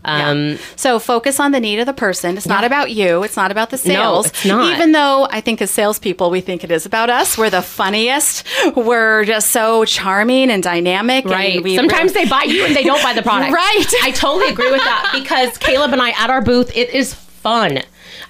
Um, 0.06 0.58
So 0.76 1.00
focus 1.00 1.40
on 1.40 1.52
the 1.52 1.60
need 1.60 1.80
of 1.80 1.86
the 1.86 1.94
person. 1.94 2.38
It's 2.38 2.48
not 2.48 2.64
about 2.64 2.92
you. 2.92 3.24
It's 3.24 3.36
not 3.38 3.52
about 3.52 3.70
the 3.70 3.78
sales. 3.78 4.28
it's 4.28 4.46
not. 4.46 4.74
Even 4.74 4.92
though 4.92 5.28
I 5.32 5.42
think 5.42 5.62
as 5.62 5.72
salespeople 5.72 6.30
we 6.30 6.42
think 6.42 6.64
it 6.64 6.72
is 6.72 6.86
about 6.86 7.10
us. 7.10 7.38
We're 7.38 7.50
the 7.50 7.62
funniest. 7.62 8.46
We're 8.76 9.26
just 9.26 9.52
so 9.52 9.86
charming 9.86 10.50
and 10.52 10.62
dynamic. 10.64 11.26
Right. 11.26 11.56
And 11.56 11.64
we 11.64 11.76
Sometimes 11.76 12.14
they 12.14 12.26
buy 12.26 12.44
you 12.44 12.66
and 12.66 12.76
they 12.76 12.84
don't 12.84 13.02
buy 13.04 13.14
the 13.14 13.22
product. 13.24 13.52
Right. 13.64 13.86
I 14.04 14.12
totally 14.12 14.50
agree 14.50 14.72
with 14.72 14.82
that 14.84 15.12
because 15.14 15.58
Caleb 15.58 15.92
and 15.94 16.02
I 16.02 16.10
at 16.12 16.30
our 16.30 16.42
booth, 16.42 16.76
it 16.76 16.90
is 16.90 17.14
fun. 17.14 17.80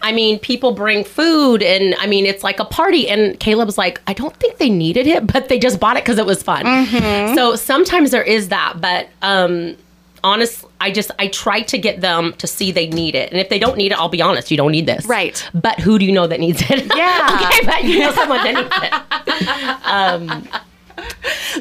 I 0.01 0.11
mean, 0.11 0.37
people 0.39 0.73
bring 0.73 1.03
food 1.05 1.63
and 1.63 1.95
I 1.99 2.07
mean, 2.07 2.25
it's 2.25 2.43
like 2.43 2.59
a 2.59 2.65
party. 2.65 3.07
And 3.07 3.39
Caleb's 3.39 3.77
like, 3.77 4.01
I 4.05 4.13
don't 4.13 4.35
think 4.35 4.57
they 4.57 4.69
needed 4.69 5.07
it, 5.07 5.25
but 5.27 5.47
they 5.47 5.59
just 5.59 5.79
bought 5.79 5.95
it 5.97 6.03
because 6.03 6.17
it 6.17 6.25
was 6.25 6.43
fun. 6.43 6.65
Mm-hmm. 6.65 7.35
So 7.35 7.55
sometimes 7.55 8.11
there 8.11 8.23
is 8.23 8.49
that, 8.49 8.81
but, 8.81 9.07
um, 9.21 9.77
honest 10.23 10.65
i 10.79 10.89
just 10.91 11.11
i 11.19 11.27
try 11.27 11.61
to 11.61 11.77
get 11.77 12.01
them 12.01 12.33
to 12.37 12.47
see 12.47 12.71
they 12.71 12.87
need 12.87 13.13
it 13.15 13.31
and 13.31 13.39
if 13.41 13.49
they 13.49 13.59
don't 13.59 13.77
need 13.77 13.91
it 13.91 13.97
i'll 13.99 14.09
be 14.09 14.21
honest 14.21 14.49
you 14.51 14.57
don't 14.57 14.71
need 14.71 14.85
this 14.85 15.05
Right. 15.05 15.49
but 15.53 15.79
who 15.79 15.99
do 15.99 16.05
you 16.05 16.11
know 16.11 16.27
that 16.27 16.39
needs 16.39 16.61
it 16.69 16.85
Yeah. 16.95 17.39
okay 17.49 17.65
but 17.65 17.83
you 17.83 17.99
know 17.99 18.11
someone 18.13 18.43
that 18.43 18.53
needs 18.55 18.75
it 18.83 19.85
um, 19.85 20.47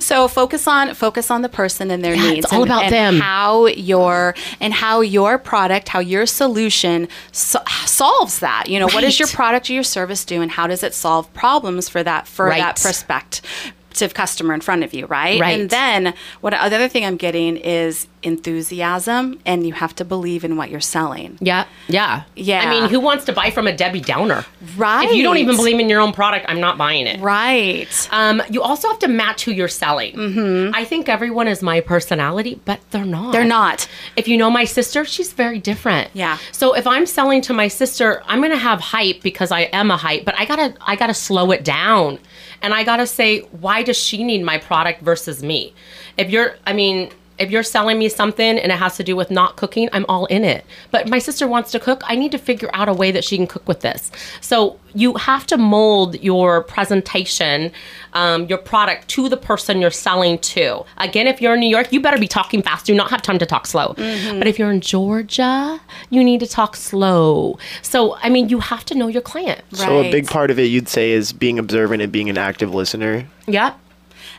So 0.00 0.28
focus 0.28 0.68
on 0.68 0.94
focus 0.94 1.30
on 1.30 1.42
the 1.42 1.48
person 1.48 1.90
and 1.90 2.04
their 2.04 2.14
Yeah, 2.14 2.32
it's 2.32 2.52
all 2.52 2.62
and, 2.62 2.70
about 2.70 2.82
and 2.84 2.92
them. 2.92 3.20
How 3.20 3.66
your 3.66 4.34
and 4.60 4.72
how 4.72 5.00
your 5.00 5.38
product, 5.38 5.88
how 5.88 5.98
your 6.00 6.26
solution 6.26 7.08
so- 7.32 7.62
solves 7.86 8.38
that. 8.40 8.68
You 8.68 8.78
know, 8.78 8.86
what 8.86 9.00
does 9.00 9.18
your 9.18 9.28
product 9.28 9.68
or 9.70 9.72
your 9.72 9.82
service 9.82 10.24
do, 10.24 10.42
and 10.42 10.50
how 10.50 10.66
does 10.66 10.82
it 10.82 10.94
solve 10.94 11.32
problems 11.34 11.88
for 11.88 12.02
that 12.02 12.26
for 12.28 12.46
Right. 12.46 12.60
that 12.60 12.80
prospective 12.80 14.14
customer 14.14 14.54
in 14.54 14.60
front 14.60 14.84
of 14.84 14.94
you, 14.94 15.06
right? 15.06 15.40
Right. 15.40 15.58
And 15.60 15.70
then 15.70 16.14
what 16.40 16.50
the 16.50 16.62
other 16.62 16.88
thing 16.88 17.04
I'm 17.04 17.16
getting 17.16 17.56
is 17.56 18.06
enthusiasm, 18.22 19.40
and 19.44 19.66
you 19.66 19.72
have 19.72 19.94
to 19.96 20.04
believe 20.04 20.44
in 20.44 20.56
what 20.56 20.70
you're 20.70 20.80
selling. 20.80 21.38
Yeah, 21.40 21.66
yeah, 21.88 22.24
Yeah. 22.36 22.60
I 22.62 22.70
mean, 22.70 22.90
who 22.90 23.00
wants 23.00 23.24
to 23.26 23.32
buy 23.32 23.50
from 23.50 23.66
a 23.66 23.76
Debbie 23.76 24.00
Downer? 24.00 24.44
Right. 24.76 25.08
If 25.08 25.14
you 25.14 25.22
don't 25.22 25.38
even 25.38 25.56
believe 25.56 25.78
in 25.78 25.88
your 25.88 26.00
own 26.00 26.12
product, 26.12 26.46
I'm 26.48 26.60
not 26.60 26.78
buying 26.78 27.06
it. 27.06 27.20
Right. 27.20 28.08
Um, 28.10 28.42
you 28.50 28.62
also 28.62 28.88
have 28.88 28.98
to 29.00 29.08
match 29.08 29.44
who 29.44 29.52
you're 29.52 29.68
selling. 29.68 30.14
Mm-hmm. 30.14 30.74
I 30.74 30.84
think 30.84 31.08
everyone 31.08 31.48
is 31.48 31.62
my 31.62 31.80
personality, 31.80 32.60
but 32.64 32.80
they're 32.90 33.04
not. 33.04 33.32
They're 33.32 33.44
not. 33.44 33.88
If 34.16 34.28
you 34.28 34.36
know 34.36 34.50
my 34.50 34.64
sister, 34.64 35.04
she's 35.04 35.32
very 35.32 35.58
different. 35.58 36.10
Yeah. 36.14 36.38
So 36.52 36.74
if 36.74 36.86
I'm 36.86 37.06
selling 37.06 37.40
to 37.42 37.52
my 37.52 37.68
sister, 37.68 38.22
I'm 38.26 38.40
gonna 38.40 38.56
have 38.56 38.80
hype 38.80 39.22
because 39.22 39.50
I 39.50 39.62
am 39.72 39.90
a 39.90 39.96
hype, 39.96 40.24
but 40.24 40.38
I 40.38 40.44
gotta 40.44 40.74
I 40.80 40.96
gotta 40.96 41.14
slow 41.14 41.50
it 41.50 41.64
down, 41.64 42.18
and 42.60 42.72
I 42.74 42.84
gotta 42.84 43.06
say 43.06 43.40
why 43.50 43.82
does 43.82 43.96
she 43.96 44.22
need 44.22 44.42
my 44.42 44.58
product 44.58 45.02
versus 45.02 45.42
me? 45.42 45.74
If 46.16 46.30
you're, 46.30 46.56
I 46.66 46.72
mean. 46.72 47.10
If 47.38 47.50
you're 47.50 47.62
selling 47.62 47.98
me 47.98 48.08
something 48.08 48.58
and 48.58 48.70
it 48.70 48.78
has 48.78 48.96
to 48.96 49.04
do 49.04 49.16
with 49.16 49.30
not 49.30 49.56
cooking, 49.56 49.88
I'm 49.92 50.06
all 50.08 50.26
in 50.26 50.44
it. 50.44 50.64
But 50.90 51.08
my 51.08 51.18
sister 51.18 51.48
wants 51.48 51.70
to 51.72 51.80
cook. 51.80 52.02
I 52.04 52.14
need 52.14 52.32
to 52.32 52.38
figure 52.38 52.70
out 52.72 52.88
a 52.88 52.92
way 52.92 53.10
that 53.10 53.24
she 53.24 53.36
can 53.36 53.46
cook 53.46 53.66
with 53.66 53.80
this. 53.80 54.10
So 54.40 54.78
you 54.94 55.14
have 55.14 55.46
to 55.46 55.56
mold 55.56 56.22
your 56.22 56.62
presentation, 56.62 57.72
um, 58.12 58.46
your 58.46 58.58
product 58.58 59.08
to 59.08 59.28
the 59.28 59.36
person 59.36 59.80
you're 59.80 59.90
selling 59.90 60.38
to. 60.38 60.84
Again, 60.98 61.26
if 61.26 61.40
you're 61.40 61.54
in 61.54 61.60
New 61.60 61.68
York, 61.68 61.92
you 61.92 62.00
better 62.00 62.18
be 62.18 62.28
talking 62.28 62.62
fast. 62.62 62.86
Do 62.86 62.94
not 62.94 63.10
have 63.10 63.22
time 63.22 63.38
to 63.38 63.46
talk 63.46 63.66
slow. 63.66 63.94
But 63.96 64.46
if 64.46 64.58
you're 64.58 64.70
in 64.70 64.80
Georgia, 64.82 65.80
you 66.10 66.22
need 66.22 66.40
to 66.40 66.46
talk 66.46 66.76
slow. 66.76 67.58
So, 67.80 68.16
I 68.16 68.28
mean, 68.28 68.50
you 68.50 68.60
have 68.60 68.84
to 68.86 68.94
know 68.94 69.08
your 69.08 69.22
client. 69.22 69.62
So 69.72 70.00
a 70.00 70.10
big 70.10 70.26
part 70.26 70.50
of 70.50 70.58
it 70.58 70.64
you'd 70.64 70.88
say 70.88 71.12
is 71.12 71.32
being 71.32 71.58
observant 71.58 72.02
and 72.02 72.12
being 72.12 72.28
an 72.28 72.38
active 72.38 72.74
listener. 72.74 73.26
Yeah. 73.46 73.74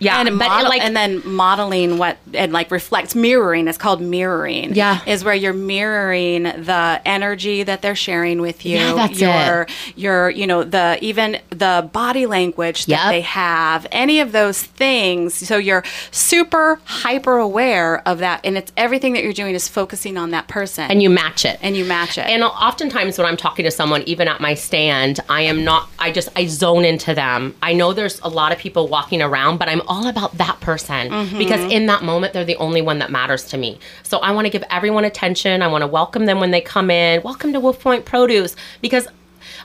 Yeah. 0.04 0.20
and 0.22 0.38
but 0.40 0.48
model, 0.48 0.70
like, 0.70 0.82
and 0.82 0.96
then 0.96 1.22
modeling 1.26 1.98
what 1.98 2.18
and 2.34 2.52
like 2.52 2.72
reflects 2.72 3.16
mirroring 3.16 3.68
is 3.68 3.78
called 3.78 4.02
mirroring 4.02 4.74
Yeah. 4.76 5.00
is 5.06 5.24
where 5.24 5.34
you're 5.34 5.54
mirroring 5.54 6.44
the 6.44 7.02
energy 7.06 7.64
that 7.64 7.82
they're 7.82 7.96
sharing 7.96 8.42
with 8.42 8.66
you 8.66 8.78
Yeah, 8.78 8.94
that's 8.94 9.20
your 9.20 9.62
it. 9.64 9.70
your 9.98 10.30
you 10.30 10.48
know 10.48 10.64
the 10.64 10.98
even 11.02 11.40
the 11.50 11.90
body 11.94 12.26
language 12.26 12.86
that 12.88 13.04
Yep. 13.06 13.12
they 13.12 13.22
have 13.22 13.88
any 13.92 14.20
of 14.20 14.32
those 14.32 14.62
things 14.62 15.34
so 15.34 15.58
you're 15.58 15.84
super 16.12 16.80
hyper 16.86 17.38
aware 17.38 18.02
of 18.08 18.20
that 18.20 18.42
and 18.44 18.58
it's 18.58 18.72
everything 18.78 19.14
that 19.14 19.24
you're 19.24 19.34
doing 19.34 19.56
is 19.56 19.68
focusing 19.68 20.18
on 20.18 20.32
that 20.32 20.48
person 20.48 20.90
and 20.90 21.02
you 21.02 21.10
match 21.10 21.46
it. 21.46 21.58
and 21.62 21.76
you 21.78 21.86
match 21.86 22.18
it 22.18 22.28
And 22.28 22.44
oftentimes 22.44 23.18
when 23.18 23.28
I'm 23.28 23.38
talking 23.38 23.66
to 23.66 23.72
someone, 23.72 24.04
even 24.06 24.28
at 24.28 24.40
my 24.42 24.54
stand, 24.54 25.20
I 25.30 25.42
am 25.42 25.64
not, 25.64 25.90
I 26.00 26.12
just, 26.12 26.30
I 26.36 26.46
zone 26.48 26.86
into 26.86 27.14
them. 27.14 27.56
I 27.62 27.74
know 27.74 27.94
there's 27.94 28.20
a 28.22 28.30
lot 28.30 28.52
of 28.52 28.58
people 28.58 28.88
walking 28.88 29.22
around, 29.22 29.58
but 29.58 29.68
I'm 29.70 29.82
all 29.94 30.08
about 30.08 30.38
that 30.38 30.60
person 30.60 31.10
Mm-hmm. 31.10 31.38
because 31.38 31.62
in 31.72 31.86
that 31.86 32.04
moment, 32.04 32.34
they're 32.34 32.44
the 32.46 32.56
only 32.58 32.82
one 32.82 32.98
that 33.00 33.12
matters 33.12 33.44
to 33.46 33.58
me. 33.58 33.80
So 34.04 34.18
I 34.20 34.32
want 34.32 34.46
to 34.46 34.50
give 34.50 34.64
everyone 34.70 35.06
attention. 35.06 35.62
I 35.62 35.68
want 35.68 35.84
to 35.84 35.88
welcome 35.88 36.26
them 36.26 36.40
when 36.40 36.52
they 36.52 36.62
come 36.62 36.90
in. 36.90 37.22
Welcome 37.24 37.54
to 37.54 37.60
Wolf 37.60 37.80
Point 37.80 38.06
Produce 38.06 38.56
because 38.82 39.08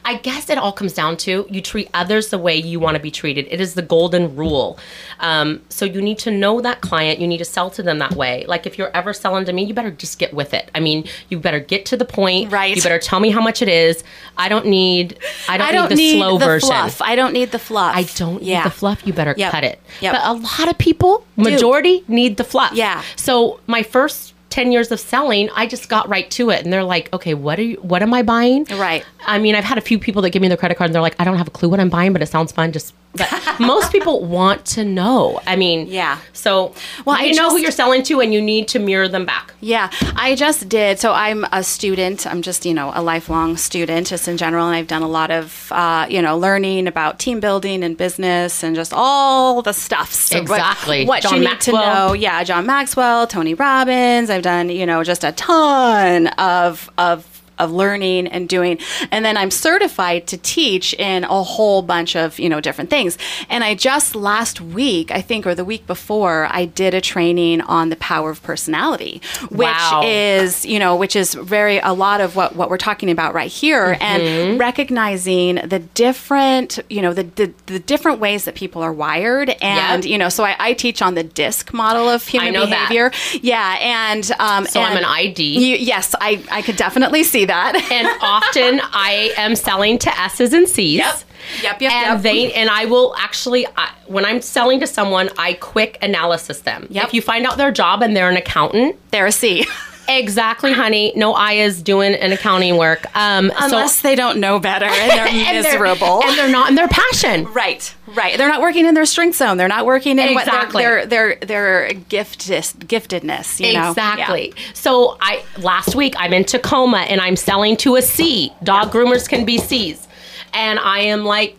I 0.05 0.17
guess 0.17 0.49
it 0.51 0.59
all 0.59 0.73
comes 0.73 0.93
down 0.93 1.17
to 1.19 1.47
you 1.51 1.61
treat 1.61 1.89
others 1.95 2.29
the 2.29 2.39
way 2.39 2.57
you 2.57 2.81
want 2.81 2.97
to 2.97 3.03
be 3.03 3.11
treated. 3.11 3.47
It 3.51 3.61
is 3.61 3.75
the 3.75 3.83
golden 3.83 4.35
rule. 4.37 4.79
Um, 5.21 5.63
so 5.69 5.85
you 5.85 6.01
need 6.01 6.19
to 6.21 6.31
know 6.31 6.61
that 6.61 6.81
client. 6.81 7.21
You 7.21 7.27
need 7.27 7.39
to 7.39 7.45
sell 7.45 7.71
to 7.71 7.83
them 7.83 7.99
that 7.99 8.15
way. 8.15 8.45
Like 8.47 8.67
if 8.67 8.79
you're 8.79 8.91
ever 8.97 9.13
selling 9.13 9.45
to 9.47 9.53
me, 9.53 9.65
you 9.65 9.75
better 9.75 9.91
just 9.91 10.19
get 10.19 10.33
with 10.35 10.55
it. 10.55 10.71
I 10.75 10.81
mean, 10.81 11.07
you 11.29 11.39
better 11.39 11.61
get 11.61 11.87
to 11.87 11.97
the 11.97 12.05
point. 12.05 12.51
Right. 12.53 12.75
You 12.77 12.83
better 12.83 12.99
tell 12.99 13.21
me 13.21 13.31
how 13.31 13.41
much 13.41 13.63
it 13.63 13.69
is. 13.69 14.03
I 14.37 14.49
don't 14.49 14.67
need. 14.67 15.19
I 15.49 15.57
don't, 15.59 15.69
I 15.69 15.73
don't 15.73 15.89
need 15.91 15.97
the 15.97 16.03
need 16.03 16.19
slow 16.19 16.39
the 16.39 16.45
version. 16.45 16.69
fluff 16.69 17.03
I 17.03 17.17
don't 17.17 17.33
need 17.33 17.51
the 17.51 17.59
fluff 17.59 17.95
I 17.97 18.03
don't 18.05 18.43
yeah 18.43 18.59
need 18.63 18.67
the 18.67 18.71
fluff. 18.71 19.07
You 19.07 19.13
better 19.13 19.35
Yep. 19.37 19.53
cut 19.53 19.65
it. 19.65 19.81
Yep. 20.01 20.15
But 20.15 20.23
a 20.25 20.33
lot 20.35 20.69
of 20.71 20.79
people, 20.79 21.25
majority, 21.37 22.05
need 22.09 22.37
the 22.37 22.45
fluff. 22.45 22.73
Yeah. 22.73 23.03
So 23.17 23.61
my 23.67 23.83
first. 23.83 24.35
10 24.51 24.73
years 24.73 24.91
of 24.91 24.99
selling 25.01 25.49
i 25.55 25.67
just 25.67 25.89
got 25.89 26.09
right 26.09 26.31
to 26.31 26.51
it 26.51 26.63
and 26.65 26.73
they're 26.73 26.85
like 26.85 27.13
okay 27.13 27.35
what 27.35 27.59
are 27.59 27.63
you 27.63 27.77
what 27.77 28.03
am 28.03 28.15
i 28.15 28.23
buying 28.23 28.65
Right. 28.71 29.05
i 29.27 29.39
mean 29.39 29.55
i've 29.55 29.65
had 29.65 29.79
a 29.79 29.83
few 29.83 29.99
people 29.99 30.23
that 30.23 30.31
give 30.31 30.41
me 30.43 30.49
their 30.49 30.57
credit 30.57 30.77
card 30.79 30.89
and 30.89 30.95
they're 30.95 31.03
like 31.03 31.17
i 31.19 31.25
don't 31.25 31.37
have 31.39 31.49
a 31.49 31.51
clue 31.51 31.69
what 31.69 31.81
i'm 31.81 31.91
buying 31.91 32.13
but 32.13 32.23
it 32.23 32.27
sounds 32.29 32.51
fun 32.53 32.73
just 32.73 32.95
but 33.15 33.31
most 33.61 33.91
people 33.93 34.25
want 34.25 34.65
to 34.67 34.85
know 34.85 35.41
i 35.47 35.57
mean 35.57 35.87
Yeah. 35.89 36.19
so 36.33 36.75
well 37.05 37.17
I 37.17 37.25
you 37.25 37.35
know 37.35 37.51
who 37.51 37.59
you're 37.59 37.71
selling 37.71 38.03
to 38.05 38.21
and 38.21 38.33
you 38.33 38.41
need 38.41 38.69
to 38.69 38.79
mirror 38.79 39.09
them 39.09 39.25
back 39.27 39.53
Yeah, 39.61 39.91
I 40.15 40.35
just 40.37 40.69
did. 40.69 41.01
So 41.01 41.13
I'm 41.13 41.45
a 41.51 41.65
student. 41.65 42.27
I'm 42.31 42.43
just, 42.43 42.65
you 42.65 42.73
know, 42.73 42.93
a 42.95 43.03
lifelong 43.03 43.57
student 43.57 44.07
just 44.07 44.29
in 44.29 44.37
general. 44.37 44.67
And 44.69 44.77
I've 44.77 44.87
done 44.87 45.03
a 45.03 45.09
lot 45.09 45.33
of, 45.33 45.73
uh, 45.73 46.07
you 46.09 46.23
know, 46.23 46.39
learning 46.39 46.87
about 46.87 47.19
team 47.19 47.41
building 47.41 47.83
and 47.83 47.97
business 47.97 48.63
and 48.63 48.77
just 48.77 48.93
all 48.95 49.61
the 49.63 49.73
stuff. 49.75 50.13
So 50.13 50.39
Exactly. 50.39 51.07
What, 51.07 51.23
John 51.25 51.35
you 51.35 51.41
need 51.41 51.45
Maxwell. 51.51 51.83
to 51.83 51.89
know. 52.09 52.13
Yeah, 52.15 52.45
John 52.45 52.67
Maxwell, 52.67 53.27
Tony 53.27 53.55
Robbins. 53.55 54.31
I've 54.39 54.45
done, 54.45 54.69
you 54.71 54.87
know, 54.87 55.03
just 55.03 55.25
a 55.25 55.33
ton 55.33 56.29
of, 56.29 56.89
of, 56.97 57.38
of 57.59 57.71
learning 57.73 58.27
and 58.29 58.49
doing 58.49 58.79
and 59.11 59.25
then 59.25 59.37
i'm 59.37 59.51
certified 59.51 60.27
to 60.27 60.37
teach 60.39 60.95
in 60.95 61.25
a 61.25 61.43
whole 61.43 61.83
bunch 61.83 62.17
of 62.17 62.39
you 62.39 62.49
know 62.49 62.61
different 62.61 62.91
things 62.91 63.19
and 63.49 63.65
i 63.65 63.75
just 63.75 64.15
last 64.15 64.61
week 64.61 65.11
i 65.11 65.21
think 65.21 65.47
or 65.47 65.55
the 65.55 65.65
week 65.65 65.87
before 65.87 66.47
i 66.51 66.65
did 66.65 66.95
a 66.95 67.01
training 67.01 67.61
on 67.63 67.89
the 67.91 67.97
power 67.97 68.31
of 68.31 68.43
personality 68.43 69.21
which 69.51 69.69
Wow. 69.69 70.03
is 70.05 70.65
you 70.65 70.79
know 70.79 70.97
which 70.97 71.15
is 71.17 71.35
very 71.35 71.79
a 71.79 71.93
lot 71.93 72.21
of 72.21 72.37
what 72.37 72.55
what 72.57 72.71
we're 72.71 72.77
talking 72.79 73.11
about 73.11 73.35
right 73.35 73.51
here 73.51 73.69
Mm-hmm. 73.99 74.03
and 74.03 74.59
recognizing 74.61 75.57
the 75.57 75.79
different 75.79 76.79
you 76.89 77.03
know 77.03 77.13
the, 77.13 77.23
the 77.25 77.53
the 77.67 77.79
different 77.79 78.19
ways 78.21 78.45
that 78.45 78.55
people 78.55 78.83
are 78.83 78.93
wired 78.93 79.51
and 79.61 80.05
Yep. 80.05 80.11
you 80.11 80.19
know 80.19 80.29
so 80.29 80.45
I, 80.45 80.57
I 80.59 80.73
teach 80.73 81.03
on 81.03 81.15
the 81.15 81.23
disc 81.23 81.73
model 81.73 82.09
of 82.09 82.27
human 82.27 82.53
know 82.55 82.67
that. 82.67 82.89
behavior 82.89 83.13
yeah 83.43 83.77
and 83.81 84.31
um 84.41 84.67
So 84.67 84.81
I'm 84.81 84.97
an 84.97 85.05
ID. 85.05 85.43
you, 85.59 85.77
yes 85.77 86.15
i 86.21 86.43
i 86.51 86.63
could 86.63 86.77
definitely 86.77 87.23
see 87.25 87.45
that. 87.49 87.75
and 87.93 88.09
often 88.23 88.81
I 88.93 89.33
am 89.37 89.57
selling 89.57 89.99
to 89.99 90.21
S's 90.21 90.53
and 90.53 90.69
C's. 90.69 90.99
Yep. 90.99 91.15
Yep, 91.63 91.83
yep, 91.83 91.93
and 91.93 92.15
yep. 92.15 92.23
they 92.23 92.53
and 92.53 92.69
I 92.69 92.85
will 92.85 93.15
actually 93.17 93.67
I, 93.77 93.91
when 94.07 94.25
I'm 94.25 94.43
selling 94.43 94.81
to 94.81 94.87
someone, 94.87 95.31
I 95.39 95.55
quick 95.55 95.97
analysis 96.03 96.61
them. 96.61 96.87
Yep. 96.91 97.07
If 97.07 97.15
you 97.15 97.23
find 97.23 97.47
out 97.47 97.57
their 97.57 97.71
job 97.71 98.03
and 98.03 98.15
they're 98.15 98.29
an 98.29 98.37
accountant, 98.37 98.97
They're 99.11 99.27
a 99.27 99.33
C. 99.33 99.67
exactly, 100.09 100.73
honey. 100.73 101.13
No 101.15 101.35
I 101.35 101.53
is 101.55 101.83
doing 101.83 102.15
an 102.15 102.33
accounting 102.33 102.77
work. 102.77 103.05
Um, 103.17 103.53
Unless 103.59 103.97
so, 103.99 104.09
they 104.09 104.15
don't 104.15 104.39
know 104.41 104.59
better 104.59 104.87
and 104.87 105.11
they're 105.11 105.27
and 105.29 105.65
they're- 105.65 105.73
miserable. 105.81 106.23
and 106.25 106.37
they're 106.39 106.49
not 106.51 106.69
in 106.71 106.75
their 106.75 106.89
passion. 106.89 107.45
Right, 107.53 107.95
right. 108.15 108.37
They're 108.39 108.49
not 108.49 108.61
working 108.61 108.87
in 108.87 108.95
their 108.95 109.05
strength 109.07 109.37
zone. 109.37 109.57
They're 109.57 109.69
not 109.69 109.87
working 109.87 110.19
in 110.19 110.29
Exactly. 110.37 110.83
what 110.85 111.09
their 111.11 111.37
their 111.37 111.37
their 111.37 111.89
giftedness, 112.09 112.75
giftedness. 112.79 113.61
You 113.65 113.75
know? 113.79 113.91
Exactly. 113.91 114.55
So 114.75 115.17
I 115.21 115.43
last 115.59 115.95
week 115.95 116.15
I'm 116.17 116.33
in 116.33 116.45
Tacoma 116.45 116.99
and 117.09 117.21
I'm 117.21 117.37
selling 117.37 117.77
to 117.79 117.97
a 117.97 118.03
C. 118.03 118.53
Dog 118.63 118.91
groomers 118.91 119.29
can 119.29 119.45
be 119.45 119.59
C's. 119.59 120.07
And 120.55 120.79
I 120.79 121.01
am 121.01 121.25
like, 121.25 121.57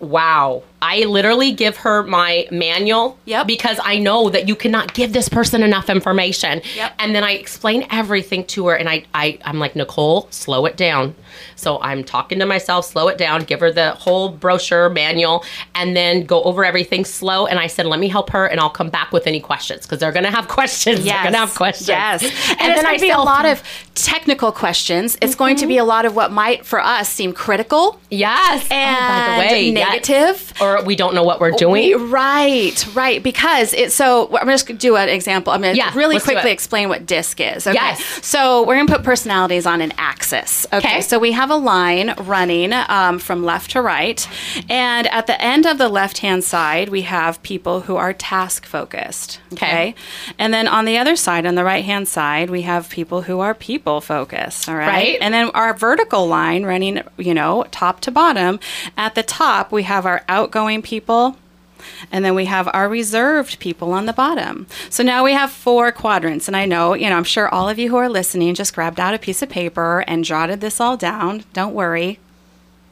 wow. 0.00 0.62
I 0.82 1.04
literally 1.04 1.52
give 1.52 1.78
her 1.78 2.02
my 2.02 2.46
manual 2.50 3.18
Yep. 3.24 3.46
because 3.46 3.78
I 3.82 3.98
know 3.98 4.28
that 4.30 4.46
you 4.48 4.54
cannot 4.54 4.94
give 4.94 5.12
this 5.12 5.28
person 5.28 5.62
enough 5.62 5.88
information. 5.88 6.60
Yep. 6.76 6.92
And 6.98 7.14
then 7.14 7.24
I 7.24 7.32
explain 7.32 7.86
everything 7.90 8.44
to 8.46 8.66
her 8.68 8.74
and 8.76 8.88
I, 8.88 9.04
I 9.14 9.38
I'm 9.44 9.58
like, 9.58 9.74
Nicole, 9.74 10.28
slow 10.30 10.66
it 10.66 10.76
down. 10.76 11.14
So 11.54 11.80
I'm 11.80 12.04
talking 12.04 12.38
to 12.38 12.46
myself, 12.46 12.86
slow 12.86 13.08
it 13.08 13.18
down, 13.18 13.44
give 13.44 13.60
her 13.60 13.72
the 13.72 13.92
whole 13.92 14.28
brochure 14.28 14.88
manual, 14.90 15.44
and 15.74 15.96
then 15.96 16.24
go 16.24 16.42
over 16.42 16.64
everything 16.64 17.04
slow. 17.04 17.46
And 17.46 17.58
I 17.58 17.66
said, 17.66 17.86
let 17.86 18.00
me 18.00 18.08
help 18.08 18.30
her 18.30 18.46
and 18.46 18.60
I'll 18.60 18.70
come 18.70 18.90
back 18.90 19.12
with 19.12 19.26
any 19.26 19.40
questions 19.40 19.82
because 19.82 19.98
they're 19.98 20.12
gonna 20.12 20.30
have 20.30 20.48
questions. 20.58 21.04
Yes. 21.04 21.16
They're 21.16 21.24
gonna 21.32 21.38
have 21.38 21.54
questions. 21.54 21.88
Yes. 21.88 22.22
And, 22.56 22.60
And 22.60 22.70
it's 22.72 22.76
then 22.76 22.84
going 22.84 22.94
I 22.94 22.98
to 22.98 23.02
be 23.02 23.10
a 23.10 23.18
lot 23.18 23.44
of 23.46 23.62
technical 23.94 24.52
questions. 24.52 25.16
It's 25.20 25.34
going 25.34 25.56
to 25.56 25.66
be 25.66 25.74
mm-hmm. 25.74 25.82
a 25.82 25.84
lot 25.84 26.04
of 26.04 26.14
what 26.14 26.32
might, 26.32 26.64
for 26.64 26.80
us, 26.80 27.08
seem 27.08 27.32
critical 27.32 27.98
Yes. 28.10 28.66
and 28.70 28.96
oh, 28.96 29.08
by 29.08 29.34
the 29.48 29.54
way, 29.54 29.70
yes. 29.70 30.52
Or 30.66 30.84
we 30.84 30.96
don't 30.96 31.14
know 31.14 31.22
what 31.22 31.40
we're 31.40 31.50
doing. 31.52 31.72
We- 31.72 31.94
right, 31.94 32.86
right. 32.94 33.22
Because 33.22 33.72
it's 33.72 33.94
so. 33.94 34.36
I'm 34.36 34.48
just 34.48 34.66
going 34.66 34.78
to 34.78 34.80
do 34.80 34.96
an 34.96 35.08
example. 35.08 35.52
I'm 35.52 35.62
going 35.62 35.74
to 35.74 35.78
Yeah, 35.78 35.92
really 35.94 36.18
quickly 36.18 36.50
explain 36.50 36.88
what 36.88 37.06
DISC 37.06 37.40
is. 37.40 37.66
Okay. 37.66 37.74
Yes. 37.74 38.02
So 38.26 38.64
we're 38.66 38.74
going 38.76 38.86
to 38.86 38.92
put 38.94 39.04
personalities 39.04 39.66
on 39.66 39.80
an 39.80 39.92
axis. 39.98 40.66
Okay. 40.72 40.78
Okay. 40.78 41.00
So 41.00 41.18
we 41.18 41.32
have 41.32 41.50
a 41.50 41.56
line 41.56 42.14
running 42.18 42.72
um, 42.72 43.18
from 43.18 43.44
left 43.44 43.72
to 43.72 43.82
right, 43.82 44.26
and 44.68 45.06
at 45.08 45.26
the 45.26 45.40
end 45.42 45.66
of 45.66 45.78
the 45.78 45.88
left 45.88 46.18
hand 46.18 46.44
side, 46.44 46.88
we 46.88 47.02
have 47.02 47.42
people 47.42 47.82
who 47.82 47.96
are 47.96 48.12
task 48.12 48.64
focused. 48.64 49.40
Okay. 49.52 49.66
Okay. 49.66 49.94
And 50.38 50.54
then 50.54 50.68
on 50.68 50.84
the 50.84 50.96
other 50.98 51.16
side, 51.16 51.44
on 51.46 51.54
the 51.54 51.64
right 51.64 51.84
hand 51.84 52.08
side, 52.08 52.50
we 52.50 52.62
have 52.62 52.88
people 52.88 53.22
who 53.22 53.40
are 53.40 53.54
people 53.54 54.00
focused. 54.00 54.68
All 54.68 54.74
right. 54.76 54.86
Right. 54.86 55.18
And 55.20 55.34
then 55.34 55.50
our 55.50 55.74
vertical 55.74 56.26
line 56.26 56.64
running, 56.64 57.02
you 57.18 57.34
know, 57.34 57.64
top 57.70 58.00
to 58.02 58.10
bottom. 58.10 58.58
At 58.96 59.14
the 59.14 59.22
top, 59.22 59.72
we 59.72 59.82
have 59.82 60.06
our 60.06 60.22
outgoing 60.28 60.55
people. 60.82 61.36
And 62.10 62.24
then 62.24 62.34
we 62.34 62.46
have 62.46 62.68
our 62.72 62.88
reserved 62.88 63.58
people 63.60 63.92
on 63.92 64.06
the 64.06 64.12
bottom. 64.12 64.66
So 64.90 65.02
now 65.02 65.22
we 65.22 65.32
have 65.32 65.50
four 65.50 65.92
quadrants. 65.92 66.48
And 66.48 66.56
I 66.56 66.64
know, 66.64 66.94
you 66.94 67.08
know, 67.10 67.16
I'm 67.16 67.24
sure 67.24 67.48
all 67.48 67.68
of 67.68 67.78
you 67.78 67.90
who 67.90 67.96
are 67.96 68.08
listening 68.08 68.54
just 68.54 68.74
grabbed 68.74 68.98
out 68.98 69.14
a 69.14 69.18
piece 69.18 69.42
of 69.42 69.48
paper 69.50 70.02
and 70.06 70.24
jotted 70.24 70.60
this 70.60 70.80
all 70.80 70.96
down. 70.96 71.44
Don't 71.52 71.74
worry. 71.74 72.18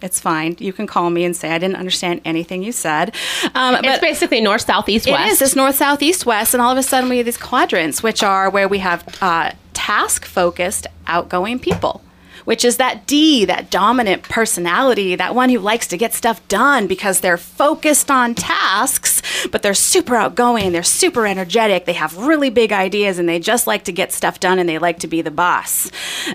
It's 0.02 0.20
fine. 0.20 0.56
You 0.58 0.72
can 0.74 0.86
call 0.86 1.08
me 1.08 1.24
and 1.24 1.34
say 1.34 1.50
I 1.50 1.58
didn't 1.58 1.76
understand 1.76 2.20
anything 2.26 2.62
you 2.62 2.72
said. 2.72 3.14
Um, 3.54 3.76
It's 3.82 4.00
basically 4.00 4.42
north, 4.42 4.62
south, 4.62 4.88
east, 4.88 5.10
west. 5.10 5.32
is. 5.32 5.42
It's 5.42 5.56
north, 5.56 5.76
south, 5.76 6.02
east, 6.02 6.26
west, 6.26 6.52
and 6.52 6.60
all 6.60 6.70
of 6.70 6.76
a 6.78 6.82
sudden 6.82 7.08
we 7.08 7.16
have 7.16 7.26
these 7.26 7.38
quadrants, 7.38 8.02
which 8.02 8.22
are 8.22 8.50
where 8.50 8.68
we 8.68 8.78
have 8.80 9.02
uh, 9.22 9.52
task-focused, 9.72 10.86
outgoing 11.06 11.58
people. 11.58 12.02
Which 12.44 12.64
is 12.64 12.76
that 12.76 13.06
D, 13.06 13.44
that 13.44 13.70
dominant 13.70 14.22
personality, 14.22 15.16
that 15.16 15.34
one 15.34 15.48
who 15.48 15.58
likes 15.58 15.86
to 15.88 15.96
get 15.96 16.12
stuff 16.12 16.46
done 16.48 16.86
because 16.86 17.20
they're 17.20 17.38
focused 17.38 18.10
on 18.10 18.34
tasks, 18.34 19.13
but 19.50 19.62
they're 19.62 19.74
super 19.74 20.14
outgoing, 20.16 20.72
they're 20.72 20.82
super 20.82 21.26
energetic, 21.26 21.84
they 21.84 21.92
have 21.94 22.16
really 22.16 22.50
big 22.50 22.72
ideas, 22.72 23.18
and 23.18 23.28
they 23.28 23.38
just 23.38 23.66
like 23.66 23.84
to 23.84 23.92
get 23.92 24.12
stuff 24.12 24.40
done 24.40 24.58
and 24.58 24.68
they 24.68 24.78
like 24.78 24.98
to 25.00 25.06
be 25.06 25.22
the 25.22 25.30
boss. 25.30 25.90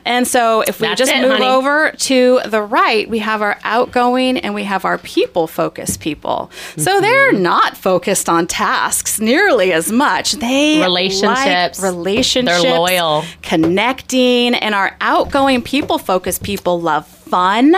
And 0.05 0.27
so 0.27 0.61
if 0.61 0.79
we 0.79 0.87
That's 0.87 0.99
just 0.99 1.11
it, 1.11 1.21
move 1.21 1.31
honey. 1.33 1.45
over 1.45 1.91
to 1.91 2.39
the 2.45 2.61
right, 2.61 3.09
we 3.09 3.19
have 3.19 3.41
our 3.41 3.57
outgoing 3.63 4.37
and 4.37 4.53
we 4.53 4.63
have 4.63 4.85
our 4.85 4.97
people 4.97 5.47
focused 5.47 5.99
people. 6.01 6.51
So 6.77 6.89
Mm-hmm. 6.91 7.01
they're 7.01 7.33
not 7.33 7.77
focused 7.77 8.27
on 8.29 8.47
tasks 8.47 9.19
nearly 9.19 9.71
as 9.71 9.91
much. 9.91 10.33
They 10.33 10.81
Relationships. 10.81 11.79
like 11.81 11.93
relationships, 11.93 12.61
They're 12.61 12.77
loyal. 12.79 13.23
connecting, 13.41 14.55
and 14.55 14.75
our 14.75 14.95
outgoing 15.01 15.61
people 15.61 15.97
focused 15.97 16.43
people 16.43 16.81
love 16.81 17.05
fun. 17.29 17.75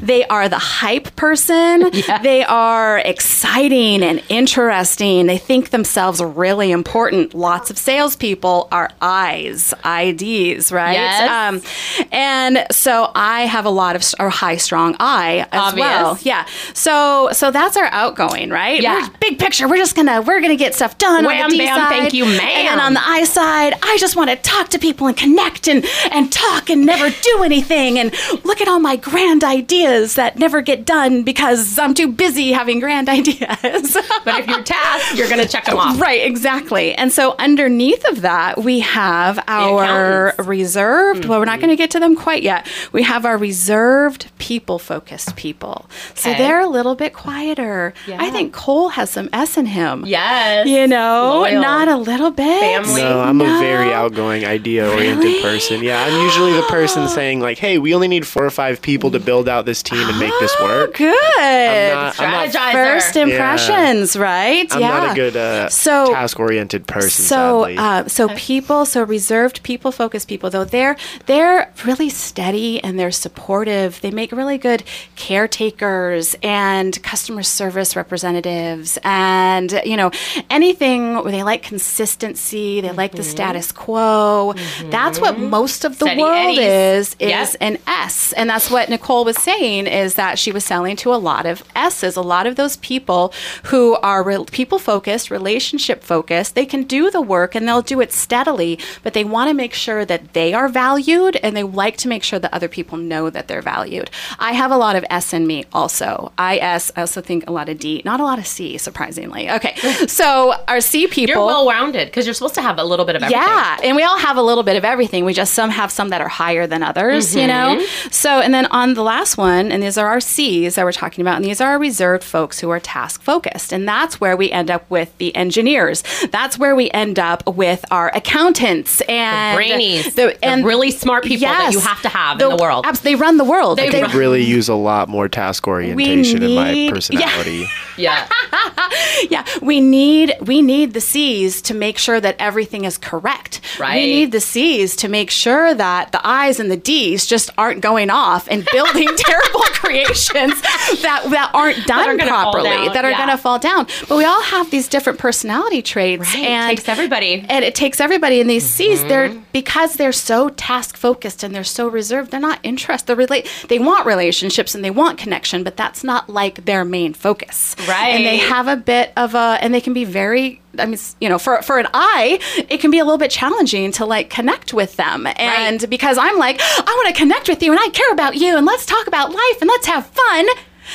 They 0.00 0.24
are 0.26 0.48
the 0.48 0.58
hype 0.58 1.14
person. 1.16 1.90
Yeah. 2.06 2.18
They 2.22 2.44
are 2.44 2.98
exciting 2.98 4.02
and 4.02 4.22
interesting. 4.28 5.26
They 5.26 5.38
think 5.38 5.70
themselves 5.70 6.22
really 6.22 6.70
important. 6.70 7.34
Lots 7.34 7.70
of 7.70 7.78
salespeople 7.78 8.68
are 8.70 8.90
eyes, 9.00 9.72
IDs, 9.84 10.70
right? 10.70 10.92
Yes. 10.92 11.30
Um, 11.30 12.06
and 12.12 12.66
so 12.70 13.10
I 13.14 13.42
have 13.46 13.64
a 13.64 13.70
lot 13.70 13.96
of 13.96 14.04
or 14.20 14.30
high 14.30 14.56
strong 14.56 14.94
I 15.00 15.46
as 15.52 15.60
Obvious. 15.72 15.80
well. 15.84 16.18
Yeah. 16.22 16.46
So 16.74 17.30
so 17.32 17.50
that's 17.50 17.76
our 17.76 17.86
outgoing, 17.86 18.50
right? 18.50 18.80
Yeah. 18.80 18.96
We're- 19.00 19.10
big 19.20 19.38
picture. 19.38 19.66
We're 19.68 19.76
just 19.78 19.96
gonna 19.96 20.22
we're 20.22 20.40
gonna 20.40 20.56
get 20.56 20.74
stuff 20.74 20.96
done 20.98 21.26
on 21.26 21.50
the 21.50 21.56
D 21.56 21.58
bam, 21.58 21.76
side. 21.78 21.88
thank 21.88 22.12
you, 22.14 22.24
And 22.24 22.38
then 22.38 22.78
on 22.80 22.94
the 22.94 23.00
I 23.04 23.24
side, 23.24 23.74
I 23.82 23.96
just 23.98 24.14
want 24.16 24.30
to 24.30 24.36
talk 24.36 24.68
to 24.68 24.78
people 24.78 25.06
and 25.08 25.16
connect 25.16 25.66
and 25.68 25.84
and 26.12 26.30
talk 26.32 26.70
and 26.70 26.84
never 26.86 27.08
do 27.10 27.42
anything 27.42 27.98
and 27.98 28.12
look 28.44 28.60
at 28.60 28.68
all 28.68 28.78
my 28.78 28.85
grand 28.94 29.42
ideas 29.42 30.14
that 30.14 30.38
never 30.38 30.62
get 30.62 30.84
done 30.84 31.24
because 31.24 31.76
I'm 31.78 31.94
too 31.94 32.06
busy 32.12 32.52
having 32.52 32.78
grand 32.78 33.08
ideas. 33.18 33.96
but 34.24 34.38
if 34.38 34.46
you're 34.46 34.62
tasked, 34.62 35.16
you're 35.16 35.28
going 35.28 35.40
to 35.42 35.48
check 35.48 35.64
them 35.64 35.78
off. 35.78 36.00
Right, 36.00 36.24
exactly. 36.24 36.94
And 36.94 37.12
so 37.12 37.34
underneath 37.38 38.04
of 38.04 38.20
that, 38.20 38.58
we 38.58 38.80
have 38.80 39.42
our 39.48 40.28
accountants. 40.28 40.48
reserved. 40.48 41.24
Well, 41.24 41.40
we're 41.40 41.46
not 41.46 41.54
mm-hmm. 41.54 41.62
going 41.62 41.70
to 41.70 41.76
get 41.76 41.90
to 41.92 42.00
them 42.00 42.14
quite 42.14 42.44
yet. 42.44 42.68
We 42.92 43.02
have 43.02 43.24
our 43.24 43.36
reserved 43.36 44.30
people 44.38 44.78
focused 44.78 45.34
people. 45.34 45.86
So 46.14 46.32
they're 46.34 46.60
a 46.60 46.68
little 46.68 46.94
bit 46.94 47.14
quieter. 47.14 47.94
I 48.06 48.30
think 48.30 48.52
Cole 48.52 48.90
has 48.90 49.10
some 49.10 49.28
S 49.32 49.56
in 49.56 49.66
him. 49.66 50.04
Yes. 50.06 50.66
You 50.68 50.86
know, 50.86 51.40
Loyal. 51.40 51.62
not 51.62 51.88
a 51.88 51.96
little 51.96 52.30
bit. 52.30 52.60
Family. 52.60 53.02
No, 53.02 53.20
I'm 53.20 53.40
a 53.40 53.58
very 53.58 53.92
outgoing, 53.92 54.44
idea 54.44 54.88
oriented 54.88 55.24
Really? 55.24 55.42
person. 55.42 55.82
Yeah, 55.82 56.04
I'm 56.04 56.24
usually 56.24 56.52
the 56.52 56.62
person 56.62 57.04
oh. 57.04 57.06
saying, 57.06 57.40
like, 57.40 57.58
hey, 57.58 57.78
we 57.78 57.94
only 57.94 58.08
need 58.08 58.26
four 58.26 58.44
or 58.44 58.50
five 58.50 58.75
people 58.82 59.10
to 59.12 59.20
build 59.20 59.48
out 59.48 59.64
this 59.66 59.82
team 59.82 60.08
and 60.08 60.18
make 60.18 60.32
this 60.40 60.54
work. 60.60 60.66
Oh, 60.66 60.80
work. 60.80 60.94
good. 60.94 61.92
I'm 61.92 62.12
not, 62.14 62.20
I'm 62.20 62.52
not, 62.52 62.72
First 62.72 63.16
impressions, 63.16 64.16
right? 64.16 64.66
I'm 64.72 64.80
yeah. 64.80 64.88
not 64.88 65.12
a 65.12 65.14
good 65.14 65.36
uh, 65.36 65.68
So- 65.68 66.12
task 66.12 66.38
oriented 66.40 66.86
person, 66.86 67.24
so 67.24 67.62
sadly. 67.62 67.76
uh, 67.78 68.04
so 68.08 68.28
people 68.36 68.84
so 68.86 69.02
reserved 69.02 69.62
people 69.62 69.92
focused 69.92 70.28
people 70.28 70.50
though 70.50 70.64
they're 70.64 70.96
they're 71.26 71.72
really 71.84 72.08
steady 72.08 72.82
and 72.82 72.98
they're 72.98 73.10
supportive 73.10 74.00
they 74.00 74.10
make 74.10 74.32
really 74.32 74.58
good 74.58 74.82
caretakers 75.14 76.34
and 76.42 77.02
customer 77.02 77.42
service 77.42 77.94
representatives 77.96 78.98
and 79.04 79.80
you 79.84 79.96
know 79.96 80.10
anything 80.50 81.14
where 81.14 81.30
they 81.32 81.42
like 81.42 81.62
consistency 81.62 82.80
they 82.80 82.90
like 82.92 83.12
the 83.12 83.22
status 83.22 83.70
quo 83.72 84.54
that's 84.90 85.20
what 85.20 85.38
most 85.38 85.84
of 85.84 85.98
the 85.98 86.06
Steady 86.06 86.20
world 86.22 86.58
Eddies. 86.58 86.58
is 86.58 87.16
is 87.20 87.28
Yep. 87.28 87.56
an 87.60 87.78
S. 87.86 88.32
And 88.32 88.48
that's 88.50 88.65
what 88.70 88.88
Nicole 88.88 89.24
was 89.24 89.36
saying 89.36 89.86
is 89.86 90.14
that 90.14 90.38
she 90.38 90.52
was 90.52 90.64
selling 90.64 90.96
to 90.96 91.12
a 91.12 91.16
lot 91.16 91.46
of 91.46 91.62
S's, 91.74 92.16
a 92.16 92.22
lot 92.22 92.46
of 92.46 92.56
those 92.56 92.76
people 92.78 93.32
who 93.64 93.94
are 93.96 94.22
re- 94.22 94.44
people 94.50 94.78
focused, 94.78 95.30
relationship 95.30 96.02
focused. 96.02 96.54
They 96.54 96.66
can 96.66 96.82
do 96.84 97.10
the 97.10 97.20
work 97.20 97.54
and 97.54 97.66
they'll 97.66 97.82
do 97.82 98.00
it 98.00 98.12
steadily, 98.12 98.78
but 99.02 99.14
they 99.14 99.24
want 99.24 99.48
to 99.48 99.54
make 99.54 99.74
sure 99.74 100.04
that 100.04 100.32
they 100.32 100.52
are 100.54 100.68
valued 100.68 101.36
and 101.36 101.56
they 101.56 101.62
like 101.62 101.96
to 101.98 102.08
make 102.08 102.22
sure 102.22 102.38
that 102.38 102.52
other 102.52 102.68
people 102.68 102.98
know 102.98 103.30
that 103.30 103.48
they're 103.48 103.62
valued. 103.62 104.10
I 104.38 104.52
have 104.52 104.70
a 104.70 104.76
lot 104.76 104.96
of 104.96 105.04
S 105.10 105.32
in 105.32 105.46
me 105.46 105.64
also. 105.72 106.32
I 106.38 106.58
S, 106.58 106.92
I 106.96 107.02
also 107.02 107.20
think 107.20 107.48
a 107.48 107.52
lot 107.52 107.68
of 107.68 107.78
D, 107.78 108.02
not 108.04 108.20
a 108.20 108.24
lot 108.24 108.38
of 108.38 108.46
C, 108.46 108.78
surprisingly. 108.78 109.50
Okay. 109.50 109.76
So 110.06 110.54
our 110.68 110.80
C 110.80 111.06
people. 111.06 111.34
You're 111.34 111.46
well 111.46 111.68
rounded 111.68 112.08
because 112.08 112.26
you're 112.26 112.34
supposed 112.34 112.54
to 112.54 112.62
have 112.62 112.78
a 112.78 112.84
little 112.84 113.04
bit 113.04 113.16
of 113.16 113.22
everything. 113.22 113.42
Yeah, 113.42 113.78
and 113.82 113.96
we 113.96 114.02
all 114.02 114.18
have 114.18 114.36
a 114.36 114.42
little 114.42 114.62
bit 114.62 114.76
of 114.76 114.84
everything. 114.84 115.24
We 115.24 115.32
just 115.32 115.52
some 115.54 115.70
have 115.70 115.90
some 115.90 116.10
that 116.10 116.20
are 116.20 116.28
higher 116.28 116.66
than 116.66 116.82
others, 116.82 117.34
you 117.34 117.46
know. 117.46 117.76
Mm-hmm. 117.76 118.10
So, 118.10 118.40
and 118.40 118.54
then 118.56 118.66
on 118.66 118.94
the 118.94 119.02
last 119.02 119.36
one, 119.36 119.70
and 119.70 119.82
these 119.82 119.98
are 119.98 120.08
our 120.08 120.20
C's 120.20 120.74
that 120.74 120.84
we're 120.84 120.92
talking 120.92 121.22
about, 121.22 121.36
and 121.36 121.44
these 121.44 121.60
are 121.60 121.72
our 121.72 121.78
reserved 121.78 122.24
folks 122.24 122.58
who 122.58 122.70
are 122.70 122.80
task 122.80 123.22
focused. 123.22 123.72
And 123.72 123.86
that's 123.86 124.20
where 124.20 124.36
we 124.36 124.50
end 124.50 124.70
up 124.70 124.88
with 124.90 125.16
the 125.18 125.34
engineers. 125.36 126.02
That's 126.30 126.58
where 126.58 126.74
we 126.74 126.90
end 126.90 127.18
up 127.18 127.46
with 127.46 127.84
our 127.90 128.14
accountants 128.14 129.02
and 129.02 129.58
brainies, 129.58 130.14
the, 130.14 130.42
and 130.44 130.64
really 130.64 130.90
smart 130.90 131.24
people 131.24 131.42
yes, 131.42 131.58
that 131.66 131.72
you 131.72 131.80
have 131.80 132.00
to 132.02 132.08
have 132.08 132.38
the, 132.38 132.50
in 132.50 132.56
the 132.56 132.62
world. 132.62 132.86
Abs- 132.86 133.00
they 133.00 133.14
run 133.14 133.36
the 133.36 133.44
world. 133.44 133.78
They, 133.78 133.90
they 133.90 134.02
run. 134.02 134.16
really 134.16 134.42
use 134.42 134.68
a 134.68 134.74
lot 134.74 135.08
more 135.08 135.28
task 135.28 135.68
orientation 135.68 136.40
need, 136.40 136.50
in 136.50 136.54
my 136.54 136.90
personality. 136.92 137.66
Yeah. 137.96 138.28
yeah. 138.52 138.88
yeah. 139.30 139.44
We 139.62 139.80
need 139.80 140.34
we 140.42 140.60
need 140.60 140.92
the 140.92 141.00
C's 141.00 141.62
to 141.62 141.72
make 141.72 141.96
sure 141.96 142.20
that 142.20 142.36
everything 142.38 142.84
is 142.84 142.98
correct. 142.98 143.60
Right. 143.78 143.96
We 143.96 144.06
need 144.06 144.32
the 144.32 144.40
C's 144.40 144.96
to 144.96 145.08
make 145.08 145.30
sure 145.30 145.74
that 145.74 146.12
the 146.12 146.20
I's 146.26 146.60
and 146.60 146.70
the 146.70 146.76
D's 146.76 147.26
just 147.26 147.50
aren't 147.56 147.80
going 147.80 148.10
off 148.10 148.45
and 148.48 148.66
building 148.72 149.08
terrible 149.16 149.60
creations 149.72 150.60
that 151.02 151.26
that 151.30 151.50
aren't 151.54 151.84
done 151.86 152.16
that 152.16 152.28
properly, 152.28 152.88
that 152.88 153.04
are 153.04 153.10
yeah. 153.10 153.18
going 153.18 153.36
to 153.36 153.36
fall 153.36 153.58
down. 153.58 153.86
But 154.08 154.16
we 154.16 154.24
all 154.24 154.42
have 154.42 154.70
these 154.70 154.88
different 154.88 155.18
personality 155.18 155.82
traits, 155.82 156.34
right. 156.34 156.44
and 156.44 156.70
it 156.70 156.76
takes 156.76 156.88
everybody, 156.88 157.44
and 157.48 157.64
it 157.64 157.74
takes 157.74 158.00
everybody. 158.00 158.40
And 158.40 158.48
these 158.48 158.64
mm-hmm. 158.64 158.96
C's, 158.96 159.04
they're 159.04 159.34
because 159.52 159.94
they're 159.94 160.12
so 160.12 160.50
task 160.50 160.96
focused 160.96 161.42
and 161.42 161.54
they're 161.54 161.64
so 161.64 161.88
reserved. 161.88 162.30
They're 162.30 162.40
not 162.40 162.60
interested. 162.62 163.06
They 163.06 163.14
relate. 163.14 163.48
They 163.68 163.78
want 163.78 164.06
relationships 164.06 164.74
and 164.74 164.84
they 164.84 164.90
want 164.90 165.18
connection, 165.18 165.64
but 165.64 165.76
that's 165.76 166.04
not 166.04 166.28
like 166.28 166.64
their 166.64 166.84
main 166.84 167.14
focus. 167.14 167.74
Right. 167.88 168.08
And 168.08 168.26
they 168.26 168.38
have 168.38 168.68
a 168.68 168.76
bit 168.76 169.12
of 169.16 169.34
a, 169.34 169.58
and 169.60 169.72
they 169.72 169.80
can 169.80 169.92
be 169.92 170.04
very 170.04 170.60
I 170.78 170.86
mean, 170.86 170.98
you 171.20 171.28
know, 171.28 171.38
for 171.38 171.62
for 171.62 171.78
an 171.78 171.88
I, 171.94 172.38
it 172.68 172.80
can 172.80 172.90
be 172.90 172.98
a 172.98 173.04
little 173.04 173.18
bit 173.18 173.30
challenging 173.30 173.92
to 173.92 174.04
like 174.04 174.30
connect 174.30 174.72
with 174.72 174.96
them, 174.96 175.26
and 175.36 175.82
right. 175.82 175.90
because 175.90 176.18
I'm 176.18 176.38
like, 176.38 176.60
I 176.60 177.02
want 177.04 177.14
to 177.14 177.20
connect 177.20 177.48
with 177.48 177.62
you, 177.62 177.72
and 177.72 177.80
I 177.80 177.88
care 177.90 178.12
about 178.12 178.36
you, 178.36 178.56
and 178.56 178.66
let's 178.66 178.86
talk 178.86 179.06
about 179.06 179.30
life, 179.30 179.60
and 179.60 179.68
let's 179.68 179.86
have 179.86 180.06
fun. 180.06 180.46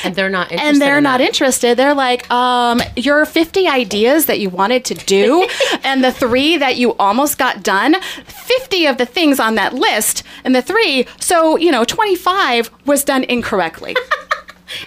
And 0.04 0.16
they're 0.16 0.30
not 0.30 0.52
interested. 0.52 0.70
And 0.70 0.82
they're 0.82 0.98
in 0.98 1.04
not 1.04 1.18
that. 1.18 1.28
interested. 1.28 1.78
They're 1.78 1.94
like, 1.94 2.30
um, 2.32 2.82
your 2.96 3.26
50 3.26 3.68
ideas 3.68 4.26
that 4.28 4.40
you 4.40 4.50
wanted 4.50 4.86
to 4.86 4.94
do, 4.94 5.48
and 5.84 6.04
the 6.04 6.12
three 6.12 6.58
that 6.58 6.78
you 6.78 6.96
almost 6.96 7.38
got 7.38 7.64
done, 7.64 7.96
50 8.26 8.86
of 8.86 8.98
the 8.98 9.06
things 9.06 9.40
on 9.40 9.56
that 9.56 9.74
list, 9.74 10.24
and 10.44 10.56
the 10.56 10.62
three, 10.62 11.08
so, 11.20 11.58
you 11.58 11.72
know, 11.72 11.84
25 11.84 12.72
was 12.86 13.04
done 13.04 13.24
incorrectly. 13.26 13.96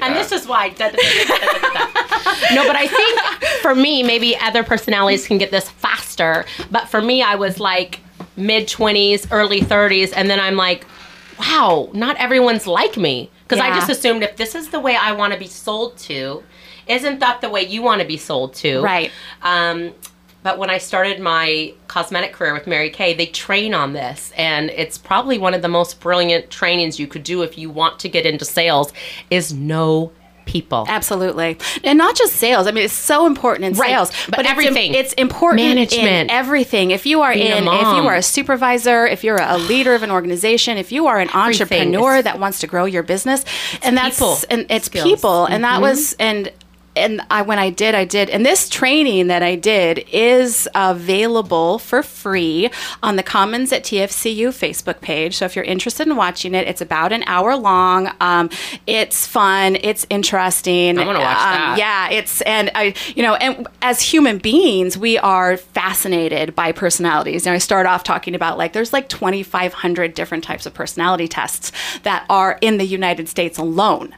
and 0.00 0.14
this 0.16 0.32
is 0.32 0.46
why. 0.46 0.70
Da, 0.70 0.90
da, 0.90 0.96
da, 0.96 2.54
no, 2.54 2.66
but 2.66 2.76
I 2.76 2.86
think 2.86 3.20
for 3.62 3.74
me, 3.74 4.02
maybe 4.02 4.36
other 4.38 4.62
personalities 4.64 5.26
can 5.26 5.38
get 5.38 5.50
this 5.50 5.68
faster. 5.70 6.44
But 6.70 6.88
for 6.88 7.00
me, 7.02 7.22
I 7.22 7.34
was 7.34 7.60
like 7.60 8.00
mid 8.36 8.66
20s, 8.68 9.28
early 9.30 9.60
30s, 9.60 10.12
and 10.14 10.28
then 10.28 10.40
I'm 10.40 10.56
like, 10.56 10.84
wow, 11.38 11.88
not 11.92 12.16
everyone's 12.16 12.66
like 12.66 12.96
me. 12.96 13.30
Because 13.44 13.58
Yeah. 13.58 13.72
I 13.72 13.74
just 13.78 13.90
assumed 13.90 14.22
if 14.22 14.36
this 14.36 14.54
is 14.54 14.70
the 14.70 14.80
way 14.80 14.96
I 14.96 15.12
want 15.12 15.32
to 15.32 15.38
be 15.38 15.46
sold 15.46 15.96
to, 15.98 16.42
isn't 16.86 17.20
that 17.20 17.40
the 17.40 17.48
way 17.50 17.62
you 17.62 17.82
want 17.82 18.00
to 18.00 18.06
be 18.06 18.16
sold 18.16 18.54
to? 18.54 18.80
Right. 18.82 19.10
Um, 19.42 19.92
but 20.44 20.58
when 20.58 20.70
I 20.70 20.78
started 20.78 21.18
my 21.20 21.74
cosmetic 21.88 22.32
career 22.32 22.52
with 22.54 22.66
Mary 22.68 22.90
Kay, 22.90 23.14
they 23.14 23.26
train 23.26 23.74
on 23.74 23.94
this, 23.94 24.30
and 24.36 24.70
it's 24.70 24.96
probably 24.98 25.38
one 25.38 25.54
of 25.54 25.62
the 25.62 25.68
most 25.68 25.98
brilliant 26.00 26.50
trainings 26.50 27.00
you 27.00 27.08
could 27.08 27.24
do 27.24 27.42
if 27.42 27.58
you 27.58 27.68
want 27.70 27.98
to 28.00 28.08
get 28.08 28.24
into 28.26 28.44
sales. 28.44 28.92
Is 29.30 29.52
know 29.52 30.12
people. 30.46 30.84
Absolutely, 30.86 31.56
and 31.82 31.96
not 31.96 32.14
just 32.14 32.34
sales. 32.36 32.66
I 32.66 32.70
mean, 32.72 32.84
it's 32.84 32.92
so 32.92 33.24
important 33.26 33.64
in 33.64 33.72
Right, 33.72 33.88
sales, 33.88 34.12
but 34.28 34.40
it's 34.40 34.48
im- 34.50 34.52
everything. 34.52 34.92
It's, 34.94 35.14
important 35.14 35.62
Management. 35.62 36.06
in 36.06 36.30
everything. 36.30 36.90
If 36.90 37.06
you 37.06 37.22
are 37.22 37.32
Being 37.32 37.46
in, 37.46 37.64
if 37.66 37.80
you 37.96 38.06
are 38.06 38.14
a 38.14 38.22
supervisor, 38.22 39.06
if 39.06 39.24
you're 39.24 39.40
a 39.40 39.56
leader 39.56 39.94
of 39.94 40.02
an 40.02 40.10
organization, 40.10 40.76
if 40.76 40.92
you 40.92 41.06
are 41.06 41.18
an 41.18 41.30
Everything 41.34 41.62
entrepreneur 41.62 42.16
is- 42.18 42.24
that 42.24 42.38
wants 42.38 42.58
to 42.60 42.66
grow 42.66 42.84
your 42.84 43.02
business, 43.02 43.42
and 43.82 43.96
that's 43.96 44.18
people 44.18 44.36
and 44.50 44.66
it's 44.68 44.84
skills. 44.86 45.04
Mm-hmm. 45.06 45.14
people, 45.16 45.46
and 45.46 45.64
that 45.64 45.80
was 45.80 46.12
and. 46.20 46.52
And 46.96 47.20
I, 47.30 47.42
when 47.42 47.58
I 47.58 47.70
did, 47.70 47.94
I 47.94 48.04
did, 48.04 48.30
and 48.30 48.46
this 48.46 48.68
training 48.68 49.26
that 49.26 49.42
I 49.42 49.56
did 49.56 50.04
is 50.12 50.68
available 50.74 51.78
for 51.78 52.02
free 52.02 52.70
on 53.02 53.16
the 53.16 53.22
Commons 53.22 53.72
at 53.72 53.82
TFCU 53.84 54.48
Facebook 54.48 55.00
page. 55.00 55.36
So 55.36 55.44
if 55.44 55.56
you're 55.56 55.64
interested 55.64 56.06
in 56.06 56.16
watching 56.16 56.54
it, 56.54 56.68
it's 56.68 56.80
about 56.80 57.12
an 57.12 57.24
hour 57.26 57.56
long. 57.56 58.10
Um, 58.20 58.48
it's 58.86 59.26
fun. 59.26 59.76
It's 59.82 60.06
interesting. 60.08 60.98
I 60.98 61.04
wanna 61.06 61.18
watch 61.20 61.36
Um, 61.36 61.42
that. 61.42 61.76
Yeah, 61.78 62.10
it's 62.10 62.40
and 62.42 62.70
I, 62.74 62.94
you 63.16 63.22
know, 63.22 63.34
and 63.34 63.66
as 63.82 64.00
human 64.00 64.38
beings, 64.38 64.96
we 64.96 65.18
are 65.18 65.56
fascinated 65.56 66.54
by 66.54 66.72
personalities. 66.72 67.46
And 67.46 67.54
I 67.54 67.58
start 67.58 67.86
off 67.86 68.04
talking 68.04 68.34
about 68.34 68.56
like 68.58 68.72
there's 68.72 68.92
like 68.92 69.08
2,500 69.08 70.14
different 70.14 70.44
types 70.44 70.64
of 70.66 70.74
personality 70.74 71.28
tests 71.28 71.72
that 72.04 72.24
are 72.30 72.58
in 72.60 72.78
the 72.78 72.84
United 72.86 73.28
States 73.28 73.58
alone 73.58 74.14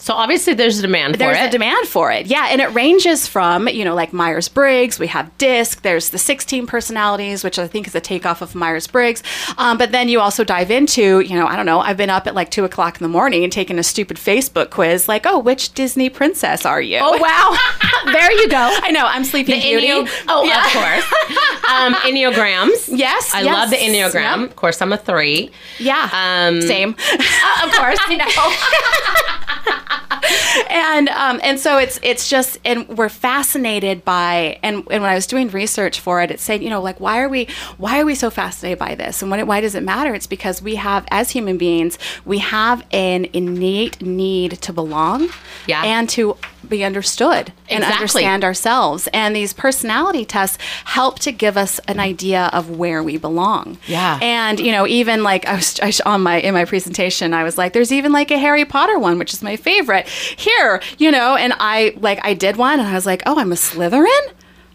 So 0.00 0.14
obviously 0.14 0.54
there's 0.54 0.78
a 0.78 0.82
demand 0.82 1.14
for 1.16 1.22
it. 1.22 1.34
there's 1.34 1.48
a 1.48 1.50
demand 1.50 1.86
for 1.86 2.10
it. 2.10 2.26
Yeah, 2.26 2.48
and 2.50 2.60
it 2.60 2.72
ranges 2.74 3.26
from, 3.26 3.68
you 3.68 3.84
know, 3.84 3.94
like 3.94 4.12
Myers 4.14 4.48
Briggs, 4.48 4.98
we 4.98 5.06
have 5.08 5.36
DISC, 5.38 5.82
there's 5.82 6.08
the 6.08 6.16
16 6.18 6.66
personalities, 6.66 7.44
which 7.44 7.58
I 7.58 7.66
think 7.66 7.86
is 7.86 7.94
a 7.94 8.00
takeoff 8.00 8.40
of 8.40 8.54
Myers 8.54 8.86
Briggs. 8.86 9.22
Um, 9.58 9.76
but 9.76 9.92
then 9.92 10.08
you 10.08 10.18
also 10.20 10.42
dive 10.42 10.70
into, 10.70 11.20
you 11.20 11.34
know, 11.34 11.46
I 11.46 11.54
don't 11.54 11.66
know, 11.66 11.80
I've 11.80 11.98
been 11.98 12.08
up 12.10 12.26
at 12.26 12.34
like 12.34 12.50
two 12.50 12.64
o'clock 12.64 12.96
in 12.98 13.02
the 13.02 13.08
morning 13.08 13.44
and 13.44 13.52
taking 13.52 13.78
a 13.78 13.82
stupid 13.82 14.16
Facebook 14.16 14.70
quiz, 14.70 15.06
like, 15.06 15.26
oh, 15.26 15.38
which 15.38 15.74
Disney 15.74 16.08
princess 16.08 16.64
are 16.64 16.80
you? 16.80 16.98
Oh 17.00 17.18
wow! 17.18 17.56
there 18.12 18.32
you 18.32 18.48
go. 18.48 18.56
I 18.82 18.90
know, 18.90 19.04
I'm 19.04 19.24
Sleeping 19.24 19.56
The 19.56 19.60
Beauty. 19.60 20.10
Oh, 20.28 20.44
Yeah. 20.44 20.66
of 20.66 20.72
course. 20.72 21.04
Um, 21.70 21.94
Enneagrams. 21.94 22.88
Yes, 22.88 23.32
I 23.32 23.42
yes. 23.42 23.54
love 23.54 23.70
the 23.70 23.76
Enneagram. 23.76 24.40
Yep. 24.40 24.50
Of 24.50 24.56
course, 24.56 24.82
I'm 24.82 24.92
a 24.92 24.96
three. 24.96 25.52
Yeah. 25.78 26.08
Um, 26.12 26.60
Same. 26.62 26.88
of 27.62 27.70
course, 27.72 27.96
I 28.00 28.16
know. 28.16 29.89
And 30.70 31.08
um, 31.10 31.40
and 31.42 31.58
so 31.58 31.78
it's 31.78 31.98
it's 32.02 32.28
just 32.28 32.58
and 32.64 32.86
we're 32.88 33.08
fascinated 33.08 34.04
by 34.04 34.58
and, 34.62 34.76
and 34.90 35.02
when 35.02 35.04
I 35.04 35.14
was 35.14 35.26
doing 35.26 35.48
research 35.48 36.00
for 36.00 36.22
it, 36.22 36.30
it 36.30 36.40
said 36.40 36.62
you 36.62 36.70
know 36.70 36.80
like 36.80 37.00
why 37.00 37.20
are 37.20 37.28
we 37.28 37.48
why 37.78 38.00
are 38.00 38.04
we 38.04 38.14
so 38.14 38.30
fascinated 38.30 38.78
by 38.78 38.94
this 38.94 39.22
and 39.22 39.32
it, 39.34 39.46
why 39.46 39.60
does 39.60 39.74
it 39.74 39.82
matter? 39.82 40.14
It's 40.14 40.26
because 40.26 40.62
we 40.62 40.76
have 40.76 41.06
as 41.10 41.30
human 41.30 41.56
beings 41.58 41.98
we 42.24 42.38
have 42.38 42.84
an 42.92 43.26
innate 43.32 44.02
need 44.02 44.52
to 44.62 44.72
belong, 44.72 45.28
Yeah. 45.66 45.82
and 45.84 46.08
to 46.10 46.36
be 46.70 46.84
understood 46.84 47.52
and 47.68 47.82
Exactly. 47.84 47.92
understand 48.24 48.44
ourselves. 48.44 49.08
And 49.12 49.36
these 49.36 49.52
personality 49.52 50.24
tests 50.24 50.56
help 50.84 51.18
to 51.20 51.32
give 51.32 51.56
us 51.56 51.78
an 51.88 52.00
idea 52.00 52.48
of 52.52 52.70
where 52.70 53.02
we 53.02 53.16
belong. 53.18 53.76
Yeah. 53.86 54.18
And 54.22 54.58
you 54.60 54.72
know, 54.72 54.86
even 54.86 55.22
like 55.22 55.46
I 55.46 55.56
was 55.56 55.78
I, 55.82 55.92
on 56.08 56.22
my 56.22 56.40
in 56.40 56.54
my 56.54 56.64
presentation, 56.64 57.34
I 57.34 57.44
was 57.44 57.58
like, 57.58 57.72
"There's 57.72 57.92
even 57.92 58.12
like 58.12 58.30
a 58.30 58.38
Harry 58.38 58.64
Potter 58.64 58.98
one, 58.98 59.18
which 59.18 59.34
is 59.34 59.42
my 59.42 59.56
favorite." 59.56 60.08
Here, 60.08 60.80
you 60.98 61.10
know, 61.10 61.36
and 61.36 61.52
I 61.58 61.94
like 61.98 62.20
I 62.24 62.34
did 62.34 62.56
one, 62.56 62.78
and 62.80 62.88
I 62.88 62.94
was 62.94 63.06
like, 63.06 63.22
"Oh, 63.26 63.38
I'm 63.38 63.52
a 63.52 63.56
Slytherin." 63.56 64.32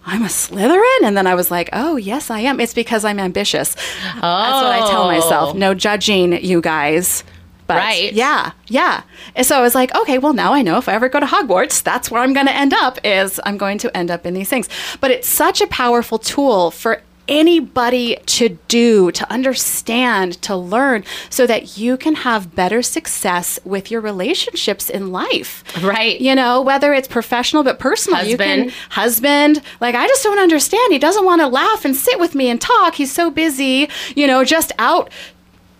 I'm 0.07 0.21
a 0.21 0.27
Slytherin, 0.27 1.01
and 1.03 1.17
then 1.17 1.25
I 1.25 1.33
was 1.33 1.49
like, 1.49 1.67
"Oh, 1.73 1.95
yes, 1.95 2.29
I 2.29 2.41
am." 2.41 2.59
It's 2.59 2.75
because 2.75 3.03
I'm 3.03 3.17
ambitious. 3.19 3.75
Oh. 3.77 4.21
That's 4.21 4.63
what 4.63 4.71
I 4.83 4.87
tell 4.91 5.05
myself. 5.07 5.55
Oh. 5.55 5.57
No 5.57 5.73
judging, 5.73 6.43
you 6.45 6.61
guys. 6.61 7.23
But 7.67 7.77
Right. 7.77 8.13
yeah, 8.13 8.51
yeah. 8.67 9.01
And 9.35 9.45
so 9.45 9.57
I 9.57 9.61
was 9.61 9.73
like, 9.73 9.93
okay, 9.95 10.17
well 10.19 10.33
now 10.33 10.53
I 10.53 10.61
know 10.61 10.77
if 10.77 10.87
I 10.87 10.93
ever 10.93 11.09
go 11.09 11.19
to 11.19 11.25
Hogwarts, 11.25 11.81
that's 11.81 12.11
where 12.11 12.21
I'm 12.21 12.33
going 12.33 12.45
to 12.47 12.55
end 12.55 12.73
up. 12.73 12.99
Is 13.03 13.39
I'm 13.45 13.57
going 13.57 13.77
to 13.79 13.97
end 13.97 14.11
up 14.11 14.25
in 14.25 14.33
these 14.35 14.49
things. 14.49 14.69
But 15.01 15.11
it's 15.11 15.27
such 15.27 15.61
a 15.61 15.67
powerful 15.67 16.19
tool 16.19 16.69
for 16.71 17.01
anybody 17.27 18.17
to 18.27 18.49
do, 18.67 19.11
to 19.11 19.29
understand, 19.31 20.39
to 20.43 20.55
learn, 20.55 21.03
so 21.29 21.47
that 21.47 21.75
you 21.75 21.97
can 21.97 22.13
have 22.13 22.53
better 22.53 22.83
success 22.83 23.59
with 23.65 23.89
your 23.89 23.99
relationships 23.99 24.89
in 24.91 25.11
life. 25.11 25.63
Right. 25.83 26.21
You 26.21 26.35
know, 26.35 26.61
whether 26.61 26.93
it's 26.93 27.07
professional 27.07 27.63
but 27.63 27.79
personal. 27.79 28.23
You 28.23 28.37
can 28.37 28.69
Husband. 28.69 29.55
husband. 29.55 29.61
Like 29.81 29.95
I 29.95 30.07
just 30.07 30.23
don't 30.23 30.37
understand. 30.39 30.93
He 30.93 30.99
doesn't 30.99 31.25
want 31.25 31.41
to 31.41 31.47
laugh 31.47 31.83
and 31.83 31.95
sit 31.95 32.19
with 32.19 32.35
me 32.35 32.47
and 32.49 32.61
talk. 32.61 32.93
He's 32.95 33.11
so 33.11 33.31
busy, 33.31 33.89
you 34.15 34.27
know, 34.27 34.43
just 34.43 34.71
out 34.77 35.09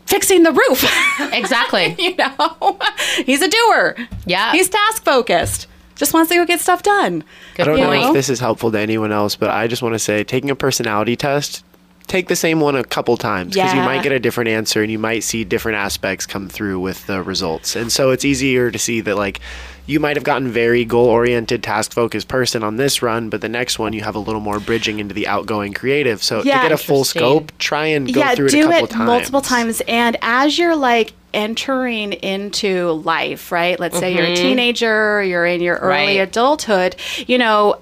fixing 0.05 0.43
the 0.43 0.51
roof. 0.51 0.85
Exactly. 1.33 1.95
you 1.97 2.15
know, 2.15 2.79
he's 3.25 3.41
a 3.41 3.47
doer. 3.47 3.95
Yeah. 4.25 4.51
He's 4.51 4.69
task 4.69 5.03
focused. 5.03 5.67
Just 5.95 6.13
wants 6.13 6.29
to 6.29 6.35
go 6.35 6.45
get 6.45 6.59
stuff 6.59 6.83
done. 6.83 7.23
I 7.57 7.63
don't 7.63 7.79
know 7.79 7.91
if 7.91 8.13
this 8.13 8.29
is 8.29 8.39
helpful 8.39 8.71
to 8.71 8.79
anyone 8.79 9.11
else, 9.11 9.35
but 9.35 9.49
I 9.49 9.67
just 9.67 9.81
want 9.81 9.95
to 9.95 9.99
say 9.99 10.23
taking 10.23 10.49
a 10.49 10.55
personality 10.55 11.15
test, 11.15 11.63
take 12.07 12.27
the 12.27 12.35
same 12.35 12.59
one 12.59 12.75
a 12.75 12.83
couple 12.83 13.15
times 13.17 13.53
because 13.53 13.73
you 13.73 13.79
might 13.81 14.03
get 14.03 14.11
a 14.11 14.19
different 14.19 14.49
answer 14.49 14.81
and 14.81 14.91
you 14.91 14.99
might 14.99 15.23
see 15.23 15.43
different 15.43 15.77
aspects 15.77 16.25
come 16.25 16.49
through 16.49 16.79
with 16.79 17.05
the 17.07 17.21
results. 17.23 17.75
And 17.75 17.91
so 17.91 18.11
it's 18.11 18.25
easier 18.25 18.71
to 18.71 18.79
see 18.79 19.01
that, 19.01 19.15
like, 19.15 19.39
you 19.87 19.99
might 19.99 20.15
have 20.17 20.23
gotten 20.23 20.49
very 20.49 20.83
goal 20.85 21.07
oriented, 21.07 21.61
task 21.63 21.93
focused 21.93 22.27
person 22.27 22.63
on 22.63 22.77
this 22.77 23.01
run, 23.01 23.29
but 23.29 23.41
the 23.41 23.49
next 23.49 23.77
one 23.77 23.93
you 23.93 24.01
have 24.01 24.15
a 24.15 24.19
little 24.19 24.41
more 24.41 24.59
bridging 24.59 24.99
into 24.99 25.13
the 25.13 25.27
outgoing 25.27 25.73
creative. 25.73 26.23
So 26.23 26.41
Yeah. 26.43 26.61
to 26.61 26.69
get 26.69 26.71
a 26.71 26.77
full 26.77 27.03
scope, 27.03 27.51
try 27.59 27.87
and 27.87 28.11
go 28.11 28.19
yeah, 28.19 28.35
through 28.35 28.47
it 28.47 28.51
do 28.51 28.67
a 28.67 28.71
couple 28.71 28.85
it 28.85 28.89
times. 28.91 29.05
multiple 29.07 29.41
times. 29.41 29.81
And 29.87 30.17
as 30.21 30.57
you're 30.57 30.75
like 30.75 31.13
entering 31.33 32.13
into 32.13 32.91
life, 33.03 33.51
right? 33.51 33.79
Let's 33.79 33.99
say 33.99 34.15
you're 34.15 34.23
a 34.23 34.27
mm-hmm. 34.27 34.43
teenager, 34.43 35.21
you're 35.23 35.45
in 35.45 35.61
your 35.61 35.75
early 35.77 36.17
Right. 36.17 36.27
adulthood, 36.27 36.95
you 37.27 37.37
know, 37.37 37.77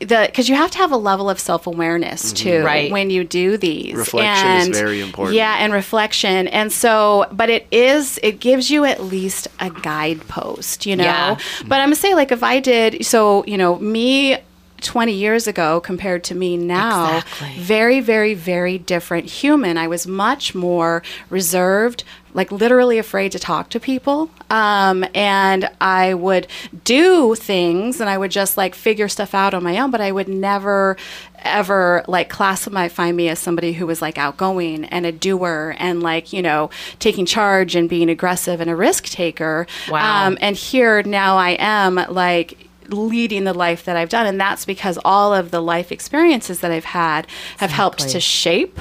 the 0.00 0.24
because 0.26 0.48
you 0.48 0.54
have 0.54 0.70
to 0.72 0.78
have 0.78 0.92
a 0.92 0.96
level 0.96 1.30
of 1.30 1.38
self 1.38 1.66
awareness 1.66 2.32
mm-hmm. 2.32 2.48
too 2.48 2.64
Right. 2.64 2.90
when 2.90 3.10
you 3.10 3.24
do 3.24 3.56
these. 3.56 3.94
Reflection 3.94 4.70
is 4.72 4.78
very 4.78 5.00
important. 5.00 5.36
Yeah, 5.36 5.56
and 5.58 5.72
reflection, 5.72 6.48
and 6.48 6.72
so, 6.72 7.26
but 7.32 7.50
it 7.50 7.66
is 7.70 8.18
it 8.22 8.40
gives 8.40 8.70
you 8.70 8.84
at 8.84 9.02
least 9.02 9.48
a 9.60 9.70
guidepost, 9.70 10.86
you 10.86 10.96
know. 10.96 11.04
Yeah. 11.04 11.38
But 11.66 11.80
I'm 11.80 11.86
gonna 11.86 11.96
say 11.96 12.14
like 12.14 12.32
if 12.32 12.42
I 12.42 12.60
did 12.60 13.04
so, 13.06 13.44
you 13.46 13.58
know, 13.58 13.78
me. 13.78 14.38
20 14.82 15.12
years 15.12 15.46
ago 15.46 15.80
compared 15.80 16.24
to 16.24 16.34
me 16.34 16.56
now 16.56 17.18
Exactly. 17.18 17.54
very 17.58 18.00
very 18.00 18.34
very 18.34 18.78
different 18.78 19.26
human 19.26 19.76
i 19.78 19.86
was 19.86 20.06
much 20.06 20.54
more 20.54 21.02
reserved 21.28 22.04
like 22.32 22.52
literally 22.52 22.96
afraid 22.98 23.32
to 23.32 23.38
talk 23.40 23.68
to 23.70 23.80
people 23.80 24.30
um, 24.50 25.04
and 25.14 25.68
i 25.80 26.14
would 26.14 26.46
do 26.84 27.34
things 27.34 28.00
and 28.00 28.08
i 28.08 28.16
would 28.16 28.30
just 28.30 28.56
like 28.56 28.74
figure 28.74 29.08
stuff 29.08 29.34
out 29.34 29.52
on 29.54 29.62
my 29.62 29.78
own 29.78 29.90
but 29.90 30.00
i 30.00 30.12
would 30.12 30.28
never 30.28 30.96
ever 31.42 32.04
like 32.06 32.28
classify 32.28 33.10
me 33.12 33.28
as 33.28 33.38
somebody 33.38 33.72
who 33.72 33.86
was 33.86 34.02
like 34.02 34.18
outgoing 34.18 34.84
and 34.86 35.06
a 35.06 35.12
doer 35.12 35.74
and 35.78 36.02
like 36.02 36.32
you 36.32 36.42
know 36.42 36.68
taking 36.98 37.24
charge 37.26 37.74
and 37.74 37.88
being 37.88 38.08
aggressive 38.10 38.60
and 38.60 38.70
a 38.70 38.76
risk 38.76 39.04
taker 39.06 39.66
Wow. 39.90 40.26
um, 40.26 40.38
and 40.40 40.54
here 40.56 41.02
now 41.02 41.36
i 41.36 41.50
am 41.58 41.96
like 42.10 42.68
leading 42.92 43.44
the 43.44 43.54
life 43.54 43.84
that 43.84 43.96
I've 43.96 44.08
done. 44.08 44.26
And 44.26 44.40
that's 44.40 44.64
because 44.64 44.98
all 45.04 45.34
of 45.34 45.50
the 45.50 45.60
life 45.60 45.92
experiences 45.92 46.60
that 46.60 46.70
I've 46.70 46.84
had 46.84 47.26
have 47.58 47.70
helped 47.70 48.08
to 48.08 48.20
shape 48.20 48.80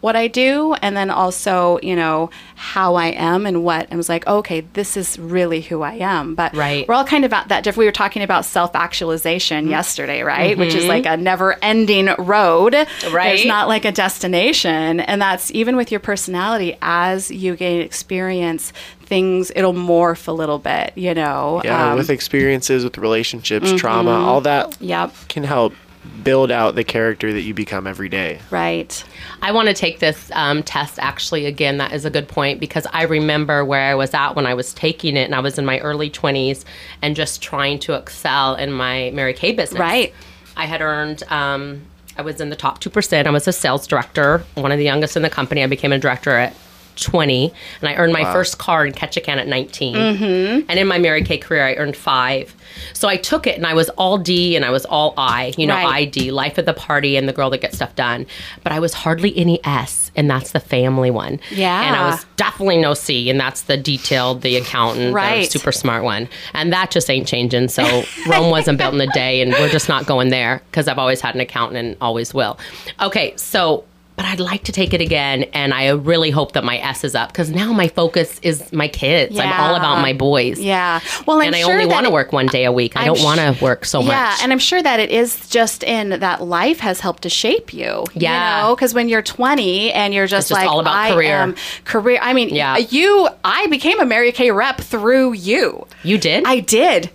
what 0.00 0.16
I 0.16 0.28
do 0.28 0.74
and 0.80 0.96
then 0.96 1.10
also, 1.10 1.78
you 1.82 1.94
know, 1.94 2.30
how 2.54 2.94
I 2.94 3.08
am 3.08 3.46
and 3.46 3.64
what 3.64 3.92
I 3.92 3.96
was 3.96 4.08
like, 4.08 4.26
okay, 4.26 4.62
this 4.72 4.96
is 4.96 5.18
really 5.18 5.60
who 5.60 5.82
I 5.82 5.94
am. 5.94 6.34
But 6.34 6.54
Right. 6.54 6.88
we're 6.88 6.94
all 6.94 7.04
kind 7.04 7.24
of 7.24 7.32
at 7.32 7.48
that 7.48 7.64
different 7.64 7.80
we 7.80 7.86
were 7.86 7.92
talking 7.92 8.22
about 8.22 8.44
self 8.44 8.74
actualization 8.74 9.64
mm-hmm. 9.64 9.72
yesterday, 9.72 10.22
right? 10.22 10.56
Which 10.56 10.74
is 10.74 10.84
mm-hmm. 10.84 10.88
like 10.88 11.06
a 11.06 11.16
never 11.16 11.56
ending 11.62 12.08
road. 12.18 12.72
There's 12.72 13.12
Right. 13.12 13.46
not 13.46 13.68
like 13.68 13.84
a 13.84 13.92
destination. 13.92 15.00
And 15.00 15.20
that's 15.20 15.50
even 15.52 15.76
with 15.76 15.90
your 15.90 16.00
personality, 16.00 16.76
as 16.80 17.30
you 17.30 17.56
gain 17.56 17.80
experience, 17.82 18.72
things 19.10 19.50
it'll 19.56 19.74
morph 19.74 20.28
a 20.28 20.32
little 20.32 20.58
bit, 20.60 20.92
you 20.94 21.12
know. 21.12 21.60
Yeah, 21.64 21.90
Um, 21.92 21.98
with 21.98 22.10
experiences, 22.10 22.84
with 22.84 22.96
relationships, 22.96 23.72
trauma, 23.72 24.12
all 24.12 24.40
that 24.42 24.76
Yep. 24.80 25.12
can 25.28 25.42
help 25.42 25.74
build 26.22 26.50
out 26.52 26.76
the 26.76 26.84
character 26.84 27.32
that 27.32 27.42
you 27.42 27.52
become 27.52 27.86
every 27.88 28.08
day. 28.08 28.38
Right. 28.50 29.02
I 29.42 29.50
want 29.52 29.66
to 29.68 29.74
take 29.74 29.98
this 29.98 30.30
um, 30.32 30.62
test 30.62 30.98
actually 31.00 31.44
again. 31.46 31.78
That 31.78 31.92
is 31.92 32.04
a 32.04 32.10
good 32.10 32.28
point 32.28 32.60
because 32.60 32.86
I 32.92 33.02
remember 33.02 33.64
where 33.64 33.82
I 33.90 33.94
was 33.96 34.14
at 34.14 34.36
when 34.36 34.46
I 34.46 34.54
was 34.54 34.72
taking 34.72 35.16
it, 35.16 35.24
and 35.24 35.34
I 35.34 35.40
was 35.40 35.58
in 35.58 35.66
my 35.66 35.78
early 35.80 36.08
20s 36.08 36.64
and 37.02 37.16
just 37.16 37.42
trying 37.42 37.80
to 37.80 37.94
excel 37.94 38.54
in 38.54 38.70
my 38.72 39.10
Mary 39.12 39.34
Kay 39.34 39.52
business. 39.52 39.80
Right. 39.80 40.14
I 40.56 40.66
had 40.66 40.80
earned. 40.80 41.22
Um, 41.30 41.82
I 42.16 42.22
was 42.22 42.40
in 42.40 42.48
the 42.50 42.56
top 42.56 42.78
two 42.80 42.90
percent. 42.90 43.26
I 43.26 43.30
was 43.30 43.48
a 43.48 43.52
sales 43.52 43.86
director, 43.88 44.44
one 44.54 44.70
of 44.72 44.78
the 44.78 44.84
youngest 44.84 45.16
in 45.16 45.22
the 45.22 45.30
company. 45.30 45.62
I 45.64 45.66
became 45.66 45.92
a 45.92 45.98
director 45.98 46.30
at. 46.36 46.54
20 47.00 47.52
and 47.80 47.88
I 47.88 47.94
earned 47.96 48.12
my 48.12 48.24
first 48.32 48.58
car 48.58 48.86
in 48.86 48.92
Ketchikan 48.92 49.36
at 49.38 49.48
19. 49.48 49.94
Mm-hmm. 49.94 50.70
And 50.70 50.78
in 50.78 50.86
my 50.86 50.98
Mary 50.98 51.22
Kay 51.22 51.38
career, 51.38 51.66
I 51.66 51.74
earned 51.74 51.96
five. 51.96 52.54
So 52.92 53.08
I 53.08 53.16
took 53.16 53.46
it 53.46 53.56
and 53.56 53.66
I 53.66 53.74
was 53.74 53.88
all 53.90 54.16
D 54.18 54.54
and 54.56 54.64
I 54.64 54.70
was 54.70 54.84
all 54.86 55.14
I, 55.16 55.52
you 55.58 55.66
know, 55.66 55.74
Right. 55.74 56.02
ID, 56.06 56.30
life 56.30 56.58
at 56.58 56.66
the 56.66 56.72
party 56.74 57.16
and 57.16 57.28
the 57.28 57.32
girl 57.32 57.50
that 57.50 57.60
gets 57.60 57.76
stuff 57.76 57.94
done. 57.96 58.26
But 58.62 58.72
I 58.72 58.78
was 58.78 58.94
hardly 58.94 59.36
any 59.36 59.64
S, 59.64 60.10
and 60.14 60.30
that's 60.30 60.52
the 60.52 60.60
family 60.60 61.10
one. 61.10 61.40
Yeah. 61.50 61.86
And 61.86 61.96
I 61.96 62.10
was 62.10 62.24
definitely 62.36 62.78
no 62.78 62.94
C, 62.94 63.28
and 63.30 63.40
that's 63.40 63.62
the 63.62 63.76
detailed, 63.76 64.42
the 64.42 64.56
accountant, 64.56 65.14
Right. 65.14 65.44
the 65.44 65.50
super 65.58 65.72
smart 65.72 66.04
one. 66.04 66.28
And 66.54 66.72
that 66.72 66.90
just 66.90 67.08
ain't 67.10 67.26
changing. 67.26 67.68
So 67.68 68.04
Rome 68.28 68.50
wasn't 68.56 68.78
built 68.78 68.94
in 68.94 69.00
a 69.00 69.06
day, 69.12 69.40
and 69.40 69.52
we're 69.52 69.68
just 69.68 69.88
not 69.88 70.06
going 70.06 70.28
there 70.30 70.62
because 70.70 70.86
I've 70.88 70.98
always 70.98 71.20
had 71.20 71.34
an 71.34 71.40
accountant 71.40 71.78
and 71.84 71.96
always 72.00 72.32
will. 72.34 72.58
Okay, 73.00 73.34
so. 73.36 73.84
But 74.20 74.26
I'd 74.28 74.40
like 74.40 74.64
to 74.64 74.72
take 74.72 74.92
it 74.92 75.00
again, 75.00 75.44
and 75.54 75.72
I 75.72 75.88
really 75.92 76.28
hope 76.30 76.52
that 76.52 76.62
my 76.62 76.76
S 76.76 77.04
is 77.04 77.14
up 77.14 77.32
because 77.32 77.48
now 77.48 77.72
my 77.72 77.88
focus 77.88 78.38
is 78.42 78.70
my 78.70 78.86
kids. 78.86 79.38
I'm 79.38 79.50
all 79.58 79.74
about 79.76 80.02
my 80.02 80.12
boys. 80.12 80.60
Yeah. 80.60 81.00
Well, 81.26 81.40
I'm 81.40 81.46
and 81.46 81.56
I 81.56 81.60
sure 81.62 81.72
only 81.72 81.86
want 81.86 82.04
to 82.04 82.12
work 82.12 82.30
one 82.30 82.44
day 82.46 82.66
a 82.66 82.72
week. 82.72 82.98
I 82.98 83.00
I'm 83.00 83.06
don't 83.06 83.16
sh- 83.18 83.24
want 83.24 83.40
to 83.40 83.64
work 83.64 83.86
so 83.86 84.02
much. 84.02 84.10
Yeah, 84.10 84.36
and 84.42 84.52
I'm 84.52 84.58
sure 84.58 84.82
that 84.82 85.00
it 85.00 85.08
is 85.10 85.48
just 85.48 85.82
in 85.82 86.20
that 86.20 86.42
life 86.42 86.80
has 86.80 87.00
helped 87.00 87.22
to 87.22 87.30
shape 87.30 87.72
you. 87.72 88.04
Yeah. 88.12 88.58
You 88.60 88.68
know, 88.68 88.76
because 88.76 88.92
when 88.92 89.08
you're 89.08 89.22
20 89.22 89.90
and 89.92 90.12
you're 90.12 90.26
just 90.26 90.48
just 90.48 90.60
like, 90.60 90.68
all 90.68 90.80
about 90.80 90.94
I 90.96 91.14
career. 91.14 91.36
am 91.36 91.54
career. 91.86 92.18
I 92.20 92.34
mean, 92.34 92.50
Yeah. 92.50 92.76
you, 92.76 93.26
I 93.42 93.68
became 93.68 94.00
a 94.00 94.04
Mary 94.04 94.32
Kay 94.32 94.50
rep 94.50 94.82
through 94.82 95.32
you. 95.32 95.86
you 96.02 96.18
did? 96.18 96.44
I 96.46 96.60
did. 96.60 97.08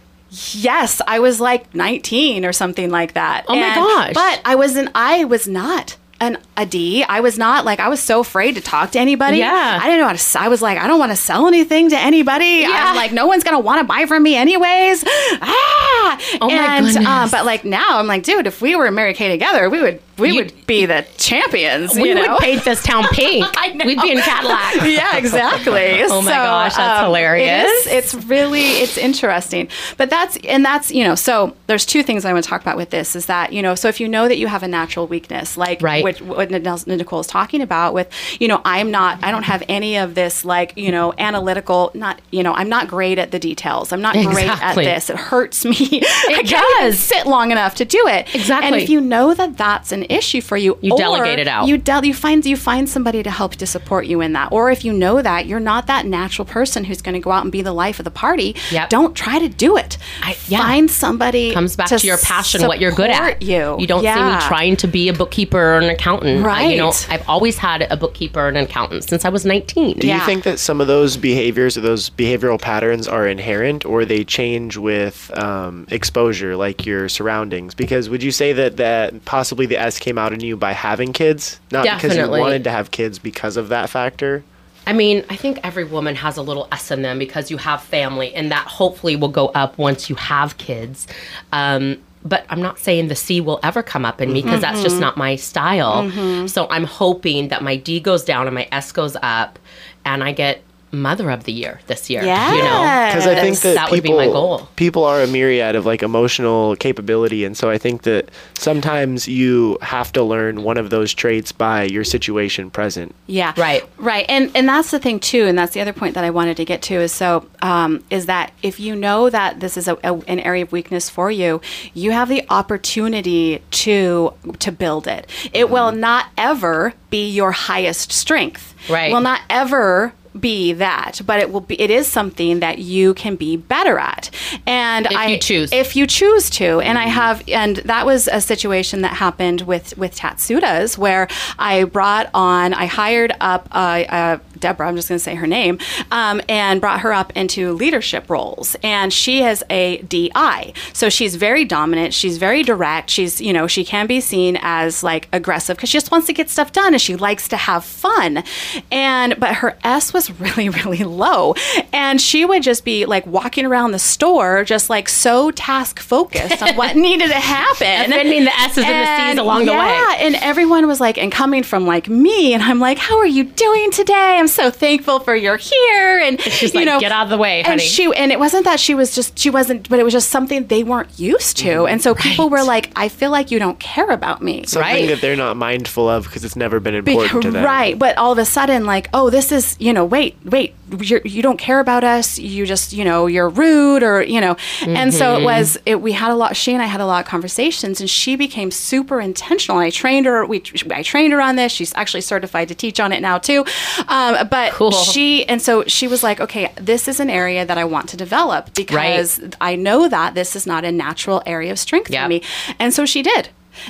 Yes, 0.53 1.01
I 1.07 1.19
was 1.19 1.39
like 1.39 1.75
19 1.75 2.45
or 2.45 2.51
something 2.51 2.89
like 2.89 3.13
that. 3.13 3.45
Oh 3.47 3.55
my 3.55 3.75
gosh. 3.75 4.13
But 4.15 4.41
I 4.43 4.55
wasn't. 4.55 4.89
I 4.95 5.23
was 5.25 5.47
not 5.47 5.97
an 6.19 6.37
a 6.57 6.65
D. 6.65 7.03
I 7.03 7.19
was 7.19 7.37
not 7.37 7.65
like 7.65 7.79
I 7.79 7.89
was 7.89 7.99
so 7.99 8.21
afraid 8.21 8.55
to 8.55 8.61
talk 8.61 8.91
to 8.91 8.99
anybody. 8.99 9.37
Yeah. 9.37 9.79
I 9.81 9.85
didn't 9.85 9.99
know 9.99 10.07
how 10.07 10.13
to. 10.13 10.39
I 10.39 10.47
was 10.47 10.61
like, 10.61 10.77
I 10.77 10.87
don't 10.87 10.99
want 10.99 11.11
to 11.11 11.15
sell 11.15 11.47
anything 11.47 11.89
to 11.89 11.97
anybody. 11.97 12.61
Yeah. 12.61 12.85
I'm 12.87 12.95
like, 12.95 13.11
no 13.11 13.27
one's 13.27 13.43
gonna 13.43 13.59
want 13.59 13.81
to 13.81 13.85
buy 13.85 14.05
from 14.05 14.23
me 14.23 14.35
anyways. 14.35 15.03
Ah. 15.41 16.19
Oh 16.41 16.47
my 16.47 16.53
and, 16.53 16.85
goodness. 16.85 17.05
Um, 17.05 17.29
but 17.29 17.45
like 17.45 17.65
now, 17.65 17.99
I'm 17.99 18.07
like, 18.07 18.23
dude, 18.23 18.47
if 18.47 18.61
we 18.61 18.75
were 18.75 18.89
Mary 18.91 19.13
Kay 19.13 19.29
together, 19.29 19.69
we 19.69 19.81
would 19.81 20.01
we 20.17 20.29
You'd- 20.31 20.53
would 20.53 20.65
be 20.67 20.85
the 20.85 21.05
champions. 21.17 21.93
we 21.95 22.09
you 22.09 22.15
know? 22.15 22.21
would 22.33 22.39
paint 22.39 22.63
this 22.63 22.81
town 22.83 23.03
pink. 23.11 23.45
I. 23.57 23.71
We'd 23.85 24.01
be 24.01 24.11
in 24.11 24.19
Cadillac. 24.19 24.75
yeah, 24.87 25.17
exactly. 25.17 26.01
Oh 26.15 26.21
my 26.21 26.31
gosh, 26.31 26.75
that's 26.75 27.03
hilarious. 27.05 27.47
It 27.47 27.67
is, 27.67 27.87
it's 27.87 28.25
really 28.25 28.61
it's 28.61 28.97
interesting. 28.97 29.67
But 29.97 30.09
that's 30.09 30.37
and 30.43 30.63
that's 30.63 30.91
you 30.91 31.03
know 31.03 31.15
so 31.15 31.55
there's 31.67 31.85
two 31.85 32.03
things 32.03 32.25
I 32.25 32.31
want 32.33 32.43
to 32.45 32.49
talk 32.49 32.61
about 32.61 32.77
with 32.77 32.89
this 32.91 33.15
is 33.15 33.25
that 33.25 33.51
you 33.53 33.61
know 33.61 33.75
so 33.75 33.87
if 33.89 33.99
you 33.99 34.07
know 34.07 34.27
that 34.27 34.37
you 34.37 34.47
have 34.47 34.63
a 34.63 34.67
natural 34.67 35.07
weakness 35.07 35.57
like 35.57 35.81
Right. 35.81 36.03
which, 36.03 36.21
what 36.21 36.49
Nicole 36.51 37.19
is 37.19 37.27
talking 37.27 37.61
about 37.61 37.93
with 37.93 38.09
you 38.39 38.47
know 38.47 38.61
I'm 38.65 38.91
not 38.91 39.23
I 39.23 39.31
don't 39.31 39.43
have 39.43 39.63
any 39.67 39.97
of 39.97 40.15
this 40.15 40.45
like 40.45 40.73
you 40.77 40.91
know 40.91 41.13
analytical 41.17 41.91
not 41.93 42.21
you 42.31 42.43
know 42.43 42.53
I'm 42.53 42.69
not 42.69 42.87
great 42.87 43.17
at 43.19 43.31
the 43.31 43.39
details 43.39 43.91
I'm 43.91 44.01
not 44.01 44.13
great 44.15 44.49
at 44.49 44.75
this 44.75 45.09
it 45.09 45.17
hurts 45.17 45.65
me 45.65 45.75
I 45.81 46.43
can't 46.45 46.47
even 46.47 46.91
does. 46.91 46.99
sit 46.99 47.25
long 47.27 47.51
enough 47.51 47.75
to 47.75 47.85
do 47.85 48.07
it 48.07 48.33
Exactly. 48.35 48.67
and 48.67 48.75
if 48.75 48.89
you 48.89 49.01
know 49.01 49.33
that 49.33 49.57
that's 49.57 49.91
an 49.91 50.04
issue 50.09 50.41
for 50.41 50.57
you 50.57 50.77
You 50.81 50.93
or 50.93 50.97
delegate 50.97 51.39
it 51.39 51.47
out. 51.47 51.67
you 51.67 51.77
del- 51.77 52.05
you 52.05 52.13
find 52.13 52.45
you 52.45 52.57
find 52.57 52.87
somebody 52.89 53.23
to 53.23 53.31
help 53.31 53.55
to 53.57 53.65
support 53.65 54.05
you 54.05 54.21
in 54.21 54.33
that 54.33 54.51
or 54.51 54.71
if 54.71 54.83
you 54.85 54.93
know 54.93 55.21
that 55.21 55.45
you're 55.45 55.59
not 55.59 55.87
that 55.87 56.05
natural 56.05 56.45
person 56.45 56.83
who's 56.85 57.01
going 57.01 57.13
to 57.13 57.19
go 57.19 57.31
out 57.31 57.43
and 57.43 57.51
be 57.51 57.61
the 57.61 57.73
life 57.73 57.99
of 57.99 58.05
the 58.05 58.11
party 58.11 58.55
Yep. 58.71 58.89
don't 58.89 59.15
try 59.15 59.39
to 59.39 59.47
do 59.49 59.77
it 59.77 59.97
I- 60.21 60.37
yeah. 60.47 60.59
find 60.59 60.89
somebody 60.91 61.53
comes 61.53 61.75
back 61.75 61.87
to, 61.89 62.05
your 62.05 62.17
passion, 62.17 62.67
what 62.67 62.79
you're 62.79 62.91
good 62.91 63.09
at. 63.09 63.41
you 63.41 63.75
You 63.79 63.87
don't 63.87 64.01
see 64.03 64.07
me 64.09 64.37
trying 64.47 64.75
to 64.77 64.87
be 64.87 65.09
a 65.09 65.13
bookkeeper 65.13 65.57
or 65.59 65.77
an 65.79 65.89
accountant. 65.89 66.45
I, 66.45 66.67
you 66.71 66.77
know, 66.77 66.91
I've 67.09 67.27
always 67.27 67.57
had 67.57 67.87
a 67.89 67.97
bookkeeper 67.97 68.47
and 68.47 68.57
an 68.57 68.65
accountant 68.65 69.03
since 69.03 69.25
I 69.25 69.29
was 69.29 69.45
19. 69.45 69.99
Do 69.99 70.07
Yeah. 70.07 70.19
you 70.19 70.25
think 70.25 70.43
that 70.43 70.59
some 70.59 70.81
of 70.81 70.87
those 70.87 71.17
behaviors 71.17 71.77
or 71.77 71.81
those 71.81 72.09
behavioral 72.09 72.59
patterns 72.61 73.07
are 73.07 73.27
inherent 73.27 73.85
or 73.85 74.05
they 74.05 74.23
change 74.23 74.77
with 74.77 75.31
um, 75.37 75.85
exposure, 75.89 76.55
like 76.55 76.85
your 76.85 77.09
surroundings? 77.09 77.73
Because 77.75 78.09
would 78.09 78.21
you 78.23 78.31
say 78.31 78.53
that, 78.53 78.77
that 78.77 79.25
possibly 79.25 79.65
the 79.65 79.77
S 79.95 79.99
came 79.99 80.17
out 80.17 80.33
in 80.33 80.41
you 80.41 80.57
by 80.57 80.73
having 80.73 81.13
kids? 81.13 81.59
Not 81.71 81.83
because 81.83 82.15
you 82.15 82.29
wanted 82.29 82.63
to 82.65 82.71
have 82.71 82.91
kids 82.91 83.19
because 83.19 83.57
of 83.57 83.69
that 83.69 83.89
factor? 83.89 84.43
I 84.87 84.93
mean, 84.93 85.25
I 85.29 85.35
think 85.35 85.59
every 85.63 85.83
woman 85.83 86.15
has 86.15 86.37
a 86.37 86.43
little 86.43 86.67
S 86.71 86.91
in 86.91 87.01
them 87.01 87.17
because 87.17 87.49
you 87.49 87.57
have 87.57 87.81
family, 87.81 88.33
and 88.35 88.51
that 88.51 88.67
hopefully 88.67 89.15
will 89.15 89.29
go 89.29 89.47
up 89.49 89.77
once 89.77 90.09
you 90.09 90.15
have 90.15 90.57
kids. 90.57 91.07
Um, 91.51 91.97
but 92.23 92.45
I'm 92.49 92.61
not 92.61 92.79
saying 92.79 93.07
the 93.07 93.15
C 93.15 93.39
will 93.41 93.59
ever 93.63 93.83
come 93.83 94.05
up 94.05 94.19
in 94.21 94.33
me 94.33 94.41
because 94.41 94.61
that's 94.61 94.81
just 94.81 94.99
not 94.99 95.15
my 95.15 95.35
style. 95.35 96.47
So 96.47 96.67
I'm 96.69 96.83
hoping 96.83 97.47
that 97.49 97.63
my 97.63 97.75
D 97.77 97.99
goes 97.99 98.23
down 98.23 98.47
and 98.47 98.53
my 98.55 98.67
S 98.71 98.91
goes 98.91 99.15
up, 99.21 99.57
and 100.05 100.23
I 100.23 100.31
get 100.31 100.61
Mother 100.95 101.29
of 101.29 101.43
the 101.43 101.51
Year 101.51 101.79
this 101.87 102.09
year. 102.09 102.21
You 102.21 102.27
know, 102.27 103.09
Because 103.11 103.27
I 103.27 103.35
think 103.35 103.53
Yes. 103.55 103.63
that, 103.63 103.75
That 103.75 103.91
would 103.91 104.01
be 104.03 104.09
people, 104.09 104.17
my 104.17 104.27
goal. 104.27 104.67
people 104.75 105.03
are 105.03 105.21
a 105.21 105.27
myriad 105.27 105.75
of 105.75 105.85
like 105.85 106.01
emotional 106.03 106.75
capability, 106.77 107.45
and 107.45 107.55
so 107.57 107.69
I 107.69 107.77
think 107.77 108.01
that 108.03 108.29
sometimes 108.57 109.27
you 109.27 109.77
have 109.81 110.11
to 110.13 110.23
learn 110.23 110.63
one 110.63 110.77
of 110.77 110.89
those 110.89 111.13
traits 111.13 111.51
by 111.51 111.83
your 111.83 112.03
situation 112.03 112.69
present. 112.71 113.13
Yeah. 113.27 113.53
Right. 113.57 113.83
Right. 113.97 114.25
And 114.29 114.51
and 114.55 114.67
that's 114.67 114.91
the 114.91 114.99
thing 114.99 115.19
too, 115.19 115.45
and 115.45 115.57
that's 115.57 115.73
the 115.73 115.81
other 115.81 115.93
point 115.93 116.15
that 116.15 116.23
I 116.23 116.29
wanted 116.29 116.57
to 116.57 116.65
get 116.65 116.81
to 116.83 116.95
is 116.95 117.11
so 117.11 117.45
um, 117.61 118.03
is 118.09 118.25
that 118.27 118.51
if 118.63 118.79
you 118.79 118.95
know 118.95 119.29
that 119.29 119.59
this 119.59 119.77
is 119.77 119.87
a, 119.87 119.97
a- 120.03 120.13
an 120.27 120.39
area 120.39 120.63
of 120.63 120.71
weakness 120.71 121.09
for 121.09 121.29
you, 121.31 121.61
you 121.93 122.11
have 122.11 122.29
the 122.29 122.43
opportunity 122.49 123.61
to 123.71 124.33
to 124.59 124.71
build 124.71 125.07
it. 125.07 125.29
It 125.53 125.69
will 125.69 125.85
Mm-hmm. 125.91 125.99
not 125.99 126.25
ever 126.37 126.93
be 127.09 127.29
your 127.29 127.51
highest 127.51 128.11
strength. 128.11 128.73
Right. 128.89 129.11
Will 129.11 129.21
not 129.21 129.41
ever 129.49 130.13
be 130.39 130.73
that, 130.73 131.21
but 131.25 131.39
it 131.39 131.51
will 131.51 131.61
be. 131.61 131.79
It 131.79 131.89
is 131.89 132.07
something 132.07 132.59
that 132.59 132.79
you 132.79 133.13
can 133.13 133.35
be 133.35 133.55
better 133.57 133.97
at, 133.97 134.29
and 134.65 135.05
If 135.05 135.11
I 135.15 135.27
you 135.27 135.37
choose. 135.39 135.71
if 135.71 135.95
you 135.95 136.07
choose 136.07 136.49
to. 136.51 136.79
And 136.81 136.97
I 136.97 137.03
have, 137.05 137.43
and 137.47 137.77
that 137.77 138.05
was 138.05 138.27
a 138.27 138.41
situation 138.41 139.01
that 139.01 139.13
happened 139.13 139.61
with 139.61 139.97
with 139.97 140.15
Tatsuda's, 140.15 140.97
where 140.97 141.27
I 141.57 141.83
brought 141.85 142.29
on, 142.33 142.73
I 142.73 142.85
hired 142.85 143.33
up 143.39 143.67
a, 143.71 144.05
uh, 144.09 144.37
Deborah. 144.59 144.87
I'm 144.87 144.95
just 144.95 145.09
going 145.09 145.17
to 145.19 145.23
say 145.23 145.35
her 145.35 145.47
name, 145.47 145.79
um, 146.11 146.41
and 146.49 146.81
brought 146.81 147.01
her 147.01 147.13
up 147.13 147.31
into 147.35 147.73
leadership 147.73 148.29
roles. 148.29 148.75
And 148.83 149.11
she 149.13 149.43
is 149.43 149.63
a 149.69 149.97
DI, 150.03 150.73
so 150.93 151.09
she's 151.09 151.35
very 151.35 151.65
dominant. 151.65 152.13
She's 152.13 152.37
very 152.37 152.63
direct. 152.63 153.09
She's, 153.09 153.39
you 153.41 153.53
know, 153.53 153.67
she 153.67 153.83
can 153.85 154.07
be 154.07 154.19
seen 154.21 154.57
as 154.61 155.03
like 155.03 155.27
aggressive 155.31 155.77
because 155.77 155.89
she 155.89 155.97
just 155.97 156.11
wants 156.11 156.27
to 156.27 156.33
get 156.33 156.49
stuff 156.49 156.71
done 156.71 156.93
and 156.93 157.01
she 157.01 157.15
likes 157.15 157.47
to 157.49 157.57
have 157.57 157.83
fun. 157.85 158.43
And 158.91 159.39
but 159.39 159.55
her 159.55 159.77
S 159.83 160.13
was 160.13 160.24
really, 160.31 160.69
really 160.83 161.03
low, 161.03 161.55
and 161.93 162.19
she 162.21 162.45
would 162.45 162.63
just 162.63 162.83
be 162.85 163.05
like 163.05 163.25
walking 163.25 163.65
around 163.65 163.91
the 163.91 163.99
store, 163.99 164.63
just 164.63 164.89
like 164.89 165.07
so 165.09 165.51
task 165.51 165.99
focused 165.99 166.61
on 166.61 166.75
what 166.75 166.95
needed 167.07 167.27
to 167.27 167.33
happen, 167.39 168.11
Offending 168.11 168.43
the 168.45 168.53
S's 168.59 168.83
and 168.85 168.87
the 168.87 169.31
C's 169.33 169.39
along 169.39 169.65
the 169.65 169.71
way. 169.71 169.77
yeah, 169.77 170.15
and 170.19 170.35
everyone 170.35 170.87
was 170.87 170.99
like, 170.99 171.17
and 171.17 171.31
coming 171.31 171.63
from 171.63 171.85
like 171.85 172.07
me, 172.07 172.53
and 172.53 172.61
I'm 172.63 172.79
like, 172.79 172.97
how 172.97 173.17
are 173.17 173.25
you 173.25 173.43
doing 173.43 173.91
today? 173.91 174.13
I'm 174.39 174.47
so 174.47 174.69
thankful 174.71 175.19
for 175.19 175.35
you're 175.35 175.57
here, 175.57 176.19
and 176.19 176.39
she's 176.41 176.73
you 176.73 176.79
like, 176.81 176.85
know, 176.85 176.99
"Get 176.99 177.11
out 177.11 177.23
of 177.23 177.29
the 177.29 177.37
way, 177.37 177.61
honey." 177.61 177.73
And 177.73 177.81
she, 177.81 178.11
and 178.15 178.31
it 178.31 178.39
wasn't 178.39 178.65
that 178.65 178.79
she 178.79 178.93
was 178.95 179.13
just 179.15 179.37
she 179.37 179.49
wasn't, 179.49 179.89
but 179.89 179.99
it 179.99 180.03
was 180.03 180.13
just 180.13 180.29
something 180.29 180.67
they 180.67 180.83
weren't 180.83 181.19
used 181.19 181.57
to, 181.57 181.85
and 181.87 182.01
so 182.01 182.15
people 182.15 182.49
were 182.49 182.63
like, 182.63 182.91
I 182.95 183.09
feel 183.09 183.31
like 183.31 183.51
you 183.51 183.59
don't 183.59 183.79
care 183.79 184.09
about 184.11 184.41
me. 184.41 184.63
Something 184.65 184.81
Right. 184.81 185.07
that 185.07 185.21
they're 185.21 185.35
not 185.35 185.57
mindful 185.57 186.07
of 186.09 186.25
because 186.25 186.43
it's 186.43 186.55
never 186.55 186.79
been 186.79 186.95
important 186.95 187.43
to 187.43 187.51
them. 187.51 187.63
Right, 187.65 187.97
but 187.97 188.17
all 188.17 188.31
of 188.31 188.37
a 188.37 188.45
sudden, 188.45 188.85
like, 188.85 189.09
oh, 189.13 189.29
this 189.29 189.51
is, 189.51 189.75
you 189.79 189.93
know, 189.93 190.05
wait, 190.15 190.35
wait, 190.45 190.73
you're, 190.99 191.21
you 191.25 191.41
don't 191.41 191.57
care 191.57 191.79
about 191.79 192.03
us. 192.03 192.39
You 192.39 192.65
just, 192.65 192.93
you 192.93 193.03
know, 193.03 193.27
you're 193.27 193.49
rude, 193.49 194.01
or 194.03 194.23
you 194.23 194.39
know, 194.39 194.55
and 194.87 195.13
so 195.13 195.25
Mm-hmm. 195.25 195.41
it 195.41 195.45
was. 195.45 195.77
It, 195.85 196.01
we 196.01 196.11
had 196.13 196.31
a 196.31 196.35
lot. 196.35 196.55
She 196.55 196.73
and 196.73 196.81
I 196.81 196.85
had 196.85 197.01
a 197.01 197.05
lot 197.05 197.19
of 197.25 197.29
conversations, 197.29 197.99
and 197.99 198.09
she 198.09 198.35
became 198.35 198.71
super 198.71 199.19
intentional. 199.19 199.77
I 199.79 199.89
trained 199.89 200.25
her. 200.25 200.45
We, 200.45 200.63
I 200.91 201.03
trained 201.03 201.33
her 201.33 201.41
on 201.41 201.55
this. 201.57 201.71
She's 201.71 201.93
actually 201.95 202.21
certified 202.21 202.67
to 202.69 202.75
teach 202.75 202.99
on 202.99 203.11
it 203.11 203.21
now 203.21 203.37
too. 203.39 203.65
Um, 204.07 204.47
but 204.49 204.71
Cool. 204.73 204.91
she, 204.91 205.45
and 205.47 205.61
so 205.61 205.83
she 205.85 206.07
was 206.07 206.23
like, 206.23 206.39
okay, 206.39 206.71
this 206.75 207.07
is 207.07 207.19
an 207.19 207.29
area 207.29 207.65
that 207.65 207.77
I 207.77 207.83
want 207.85 208.07
to 208.09 208.17
develop 208.17 208.73
because 208.73 209.41
I 209.59 209.75
know 209.75 210.07
that 210.07 210.33
this 210.35 210.55
is 210.55 210.65
not 210.65 210.85
a 210.85 210.91
natural 210.91 211.41
area 211.45 211.71
of 211.71 211.79
strength 211.79 212.09
Yep. 212.09 212.23
for 212.23 212.29
me, 212.29 212.41
and 212.79 212.93
so 212.93 213.05
she 213.05 213.21
did. 213.21 213.49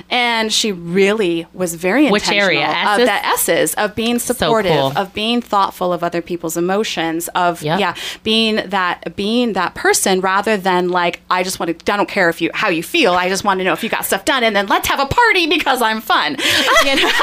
And 0.09 0.51
she 0.51 0.71
really 0.71 1.47
was 1.53 1.75
very 1.75 2.09
Which 2.09 2.23
intentional 2.23 2.63
area? 2.63 2.67
of 2.67 2.99
S's? 2.99 3.05
the 3.07 3.25
S's 3.25 3.73
of 3.75 3.95
being 3.95 4.19
supportive, 4.19 4.71
cool. 4.71 4.93
of 4.97 5.13
being 5.13 5.41
thoughtful 5.41 5.93
of 5.93 6.03
other 6.03 6.21
people's 6.21 6.57
emotions, 6.57 7.27
of 7.29 7.61
Yep. 7.61 7.79
yeah, 7.79 7.95
being 8.23 8.55
that 8.67 9.15
being 9.15 9.53
that 9.53 9.75
person 9.75 10.21
rather 10.21 10.57
than 10.57 10.89
like 10.89 11.21
I 11.29 11.43
just 11.43 11.59
want 11.59 11.77
to. 11.79 11.93
I 11.93 11.97
don't 11.97 12.09
care 12.09 12.29
if 12.29 12.41
you 12.41 12.51
how 12.53 12.69
you 12.69 12.83
feel. 12.83 13.13
I 13.13 13.29
just 13.29 13.43
want 13.43 13.59
to 13.59 13.63
know 13.63 13.73
if 13.73 13.83
you 13.83 13.89
got 13.89 14.05
stuff 14.05 14.25
done, 14.25 14.43
and 14.43 14.55
then 14.55 14.67
let's 14.67 14.87
have 14.87 14.99
a 14.99 15.05
party 15.05 15.47
because 15.47 15.81
I'm 15.81 16.01
fun. 16.01 16.37
You 16.85 16.95
know? 16.95 17.09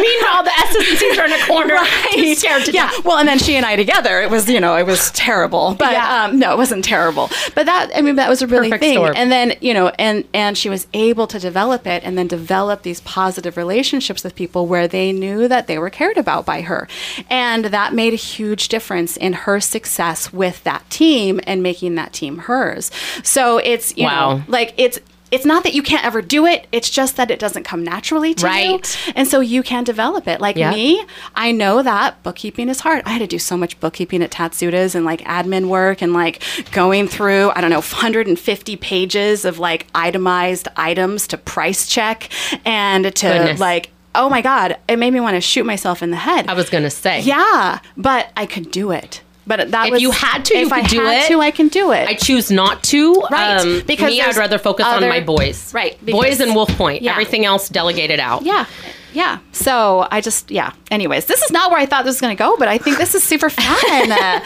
Meanwhile, 0.00 0.44
the 0.44 0.52
S's 0.68 0.88
and 0.90 0.98
C's 0.98 1.18
are 1.18 1.26
in 1.26 1.32
a 1.32 1.46
corner, 1.46 1.74
Right. 1.74 2.34
scared 2.38 2.64
to 2.64 2.72
yeah. 2.72 2.90
death. 2.90 3.04
Well, 3.04 3.18
and 3.18 3.28
then 3.28 3.38
she 3.38 3.56
and 3.56 3.66
I 3.66 3.76
together, 3.76 4.20
it 4.22 4.30
was 4.30 4.48
you 4.48 4.60
know 4.60 4.76
it 4.76 4.86
was 4.86 5.10
terrible, 5.12 5.74
but 5.78 5.92
Yeah. 5.92 6.24
um, 6.24 6.38
no, 6.38 6.52
it 6.52 6.56
wasn't 6.56 6.84
terrible. 6.84 7.28
But 7.54 7.66
that 7.66 7.90
I 7.94 8.00
mean 8.00 8.16
that 8.16 8.28
was 8.28 8.42
a 8.42 8.46
really 8.46 8.68
Perfect 8.70 8.82
thing. 8.84 8.94
storm. 8.96 9.14
And 9.16 9.30
then 9.30 9.54
you 9.60 9.74
know 9.74 9.88
and 9.98 10.24
and 10.32 10.56
she 10.56 10.68
was 10.68 10.86
able 10.94 11.26
to 11.32 11.38
develop 11.40 11.86
it 11.86 12.02
and 12.04 12.16
then 12.16 12.28
develop 12.28 12.82
these 12.82 13.00
positive 13.00 13.56
relationships 13.56 14.22
with 14.24 14.34
people 14.36 14.66
where 14.66 14.86
they 14.86 15.12
knew 15.12 15.48
that 15.48 15.66
they 15.66 15.78
were 15.78 15.90
cared 15.90 16.16
about 16.16 16.46
by 16.46 16.60
her, 16.62 16.86
and 17.28 17.66
that 17.66 17.92
made 17.92 18.12
a 18.12 18.16
huge 18.16 18.68
difference 18.68 19.16
in 19.16 19.32
her 19.32 19.58
success 19.60 20.32
with 20.32 20.62
that 20.64 20.88
team 20.90 21.40
and 21.46 21.62
making 21.62 21.94
that 21.96 22.12
team 22.12 22.38
hers. 22.38 22.90
So 23.22 23.58
it's 23.58 23.96
you 23.96 24.04
Wow. 24.04 24.36
know 24.36 24.44
like 24.48 24.74
it's. 24.76 24.98
It's 25.32 25.44
not 25.46 25.64
that 25.64 25.72
you 25.74 25.82
can't 25.82 26.04
ever 26.04 26.22
do 26.22 26.46
it. 26.46 26.66
It's 26.70 26.88
just 26.90 27.16
that 27.16 27.30
it 27.30 27.38
doesn't 27.38 27.64
come 27.64 27.82
naturally 27.82 28.34
to 28.34 28.46
you. 28.46 28.80
And 29.16 29.26
so 29.26 29.40
you 29.40 29.62
can 29.62 29.82
develop 29.82 30.28
it. 30.28 30.40
Like 30.40 30.56
Yeah. 30.56 30.70
me, 30.70 31.04
I 31.34 31.50
know 31.52 31.82
that 31.82 32.22
bookkeeping 32.22 32.68
is 32.68 32.80
hard. 32.80 33.02
I 33.06 33.10
had 33.10 33.20
to 33.20 33.26
do 33.26 33.38
so 33.38 33.56
much 33.56 33.80
bookkeeping 33.80 34.22
at 34.22 34.30
Tatsuda's 34.30 34.94
and 34.94 35.04
like 35.04 35.22
admin 35.22 35.66
work 35.68 36.02
and 36.02 36.12
like 36.12 36.42
going 36.72 37.08
through, 37.08 37.50
I 37.56 37.60
don't 37.62 37.70
know, 37.70 37.80
150 37.80 38.76
pages 38.76 39.44
of 39.44 39.58
like 39.58 39.86
itemized 39.94 40.68
items 40.76 41.26
to 41.28 41.38
price 41.38 41.86
check 41.88 42.28
and 42.66 43.04
to 43.16 43.26
Goodness. 43.26 43.58
like, 43.58 43.90
oh 44.14 44.28
my 44.28 44.42
God, 44.42 44.76
it 44.86 44.98
made 44.98 45.12
me 45.12 45.20
want 45.20 45.36
to 45.36 45.40
shoot 45.40 45.64
myself 45.64 46.02
in 46.02 46.10
the 46.10 46.16
head. 46.18 46.46
I 46.48 46.52
was 46.54 46.68
gonna 46.68 46.90
say, 46.90 47.20
yeah, 47.22 47.78
but 47.96 48.30
I 48.36 48.44
could 48.44 48.70
do 48.70 48.90
it. 48.90 49.22
But 49.46 49.72
that 49.72 49.86
If 49.86 49.92
was 49.92 50.02
you 50.02 50.10
had 50.12 50.44
to, 50.46 50.56
you 50.58 50.66
if 50.66 50.72
I 50.72 50.82
do 50.82 51.00
had 51.00 51.24
it. 51.24 51.28
to, 51.28 51.40
I 51.40 51.50
can 51.50 51.66
do 51.68 51.90
it. 51.90 52.08
I 52.08 52.14
choose 52.14 52.50
not 52.50 52.82
to. 52.84 53.14
Right, 53.30 53.56
Um, 53.60 53.82
because 53.86 54.10
me, 54.12 54.20
I'd 54.20 54.36
rather 54.36 54.58
focus 54.58 54.86
other- 54.86 55.04
on 55.04 55.08
my 55.10 55.18
boys. 55.20 55.74
Right, 55.74 55.98
boys 56.06 56.38
and 56.40 56.54
Wolf 56.54 56.68
Point. 56.76 57.02
yeah. 57.02 57.10
Everything 57.10 57.44
else 57.44 57.68
delegated 57.68 58.20
out. 58.20 58.42
Yeah. 58.42 58.66
Yeah. 59.12 59.38
So 59.50 60.06
I 60.10 60.20
just, 60.22 60.50
yeah. 60.50 60.72
Anyways, 60.90 61.26
this 61.26 61.42
is 61.42 61.50
not 61.50 61.70
where 61.70 61.78
I 61.80 61.84
thought 61.86 62.04
this 62.04 62.14
was 62.14 62.20
going 62.22 62.34
to 62.34 62.38
go, 62.42 62.56
but 62.56 62.68
I 62.68 62.78
think 62.78 62.96
this 62.98 63.14
is 63.14 63.22
super 63.22 63.50
fun. 63.60 63.66
Yeah. 64.08 64.40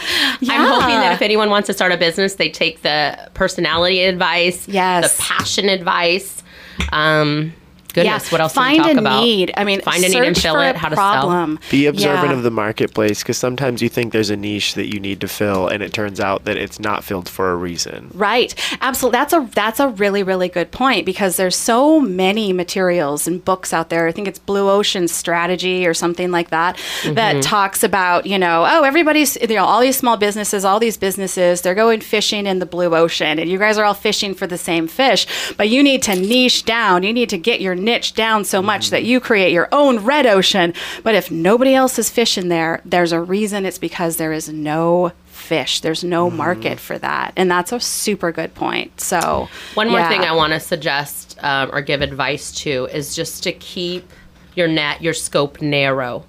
I'm 0.48 0.66
hoping 0.68 0.88
that 0.96 1.12
if 1.12 1.22
anyone 1.22 1.50
wants 1.50 1.66
to 1.66 1.72
start 1.74 1.92
a 1.92 1.96
business, 1.96 2.34
they 2.34 2.48
take 2.48 2.82
the 2.82 3.16
personality 3.34 4.02
advice, 4.02 4.66
Yes. 4.66 5.14
the 5.16 5.22
passion 5.22 5.68
advice. 5.68 6.42
Um, 6.90 7.52
goodness, 7.96 8.30
what 8.32 8.40
else 8.40 8.52
Find 8.54 8.76
do 8.76 8.82
we 8.82 8.88
talk 8.94 8.96
a 8.96 9.00
about? 9.00 9.22
need. 9.24 9.52
I 9.56 9.64
mean, 9.64 9.80
find 9.80 10.04
a 10.04 10.08
need 10.08 10.16
and 10.22 10.36
search 10.36 10.42
fill 10.44 10.54
for 10.54 10.62
it. 10.64 10.76
a 10.76 10.78
How 10.78 10.88
to 10.88 10.94
problem. 10.94 11.58
Be 11.70 11.86
observant 11.86 12.28
Yeah. 12.30 12.36
of 12.36 12.42
the 12.42 12.50
marketplace 12.50 13.22
because 13.22 13.38
sometimes 13.38 13.82
you 13.82 13.88
think 13.88 14.12
there's 14.12 14.30
a 14.30 14.36
niche 14.36 14.74
that 14.74 14.92
you 14.92 15.00
need 15.00 15.20
to 15.22 15.28
fill, 15.28 15.66
and 15.68 15.82
it 15.82 15.92
turns 15.92 16.20
out 16.20 16.44
that 16.44 16.56
it's 16.56 16.78
not 16.78 17.02
filled 17.04 17.28
for 17.28 17.50
a 17.50 17.56
reason. 17.56 18.10
Right. 18.14 18.54
Absolutely. 18.80 19.18
That's 19.18 19.32
a 19.32 19.48
that's 19.54 19.80
a 19.80 19.88
really 19.88 20.22
really 20.22 20.48
good 20.48 20.70
point 20.70 21.04
because 21.06 21.36
there's 21.36 21.56
so 21.56 22.00
many 22.00 22.52
materials 22.52 23.26
and 23.26 23.44
books 23.44 23.72
out 23.72 23.88
there. 23.90 24.06
I 24.06 24.12
think 24.12 24.28
it's 24.28 24.38
Blue 24.38 24.68
Ocean 24.70 25.08
Strategy 25.08 25.86
or 25.86 25.94
something 25.94 26.30
like 26.30 26.50
that 26.50 26.76
Mm-hmm. 27.02 27.14
that 27.14 27.42
talks 27.42 27.82
about, 27.82 28.26
you 28.26 28.38
know, 28.38 28.64
oh, 28.68 28.82
everybody's 28.82 29.36
you 29.40 29.48
know, 29.56 29.64
all 29.64 29.80
these 29.80 29.96
small 29.96 30.16
businesses, 30.16 30.64
all 30.64 30.78
these 30.80 30.96
businesses, 30.96 31.60
they're 31.62 31.74
going 31.74 32.00
fishing 32.00 32.46
in 32.46 32.58
the 32.58 32.66
blue 32.66 32.94
ocean 32.94 33.38
and 33.38 33.50
you 33.50 33.58
guys 33.58 33.78
are 33.78 33.84
all 33.84 33.94
fishing 33.94 34.34
for 34.34 34.46
the 34.46 34.58
same 34.58 34.86
fish, 34.88 35.26
but 35.56 35.68
you 35.68 35.82
need 35.82 36.02
to 36.02 36.14
niche 36.14 36.64
down. 36.64 37.02
You 37.02 37.12
need 37.12 37.28
to 37.30 37.38
get 37.38 37.60
your 37.60 37.74
niche 37.86 38.12
down 38.12 38.44
so 38.44 38.60
much 38.60 38.90
that 38.90 39.04
you 39.04 39.20
create 39.20 39.52
your 39.52 39.68
own 39.72 40.00
red 40.00 40.26
ocean. 40.26 40.74
But 41.02 41.14
if 41.14 41.30
nobody 41.30 41.74
else 41.74 41.98
is 41.98 42.10
fishing 42.10 42.48
there, 42.48 42.82
there's 42.84 43.12
a 43.12 43.20
reason 43.20 43.64
it's 43.64 43.78
because 43.78 44.16
there 44.16 44.32
is 44.32 44.50
no 44.50 45.12
fish. 45.24 45.80
There's 45.80 46.04
no 46.04 46.28
market 46.28 46.78
for 46.78 46.98
that. 46.98 47.32
And 47.36 47.50
that's 47.50 47.72
a 47.72 47.80
super 47.80 48.32
good 48.32 48.54
point. 48.54 49.00
So, 49.00 49.48
One 49.74 49.88
more 49.88 50.00
yeah. 50.00 50.08
thing 50.08 50.22
I 50.22 50.32
want 50.32 50.52
to 50.52 50.60
suggest 50.60 51.38
um, 51.42 51.70
or 51.72 51.80
give 51.80 52.02
advice 52.02 52.52
to 52.56 52.86
is 52.86 53.14
just 53.14 53.42
to 53.44 53.52
keep 53.52 54.10
your 54.54 54.68
net, 54.68 55.00
your 55.00 55.14
scope 55.14 55.62
narrow. 55.62 56.24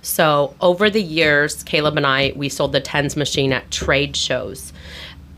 So 0.00 0.54
over 0.60 0.90
the 0.90 1.02
years, 1.02 1.62
Caleb 1.62 1.96
and 1.96 2.06
I, 2.06 2.32
we 2.34 2.48
sold 2.48 2.72
the 2.72 2.80
tens 2.80 3.16
machine 3.16 3.52
at 3.52 3.70
trade 3.70 4.16
shows. 4.16 4.72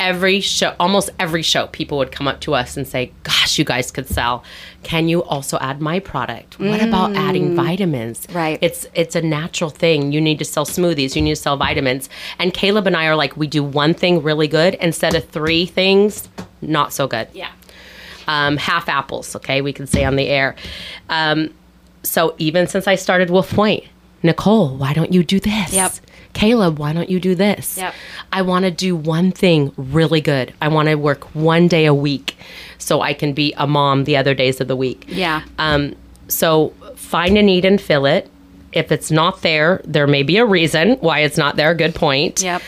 Every 0.00 0.40
show, 0.40 0.74
almost 0.80 1.10
every 1.20 1.42
show, 1.42 1.68
people 1.68 1.98
would 1.98 2.10
come 2.10 2.26
up 2.26 2.40
to 2.40 2.54
us 2.54 2.76
and 2.76 2.86
say, 2.86 3.12
"Gosh, 3.22 3.58
you 3.58 3.64
guys 3.64 3.90
could 3.90 4.06
sell. 4.08 4.42
Can 4.82 5.08
you 5.08 5.22
also 5.22 5.56
add 5.60 5.80
my 5.80 5.98
product? 6.00 6.58
What 6.58 6.82
about 6.82 7.14
adding 7.16 7.54
vitamins? 7.54 8.26
Right. 8.32 8.58
It's 8.60 8.86
it's 8.94 9.14
a 9.14 9.22
natural 9.22 9.70
thing. 9.70 10.10
You 10.12 10.20
need 10.20 10.38
to 10.40 10.44
sell 10.44 10.66
smoothies. 10.66 11.14
You 11.16 11.22
need 11.22 11.36
to 11.36 11.40
sell 11.40 11.56
vitamins. 11.56 12.08
And 12.38 12.52
Caleb 12.52 12.86
and 12.86 12.96
I 12.96 13.06
are 13.06 13.14
like, 13.16 13.36
we 13.36 13.46
do 13.46 13.62
one 13.62 13.94
thing 13.94 14.22
really 14.22 14.48
good 14.48 14.74
instead 14.74 15.14
of 15.14 15.24
three 15.28 15.64
things 15.64 16.28
not 16.60 16.92
so 16.94 17.06
good 17.06 17.28
Yeah. 17.34 17.50
um, 18.26 18.56
half 18.56 18.88
apples. 18.88 19.36
Okay, 19.36 19.60
we 19.60 19.72
can 19.72 19.86
say 19.86 20.02
on 20.04 20.16
the 20.16 20.26
air. 20.28 20.56
Um, 21.08 21.54
so 22.02 22.34
even 22.38 22.66
since 22.66 22.88
I 22.88 22.94
started 22.96 23.30
Wolf 23.30 23.50
Point, 23.50 23.84
Nicole, 24.22 24.76
why 24.76 24.92
don't 24.92 25.12
you 25.12 25.22
do 25.22 25.38
this? 25.40 25.72
Yep. 25.72 25.92
Caleb, 26.34 26.78
why 26.78 26.92
don't 26.92 27.08
you 27.08 27.18
do 27.20 27.34
this? 27.34 27.78
Yep. 27.78 27.94
I 28.32 28.42
want 28.42 28.64
to 28.64 28.70
do 28.70 28.94
one 28.94 29.30
thing 29.32 29.72
really 29.76 30.20
good. 30.20 30.52
I 30.60 30.68
want 30.68 30.88
to 30.88 30.96
work 30.96 31.24
one 31.34 31.68
day 31.68 31.86
a 31.86 31.94
week 31.94 32.36
so 32.78 33.00
I 33.00 33.14
can 33.14 33.32
be 33.32 33.54
a 33.56 33.66
mom 33.66 34.04
the 34.04 34.16
other 34.16 34.34
days 34.34 34.60
of 34.60 34.68
the 34.68 34.76
week. 34.76 35.04
Yeah. 35.08 35.42
Um, 35.58 35.94
so 36.28 36.74
find 36.96 37.38
a 37.38 37.42
need 37.42 37.64
and 37.64 37.80
fill 37.80 38.04
it. 38.06 38.28
If 38.72 38.90
it's 38.90 39.10
not 39.10 39.42
there, 39.42 39.80
there 39.84 40.06
may 40.08 40.22
be 40.24 40.36
a 40.38 40.44
reason 40.44 40.94
why 41.00 41.20
it's 41.20 41.36
not 41.38 41.54
there. 41.56 41.74
Good 41.74 41.94
point. 41.94 42.42
Yep. 42.42 42.60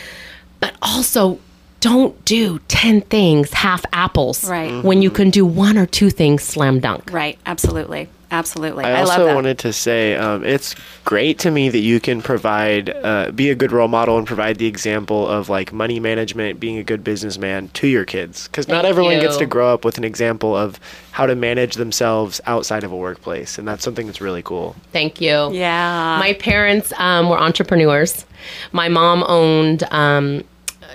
But 0.61 0.73
also, 0.81 1.39
don't 1.81 2.23
do 2.25 2.59
10 2.69 3.01
things 3.01 3.53
half 3.53 3.85
apples 3.93 4.49
Right. 4.49 4.83
when 4.83 5.01
you 5.01 5.11
can 5.11 5.29
do 5.29 5.45
one 5.45 5.77
or 5.77 5.85
two 5.85 6.09
things 6.09 6.43
slam 6.43 6.79
dunk. 6.79 7.11
Right. 7.11 7.37
Absolutely. 7.45 8.07
Absolutely. 8.31 8.85
I 8.85 8.97
I, 8.97 8.99
also 9.01 9.17
love 9.17 9.27
that. 9.27 9.35
wanted 9.35 9.59
to 9.59 9.73
say 9.73 10.15
um, 10.15 10.43
it's 10.43 10.75
great 11.05 11.39
to 11.39 11.51
me 11.51 11.69
that 11.69 11.79
you 11.79 11.99
can 11.99 12.21
provide, 12.21 12.89
uh, 12.89 13.31
be 13.31 13.49
a 13.49 13.55
good 13.55 13.71
role 13.71 13.87
model 13.87 14.17
and 14.17 14.25
provide 14.25 14.57
the 14.57 14.65
example 14.65 15.27
of 15.27 15.49
like 15.49 15.73
money 15.73 15.99
management, 15.99 16.59
being 16.59 16.77
a 16.77 16.83
good 16.83 17.03
businessman 17.03 17.69
to 17.69 17.87
your 17.87 18.05
kids. 18.05 18.47
Because 18.47 18.67
not 18.67 18.83
Thank 18.83 18.91
everyone 18.91 19.19
gets 19.19 19.37
to 19.37 19.45
grow 19.45 19.73
up 19.73 19.85
with 19.85 19.97
an 19.97 20.03
example 20.03 20.55
of 20.55 20.79
how 21.11 21.25
to 21.25 21.35
manage 21.35 21.75
themselves 21.75 22.39
outside 22.45 22.83
of 22.83 22.91
a 22.91 22.95
workplace. 22.95 23.57
And 23.57 23.67
that's 23.67 23.83
something 23.83 24.05
that's 24.05 24.21
really 24.21 24.43
cool. 24.43 24.75
Thank 24.91 25.19
you. 25.21 25.51
yeah. 25.51 26.17
My 26.19 26.33
parents 26.33 26.93
um, 26.97 27.29
were 27.29 27.37
entrepreneurs. 27.39 28.25
My 28.71 28.87
mom 28.87 29.23
owned 29.27 29.83
um, 29.91 30.43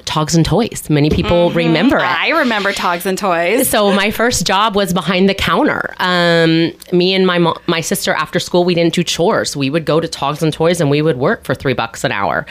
Togs 0.05 0.35
and 0.35 0.45
Toys. 0.45 0.89
Many 0.91 1.11
people 1.11 1.51
remember 1.51 1.97
it. 1.97 2.03
I 2.03 2.31
remember 2.31 2.73
Togs 2.73 3.07
and 3.07 3.17
Toys. 3.17 3.69
so 3.69 3.93
my 3.93 4.11
first 4.11 4.47
job 4.47 4.75
was 4.75 4.93
behind 4.93 5.29
the 5.29 5.35
counter. 5.35 5.95
Um, 5.99 6.73
me 6.93 7.15
and 7.15 7.27
my 7.27 7.39
mo- 7.39 7.57
my 7.67 7.81
sister 7.81 8.13
after 8.13 8.39
school 8.39 8.65
we 8.65 8.75
didn't 8.75 8.95
do 8.95 9.03
chores. 9.03 9.57
We 9.57 9.71
would 9.71 9.85
go 9.85 10.01
to 10.01 10.09
Togs 10.09 10.43
and 10.43 10.53
Toys 10.53 10.81
and 10.81 10.91
we 10.91 11.03
would 11.03 11.17
work 11.17 11.45
for 11.45 11.55
three 11.55 11.75
bucks 11.75 12.05
an 12.05 12.13
hour. 12.13 12.47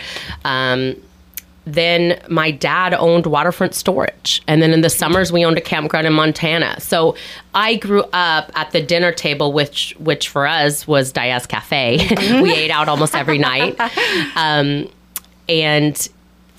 Um, 0.46 0.96
then 1.66 2.20
my 2.28 2.50
dad 2.50 2.94
owned 2.94 3.28
waterfront 3.28 3.76
storage 3.76 4.42
and 4.48 4.62
then 4.62 4.74
in 4.74 4.82
the 4.82 4.90
summers 4.90 5.32
we 5.32 5.46
owned 5.46 5.60
a 5.60 5.62
campground 5.62 6.08
in 6.08 6.14
montana 6.14 6.76
so 6.80 7.16
i 7.54 7.76
grew 7.76 8.02
up 8.14 8.52
at 8.56 8.72
the 8.72 8.82
dinner 8.82 9.12
table 9.12 9.54
which 9.54 9.96
which 10.00 10.28
for 10.28 10.48
us 10.48 10.88
was 10.88 11.12
diaz 11.12 11.46
cafe 11.46 11.98
we 12.42 12.52
ate 12.52 12.72
out 12.72 12.90
almost 12.90 13.14
every 13.14 13.38
night 13.38 13.76
um, 14.36 14.90
and 15.48 16.10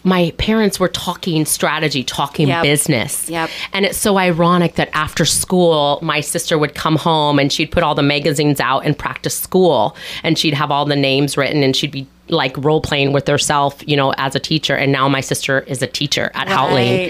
my 0.05 0.33
parents 0.39 0.81
were 0.81 0.89
talking 0.89 1.45
strategy, 1.45 2.03
talking 2.03 2.49
Yep. 2.49 2.63
business. 2.63 3.29
Yep. 3.29 3.51
And 3.73 3.85
it's 3.87 3.99
so 3.99 4.19
ironic 4.19 4.75
that 4.75 4.91
after 4.95 5.25
school, 5.25 5.99
my 6.03 6.21
sister 6.21 6.59
would 6.59 6.75
come 6.75 6.97
home 6.97 7.39
and 7.39 7.53
she'd 7.53 7.71
put 7.71 7.83
all 7.83 7.95
the 7.95 8.03
magazines 8.03 8.61
out 8.61 8.85
and 8.85 8.99
practice 8.99 9.39
school. 9.39 9.97
And 10.23 10.39
she'd 10.39 10.55
have 10.55 10.71
all 10.71 10.85
the 10.85 10.97
names 10.97 11.37
written 11.37 11.63
and 11.63 11.77
she'd 11.77 11.93
be 11.93 12.07
like 12.29 12.57
role 12.57 12.81
playing 12.81 13.13
with 13.13 13.29
herself, 13.29 13.83
you 13.87 13.97
know, 13.97 14.13
as 14.17 14.35
a 14.35 14.41
teacher. 14.41 14.75
And 14.75 14.91
now 14.91 15.09
my 15.09 15.21
sister 15.21 15.61
is 15.61 15.83
a 15.83 15.87
teacher 15.87 16.31
at. 16.35 16.49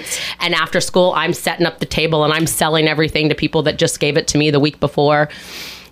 Right. 0.03 0.21
And 0.39 0.53
after 0.53 0.81
school, 0.81 1.13
I'm 1.15 1.33
setting 1.33 1.65
up 1.65 1.79
the 1.79 1.85
table 1.85 2.23
and 2.23 2.33
I'm 2.33 2.45
selling 2.47 2.87
everything 2.87 3.29
to 3.29 3.35
people 3.35 3.63
that 3.63 3.77
just 3.77 3.99
gave 3.99 4.17
it 4.17 4.27
to 4.29 4.37
me 4.37 4.51
the 4.51 4.59
week 4.59 4.79
before. 4.79 5.29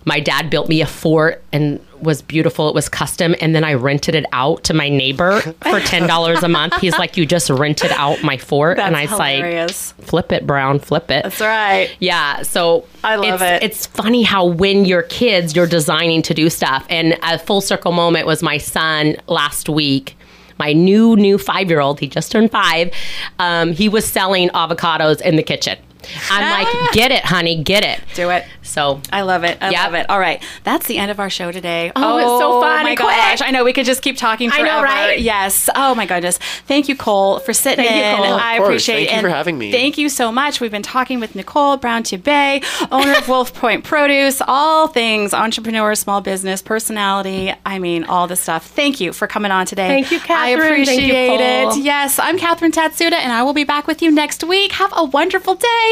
My 0.04 0.20
dad 0.20 0.50
built 0.50 0.68
me 0.68 0.80
a 0.82 0.86
fort 0.86 1.42
and 1.52 1.80
was 2.02 2.22
beautiful. 2.22 2.68
It 2.68 2.74
was 2.74 2.88
custom. 2.88 3.34
And 3.40 3.54
then 3.54 3.64
I 3.64 3.74
rented 3.74 4.14
it 4.14 4.26
out 4.32 4.64
to 4.64 4.74
my 4.74 4.88
neighbor 4.88 5.40
for 5.40 5.52
$10 5.80 6.42
a 6.42 6.48
month. 6.48 6.76
He's 6.80 6.98
like, 6.98 7.16
You 7.16 7.26
just 7.26 7.50
rented 7.50 7.92
out 7.92 8.22
my 8.22 8.36
fort. 8.36 8.76
That's 8.76 8.86
and 8.88 8.96
I 8.96 9.02
was 9.02 9.10
hilarious. 9.10 9.94
like, 9.98 10.08
Flip 10.08 10.32
it, 10.32 10.46
Brown, 10.46 10.78
flip 10.78 11.10
it. 11.10 11.22
That's 11.22 11.40
right. 11.40 11.94
Yeah, 12.00 12.42
so 12.42 12.86
I 13.04 13.16
love 13.16 13.42
it's, 13.42 13.62
it. 13.62 13.70
It's 13.70 13.86
funny 13.86 14.22
how 14.22 14.44
when 14.46 14.84
you're 14.84 15.02
kids, 15.02 15.54
you're 15.54 15.66
designing 15.66 16.22
to 16.22 16.34
do 16.34 16.50
stuff. 16.50 16.86
And 16.88 17.18
a 17.22 17.38
full 17.38 17.60
circle 17.60 17.92
moment 17.92 18.26
was 18.26 18.42
my 18.42 18.58
son 18.58 19.16
last 19.28 19.68
week. 19.68 20.16
My 20.58 20.72
new 20.72 21.16
new 21.16 21.38
five 21.38 21.68
year 21.70 21.80
old, 21.80 21.98
he 21.98 22.06
just 22.06 22.30
turned 22.30 22.50
five. 22.50 22.92
Um, 23.38 23.72
he 23.72 23.88
was 23.88 24.04
selling 24.04 24.48
avocados 24.50 25.20
in 25.20 25.36
the 25.36 25.42
kitchen. 25.42 25.78
I'm 26.30 26.64
like, 26.64 26.92
get 26.92 27.10
it, 27.12 27.24
honey, 27.24 27.62
get 27.62 27.84
it. 27.84 28.00
Do 28.14 28.30
it. 28.30 28.44
So 28.62 29.00
I 29.12 29.22
love 29.22 29.44
it. 29.44 29.58
I 29.60 29.70
Yep. 29.70 29.84
love 29.84 29.94
it. 29.94 30.10
All 30.10 30.18
right. 30.18 30.42
That's 30.64 30.86
the 30.86 30.98
end 30.98 31.10
of 31.10 31.20
our 31.20 31.28
show 31.30 31.52
today. 31.52 31.92
Oh, 31.96 32.16
it's 32.18 32.26
so 32.26 32.52
oh 32.58 32.60
fun 32.60 32.80
Oh 32.80 32.82
my 32.84 32.90
and 32.90 32.98
quick. 32.98 33.08
gosh. 33.10 33.42
I 33.42 33.50
know 33.50 33.64
we 33.64 33.72
could 33.72 33.84
just 33.86 34.02
keep 34.02 34.16
talking 34.16 34.50
I 34.52 34.62
know, 34.62 34.82
right? 34.82 35.18
Yes. 35.20 35.68
Oh 35.74 35.94
my 35.94 36.06
goodness. 36.06 36.38
Thank 36.66 36.88
you, 36.88 36.96
Cole, 36.96 37.38
for 37.40 37.52
sitting 37.52 37.84
Thank 37.84 37.96
you, 37.96 38.02
in. 38.02 38.16
Cole. 38.28 38.34
Of 38.36 38.40
I 38.40 38.56
course. 38.58 38.68
appreciate 38.68 38.94
Thank 38.96 39.08
you 39.10 39.14
and 39.16 39.24
for 39.24 39.28
having 39.30 39.58
me. 39.58 39.72
Thank 39.72 39.98
you 39.98 40.08
so 40.08 40.32
much. 40.32 40.60
We've 40.60 40.70
been 40.70 40.82
talking 40.82 41.20
with 41.20 41.34
Nicole 41.34 41.76
Brown-Tubei, 41.76 42.64
owner 42.90 43.12
of 43.18 43.28
Wolf 43.32 43.52
Point 43.54 43.84
Produce, 43.84 44.40
all 44.46 44.88
things 44.88 45.34
entrepreneur, 45.34 45.94
small 45.94 46.20
business, 46.20 46.62
personality. 46.62 47.52
I 47.66 47.78
mean, 47.78 48.04
all 48.04 48.26
the 48.26 48.36
stuff. 48.36 48.66
Thank 48.66 49.00
you 49.00 49.12
for 49.12 49.26
coming 49.26 49.50
on 49.50 49.66
today. 49.66 49.88
Thank 49.88 50.10
you, 50.10 50.18
Catherine. 50.20 50.38
I 50.38 50.48
appreciate 50.72 50.96
Thank 51.12 51.76
you, 51.76 51.80
it. 51.80 51.84
Yes, 51.84 52.18
I'm 52.18 52.38
Catherine 52.38 52.72
Tatsuda, 52.72 53.12
and 53.12 53.32
I 53.32 53.42
will 53.42 53.52
be 53.54 53.64
back 53.64 53.86
with 53.86 54.02
you 54.02 54.10
next 54.10 54.44
week. 54.44 54.72
Have 54.72 54.92
a 54.96 55.04
wonderful 55.04 55.54
day. 55.54 55.91